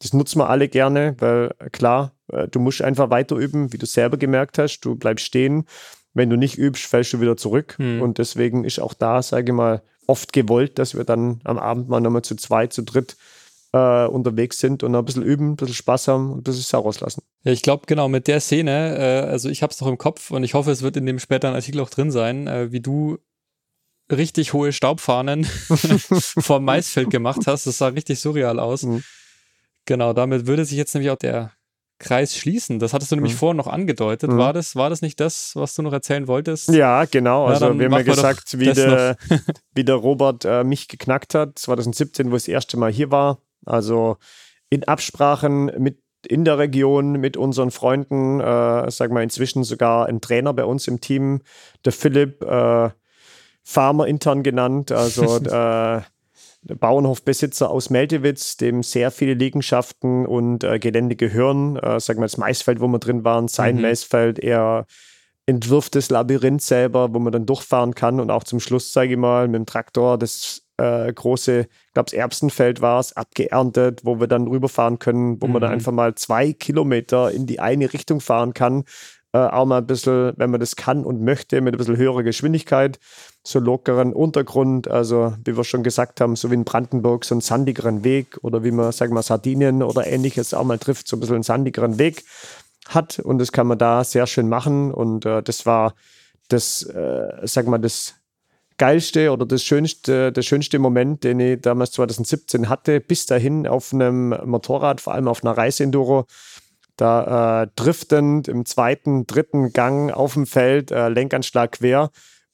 Das 0.00 0.12
nutzen 0.12 0.38
wir 0.38 0.48
alle 0.48 0.68
gerne, 0.68 1.16
weil 1.18 1.54
klar, 1.72 2.12
äh, 2.32 2.48
du 2.48 2.60
musst 2.60 2.82
einfach 2.82 3.10
weiter 3.10 3.36
üben, 3.36 3.72
wie 3.72 3.78
du 3.78 3.86
selber 3.86 4.16
gemerkt 4.16 4.58
hast. 4.58 4.80
Du 4.80 4.94
bleibst 4.94 5.26
stehen. 5.26 5.64
Wenn 6.14 6.30
du 6.30 6.36
nicht 6.36 6.56
übst, 6.56 6.84
fällst 6.84 7.12
du 7.12 7.20
wieder 7.20 7.36
zurück. 7.36 7.74
Hm. 7.78 8.00
Und 8.00 8.18
deswegen 8.18 8.64
ist 8.64 8.80
auch 8.80 8.94
da, 8.94 9.22
sage 9.22 9.50
ich 9.50 9.56
mal, 9.56 9.82
oft 10.06 10.32
gewollt, 10.32 10.78
dass 10.78 10.96
wir 10.96 11.04
dann 11.04 11.40
am 11.44 11.58
Abend 11.58 11.88
mal 11.88 12.00
nochmal 12.00 12.22
zu 12.22 12.36
zweit, 12.36 12.72
zu 12.72 12.82
dritt 12.82 13.16
äh, 13.72 14.06
unterwegs 14.06 14.58
sind 14.58 14.82
und 14.82 14.94
ein 14.94 15.04
bisschen 15.04 15.22
üben, 15.22 15.52
ein 15.52 15.56
bisschen 15.56 15.74
Spaß 15.74 16.08
haben 16.08 16.32
und 16.32 16.38
ein 16.38 16.42
bisschen 16.42 16.62
Sau 16.62 16.80
rauslassen. 16.80 17.22
Ja, 17.44 17.52
ich 17.52 17.62
glaube, 17.62 17.84
genau, 17.86 18.08
mit 18.08 18.26
der 18.26 18.40
Szene, 18.40 18.96
äh, 18.96 19.28
also 19.28 19.48
ich 19.48 19.62
habe 19.62 19.72
es 19.72 19.80
noch 19.80 19.88
im 19.88 19.98
Kopf 19.98 20.30
und 20.30 20.42
ich 20.44 20.54
hoffe, 20.54 20.70
es 20.70 20.82
wird 20.82 20.96
in 20.96 21.06
dem 21.06 21.18
späteren 21.18 21.54
Artikel 21.54 21.80
auch 21.80 21.90
drin 21.90 22.10
sein, 22.10 22.46
äh, 22.46 22.72
wie 22.72 22.80
du 22.80 23.18
richtig 24.10 24.52
hohe 24.52 24.72
Staubfahnen 24.72 25.44
vom 26.38 26.64
Maisfeld 26.64 27.10
gemacht 27.10 27.46
hast. 27.46 27.66
Das 27.66 27.78
sah 27.78 27.88
richtig 27.88 28.20
surreal 28.20 28.58
aus. 28.58 28.84
Mhm. 28.84 29.02
Genau, 29.84 30.12
damit 30.12 30.46
würde 30.46 30.64
sich 30.64 30.78
jetzt 30.78 30.94
nämlich 30.94 31.10
auch 31.10 31.16
der 31.16 31.52
Kreis 31.98 32.36
schließen. 32.36 32.78
Das 32.78 32.92
hattest 32.92 33.10
du 33.10 33.16
nämlich 33.16 33.34
mhm. 33.34 33.38
vorher 33.38 33.54
noch 33.54 33.66
angedeutet. 33.66 34.30
Mhm. 34.30 34.38
War, 34.38 34.52
das, 34.52 34.76
war 34.76 34.88
das 34.88 35.02
nicht 35.02 35.18
das, 35.20 35.52
was 35.54 35.74
du 35.74 35.82
noch 35.82 35.92
erzählen 35.92 36.26
wolltest? 36.28 36.68
Ja, 36.68 37.04
genau. 37.04 37.46
Also 37.46 37.66
ja, 37.66 37.78
wir 37.78 37.86
haben 37.86 37.92
ja 37.92 38.02
gesagt, 38.02 38.58
wie 38.58 38.72
der, 38.72 39.16
wie 39.74 39.84
der 39.84 39.96
Robert 39.96 40.44
äh, 40.44 40.64
mich 40.64 40.88
geknackt 40.88 41.34
hat, 41.34 41.58
2017, 41.58 42.30
wo 42.30 42.36
ich 42.36 42.42
das 42.42 42.48
erste 42.48 42.76
Mal 42.76 42.92
hier 42.92 43.10
war. 43.10 43.42
Also 43.68 44.16
in 44.70 44.84
Absprachen 44.84 45.66
mit 45.78 45.98
in 46.26 46.44
der 46.44 46.58
Region 46.58 47.12
mit 47.12 47.36
unseren 47.36 47.70
Freunden, 47.70 48.40
äh, 48.40 48.90
sag 48.90 49.12
mal 49.12 49.22
inzwischen 49.22 49.62
sogar 49.62 50.06
ein 50.06 50.20
Trainer 50.20 50.52
bei 50.52 50.64
uns 50.64 50.88
im 50.88 51.00
Team, 51.00 51.42
der 51.84 51.92
Philipp, 51.92 52.42
äh, 52.42 52.90
Farmer 53.62 54.06
intern 54.06 54.42
genannt, 54.42 54.90
also 54.90 55.36
äh, 55.44 56.00
Bauernhofbesitzer 56.62 57.70
aus 57.70 57.90
Meldewitz, 57.90 58.56
dem 58.56 58.82
sehr 58.82 59.10
viele 59.10 59.34
Liegenschaften 59.34 60.26
und 60.26 60.64
äh, 60.64 60.78
Gelände 60.78 61.16
gehören. 61.16 61.76
Äh, 61.76 62.00
sagen 62.00 62.18
wir 62.20 62.24
das 62.24 62.36
Maisfeld, 62.36 62.80
wo 62.80 62.88
wir 62.88 62.98
drin 62.98 63.24
waren, 63.24 63.48
sein 63.48 63.76
mhm. 63.76 63.82
Maisfeld. 63.82 64.38
Er 64.38 64.86
entwirft 65.46 65.94
das 65.94 66.10
Labyrinth 66.10 66.62
selber, 66.62 67.14
wo 67.14 67.18
man 67.18 67.32
dann 67.32 67.46
durchfahren 67.46 67.94
kann 67.94 68.20
und 68.20 68.30
auch 68.30 68.44
zum 68.44 68.60
Schluss, 68.60 68.92
sage 68.92 69.12
ich 69.12 69.18
mal, 69.18 69.48
mit 69.48 69.56
dem 69.56 69.66
Traktor 69.66 70.18
das 70.18 70.67
äh, 70.78 71.12
große, 71.12 71.60
ich 71.60 71.92
glaube, 71.92 72.10
das 72.10 72.12
Erbsenfeld 72.12 72.80
war 72.80 73.00
es, 73.00 73.14
abgeerntet, 73.16 74.00
wo 74.04 74.20
wir 74.20 74.26
dann 74.26 74.46
rüberfahren 74.46 74.98
können, 74.98 75.40
wo 75.42 75.46
mhm. 75.46 75.54
man 75.54 75.62
dann 75.62 75.72
einfach 75.72 75.92
mal 75.92 76.14
zwei 76.14 76.52
Kilometer 76.52 77.30
in 77.30 77.46
die 77.46 77.60
eine 77.60 77.92
Richtung 77.92 78.20
fahren 78.20 78.54
kann. 78.54 78.84
Äh, 79.32 79.38
auch 79.38 79.66
mal 79.66 79.78
ein 79.78 79.86
bisschen, 79.86 80.32
wenn 80.36 80.50
man 80.50 80.60
das 80.60 80.76
kann 80.76 81.04
und 81.04 81.22
möchte, 81.22 81.60
mit 81.60 81.74
ein 81.74 81.78
bisschen 81.78 81.98
höherer 81.98 82.22
Geschwindigkeit, 82.22 82.98
so 83.44 83.58
lockeren 83.58 84.14
Untergrund, 84.14 84.88
also 84.88 85.34
wie 85.44 85.56
wir 85.56 85.64
schon 85.64 85.82
gesagt 85.82 86.20
haben, 86.20 86.34
so 86.34 86.50
wie 86.50 86.54
in 86.54 86.64
Brandenburg, 86.64 87.26
so 87.26 87.34
einen 87.34 87.42
sandigeren 87.42 88.04
Weg 88.04 88.38
oder 88.42 88.64
wie 88.64 88.70
man, 88.70 88.90
sagen 88.92 89.12
wir, 89.14 89.22
Sardinien 89.22 89.82
oder 89.82 90.06
ähnliches 90.06 90.54
auch 90.54 90.64
mal 90.64 90.78
trifft, 90.78 91.08
so 91.08 91.16
ein 91.16 91.20
bisschen 91.20 91.34
einen 91.34 91.42
sandigeren 91.42 91.98
Weg 91.98 92.24
hat 92.88 93.18
und 93.18 93.38
das 93.38 93.52
kann 93.52 93.66
man 93.66 93.76
da 93.76 94.02
sehr 94.02 94.26
schön 94.26 94.48
machen 94.48 94.94
und 94.94 95.26
äh, 95.26 95.42
das 95.42 95.66
war 95.66 95.94
das, 96.48 96.82
äh, 96.84 97.28
sag 97.42 97.66
mal, 97.66 97.78
das 97.78 98.14
geilste 98.78 99.32
oder 99.32 99.44
das 99.44 99.62
schönste, 99.62 100.32
der 100.32 100.42
schönste 100.42 100.78
Moment, 100.78 101.24
den 101.24 101.40
ich 101.40 101.60
damals 101.60 101.92
2017 101.92 102.68
hatte, 102.68 103.00
bis 103.00 103.26
dahin 103.26 103.66
auf 103.66 103.92
einem 103.92 104.30
Motorrad, 104.44 105.00
vor 105.00 105.14
allem 105.14 105.28
auf 105.28 105.44
einer 105.44 105.56
Reiseenduro, 105.56 106.26
da 106.96 107.62
äh, 107.62 107.68
driftend 107.76 108.48
im 108.48 108.64
zweiten, 108.64 109.26
dritten 109.26 109.72
Gang 109.72 110.12
auf 110.12 110.34
dem 110.34 110.46
Feld, 110.46 110.90
äh, 110.90 111.08
Lenkanschlag 111.08 111.72
quer 111.72 112.10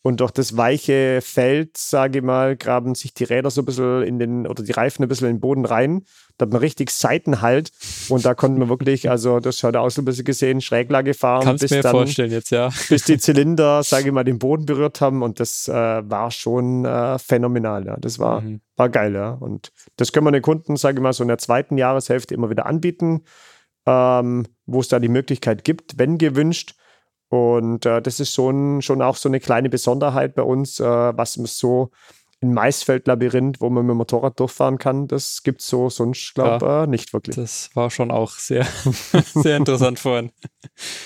und 0.07 0.21
durch 0.21 0.33
das 0.33 0.55
weiche 0.55 1.21
Feld, 1.23 1.79
sage 1.79 2.19
ich 2.19 2.25
mal, 2.25 2.59
graben 2.59 2.95
sich 2.95 3.15
die 3.15 3.25
Räder 3.25 3.49
so 3.51 3.63
ein 3.63 3.65
bisschen 3.65 4.03
in 4.03 4.19
den, 4.19 4.47
oder 4.47 4.63
die 4.63 4.73
Reifen 4.73 5.03
ein 5.03 5.09
bisschen 5.09 5.29
in 5.29 5.37
den 5.37 5.41
Boden 5.41 5.65
rein. 5.65 6.05
Da 6.37 6.45
hat 6.45 6.53
man 6.53 6.61
richtig 6.61 6.91
Seitenhalt. 6.91 7.73
Und 8.11 8.23
da 8.27 8.35
konnten 8.35 8.61
wir 8.61 8.69
wirklich, 8.69 9.09
also 9.09 9.41
das 9.41 9.63
hat 9.63 9.77
auch 9.77 9.89
so 9.89 10.03
ein 10.03 10.05
bisschen 10.05 10.27
gesehen, 10.27 10.61
Schräglage 10.61 11.15
fahren. 11.15 11.45
Kannst 11.45 11.63
bis 11.63 11.71
mir 11.71 11.81
dann, 11.81 11.93
vorstellen 11.93 12.33
jetzt, 12.33 12.51
ja. 12.51 12.69
Bis 12.91 13.05
die 13.05 13.17
Zylinder, 13.19 13.83
sage 13.83 14.09
ich 14.09 14.13
mal, 14.13 14.25
den 14.25 14.39
Boden 14.39 14.67
berührt 14.67 15.01
haben. 15.01 15.23
Und 15.23 15.41
das 15.41 15.69
äh, 15.69 15.73
war 15.73 16.31
schon 16.31 16.85
äh, 16.85 17.19
phänomenal. 17.19 17.87
Ja. 17.87 17.97
Das 17.97 18.19
war, 18.19 18.43
mhm. 18.43 18.61
war 18.77 18.91
geil, 18.91 19.15
ja. 19.15 19.31
Und 19.31 19.73
das 19.97 20.13
können 20.13 20.27
wir 20.27 20.33
den 20.33 20.43
Kunden, 20.43 20.77
sage 20.77 20.99
ich 20.99 21.03
mal, 21.03 21.15
so 21.15 21.25
in 21.25 21.29
der 21.29 21.39
zweiten 21.39 21.79
Jahreshälfte 21.79 22.35
immer 22.35 22.51
wieder 22.51 22.67
anbieten, 22.67 23.23
ähm, 23.87 24.45
wo 24.67 24.81
es 24.81 24.89
da 24.89 24.99
die 24.99 25.09
Möglichkeit 25.09 25.65
gibt, 25.65 25.99
wenn 25.99 26.19
gewünscht 26.19 26.75
und 27.35 27.87
äh, 27.87 28.01
das 28.01 28.21
ist 28.21 28.33
schon, 28.33 28.83
schon 28.83 29.03
auch 29.03 29.17
so 29.17 29.29
eine 29.29 29.41
kleine 29.41 29.69
Besonderheit 29.69 30.35
bei 30.35 30.43
uns, 30.43 30.81
äh, 30.81 30.85
was 30.85 31.37
man 31.37 31.47
so 31.47 31.91
ein 32.43 32.53
Maisfeldlabyrinth, 32.53 33.61
wo 33.61 33.71
man 33.71 33.85
mit 33.87 33.95
dem 33.95 33.99
Motorrad 33.99 34.39
durchfahren 34.39 34.79
kann, 34.79 35.09
das 35.09 35.43
gibt 35.43 35.61
es 35.61 35.69
so 35.69 35.91
sonst, 35.91 36.35
glaube 36.35 36.57
ich, 36.57 36.63
ja, 36.63 36.85
äh, 36.85 36.87
nicht 36.87 37.13
wirklich. 37.13 37.37
Das 37.37 37.71
war 37.75 37.91
schon 37.91 38.11
auch 38.11 38.33
sehr, 38.33 38.67
sehr 39.35 39.57
interessant 39.57 39.99
vorhin. 39.99 40.31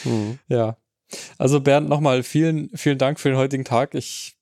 Mhm. 0.05 0.39
Ja. 0.49 0.77
Also 1.39 1.61
Bernd, 1.61 1.89
nochmal 1.89 2.23
vielen, 2.23 2.71
vielen 2.75 2.99
Dank 2.99 3.19
für 3.19 3.31
den 3.31 3.39
heutigen 3.39 3.65
Tag. 3.65 3.95
Ich, 3.95 4.37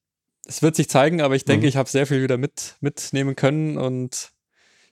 es 0.47 0.63
wird 0.63 0.75
sich 0.75 0.89
zeigen, 0.89 1.21
aber 1.21 1.37
ich 1.37 1.45
denke, 1.45 1.67
mhm. 1.67 1.69
ich 1.69 1.77
habe 1.77 1.89
sehr 1.89 2.07
viel 2.07 2.23
wieder 2.23 2.39
mit, 2.39 2.77
mitnehmen 2.81 3.37
können 3.37 3.79
und 3.79 4.33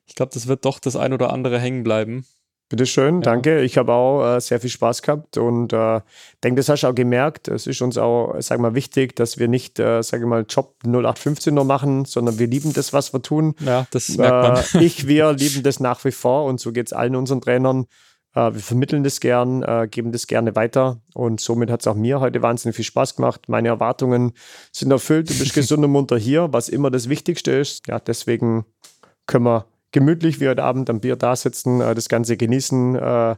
ich 0.07 0.15
glaube, 0.15 0.33
das 0.33 0.47
wird 0.47 0.65
doch 0.65 0.79
das 0.79 0.97
ein 0.97 1.13
oder 1.13 1.33
andere 1.33 1.59
hängen 1.59 1.83
bleiben. 1.83 2.27
Bitteschön, 2.71 3.17
ja. 3.17 3.21
danke. 3.21 3.61
Ich 3.61 3.77
habe 3.77 3.93
auch 3.93 4.37
äh, 4.37 4.41
sehr 4.41 4.59
viel 4.59 4.71
Spaß 4.71 5.03
gehabt 5.03 5.37
und 5.37 5.73
äh, 5.73 6.01
denke, 6.43 6.61
das 6.61 6.69
hast 6.71 6.83
du 6.83 6.89
auch 6.89 6.95
gemerkt. 6.95 7.49
Es 7.49 7.67
ist 7.67 7.83
uns 7.83 7.99
auch, 7.99 8.35
sag 8.41 8.59
mal, 8.59 8.75
wichtig, 8.75 9.15
dass 9.17 9.39
wir 9.39 9.49
nicht, 9.49 9.79
äh, 9.79 10.03
sage 10.03 10.27
mal, 10.27 10.47
Job 10.49 10.77
0815 10.85 11.55
nur 11.55 11.65
machen, 11.65 12.07
sondern 12.07 12.39
wir 12.39 12.47
lieben 12.47 12.73
das, 12.73 12.95
was 12.95 13.13
wir 13.13 13.21
tun. 13.21 13.55
Ja, 13.61 13.87
das 13.91 14.17
merkt 14.17 14.75
man. 14.75 14.83
Äh, 14.83 14.85
ich, 14.85 15.07
wir 15.07 15.33
lieben 15.35 15.63
das 15.63 15.79
nach 15.79 16.05
wie 16.05 16.11
vor 16.11 16.47
und 16.47 16.59
so 16.59 16.73
geht 16.73 16.87
es 16.87 16.93
allen 16.95 17.17
unseren 17.17 17.43
Trainern. 17.43 17.87
Äh, 18.35 18.55
wir 18.55 18.61
vermitteln 18.61 19.05
das 19.05 19.21
gern, 19.21 19.63
äh, 19.63 19.87
geben 19.91 20.11
das 20.11 20.27
gerne 20.27 20.57
weiter 20.57 21.01
und 21.13 21.41
somit 21.41 21.71
hat 21.71 21.81
es 21.81 21.87
auch 21.87 21.95
mir 21.95 22.21
heute 22.21 22.43
wahnsinnig 22.43 22.77
viel 22.77 22.85
Spaß 22.85 23.17
gemacht. 23.17 23.43
Meine 23.49 23.69
Erwartungen 23.69 24.33
sind 24.73 24.91
erfüllt. 24.91 25.29
Du 25.29 25.39
bist 25.39 25.55
gesund 25.55 25.85
und 25.85 25.91
munter 25.91 26.17
hier, 26.17 26.53
was 26.53 26.69
immer 26.69 26.91
das 26.91 27.11
Wichtigste 27.11 27.53
ist. 27.53 27.87
Ja, 27.89 27.99
deswegen 28.01 28.65
können 29.27 29.45
wir 29.45 29.67
gemütlich 29.95 30.41
wie 30.41 30.49
heute 30.49 30.65
Abend 30.65 30.91
am 30.91 31.01
Bier 31.01 31.17
da 31.17 31.35
sitzen, 31.37 31.81
äh, 31.81 31.95
das 31.95 32.11
Ganze 32.11 32.37
genießen, 32.37 32.97
äh, 32.97 33.37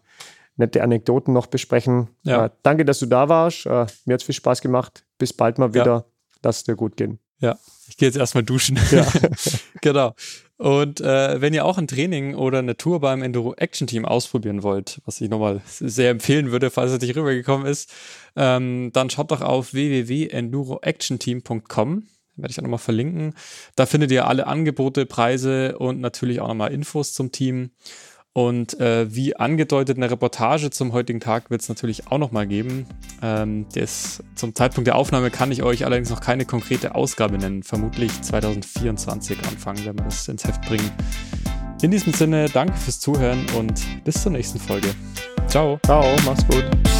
nette 0.57 0.83
Anekdoten 0.83 1.33
noch 1.33 1.47
besprechen. 1.47 2.09
Ja. 2.23 2.47
Äh, 2.47 2.51
danke, 2.65 2.85
dass 2.85 2.99
du 2.99 3.07
da 3.07 3.29
warst. 3.29 3.67
Mir 3.67 3.75
hat 3.75 3.93
es 4.09 4.25
viel 4.25 4.35
Spaß 4.35 4.63
gemacht. 4.63 5.05
Bis 5.19 5.33
bald 5.33 5.59
mal 5.59 5.75
wieder. 5.75 5.85
Ja. 5.85 6.05
Lass 6.43 6.57
es 6.59 6.65
dir 6.65 6.75
gut 6.75 6.97
gehen. 6.97 7.21
Ja, 7.39 7.57
ich 7.89 7.97
gehe 7.99 8.09
jetzt 8.09 8.17
erstmal 8.17 8.43
duschen. 8.43 8.81
Ja. 8.91 9.07
genau. 9.83 10.15
Und 10.57 11.03
äh, 11.03 11.39
wenn 11.43 11.53
ihr 11.53 11.67
auch 11.67 11.77
ein 11.77 11.87
Training 11.87 12.35
oder 12.35 12.61
eine 12.61 12.79
Tour 12.79 13.01
beim 13.01 13.23
Enduro 13.23 13.53
Action 13.55 13.87
Team 13.87 14.07
ausprobieren 14.07 14.63
wollt, 14.63 15.03
was 15.05 15.21
ich 15.21 15.29
nochmal 15.29 15.61
sehr 15.67 16.09
empfehlen 16.11 16.51
würde, 16.51 16.71
falls 16.71 16.93
es 16.93 17.03
nicht 17.03 17.15
rübergekommen 17.15 17.67
ist, 17.67 17.93
ähm, 18.37 18.89
dann 18.95 19.11
schaut 19.11 19.31
doch 19.31 19.43
auf 19.43 19.75
www.enduroactionteam.com 19.75 22.05
werde 22.37 22.51
ich 22.51 22.59
auch 22.59 22.63
nochmal 22.63 22.79
verlinken. 22.79 23.35
Da 23.75 23.87
findet 23.87 24.11
ihr 24.11 24.27
alle 24.27 24.47
Angebote, 24.47 25.07
Preise 25.07 25.79
und 25.79 26.01
natürlich 26.01 26.41
auch 26.41 26.49
nochmal 26.49 26.73
Infos 26.73 27.13
zum 27.13 27.33
Team. 27.33 27.71
Und 28.37 28.79
äh, 28.81 29.15
wie 29.15 29.35
angedeutet, 29.35 29.97
eine 29.97 30.11
Reportage 30.11 30.69
zum 30.69 30.93
heutigen 30.93 31.21
Tag 31.21 31.51
wird 31.51 31.63
es 31.63 31.71
natürlich 31.71 32.09
auch 32.09 32.19
nochmal 32.19 32.47
geben. 32.47 32.85
Ähm, 33.23 33.67
des, 33.71 34.23
zum 34.35 34.55
Zeitpunkt 34.55 34.87
der 34.87 34.97
Aufnahme 34.97 35.31
kann 35.31 35.51
ich 35.51 35.63
euch 35.63 35.87
allerdings 35.87 36.11
noch 36.11 36.21
keine 36.21 36.45
konkrete 36.45 36.95
Ausgabe 36.95 37.39
nennen. 37.39 37.63
Vermutlich 37.63 38.13
2024 38.21 39.39
anfangen, 39.39 39.87
wenn 39.87 39.97
wir 39.97 40.05
das 40.05 40.29
ins 40.29 40.45
Heft 40.45 40.61
bringen. 40.67 40.91
In 41.81 41.91
diesem 41.91 42.13
Sinne, 42.13 42.51
danke 42.51 42.77
fürs 42.77 43.01
Zuhören 43.01 43.47
und 43.57 43.81
bis 44.05 44.23
zur 44.23 44.33
nächsten 44.33 44.59
Folge. 44.59 44.89
Ciao. 45.49 45.79
Ciao, 45.87 46.05
mach's 46.27 46.47
gut. 46.47 46.96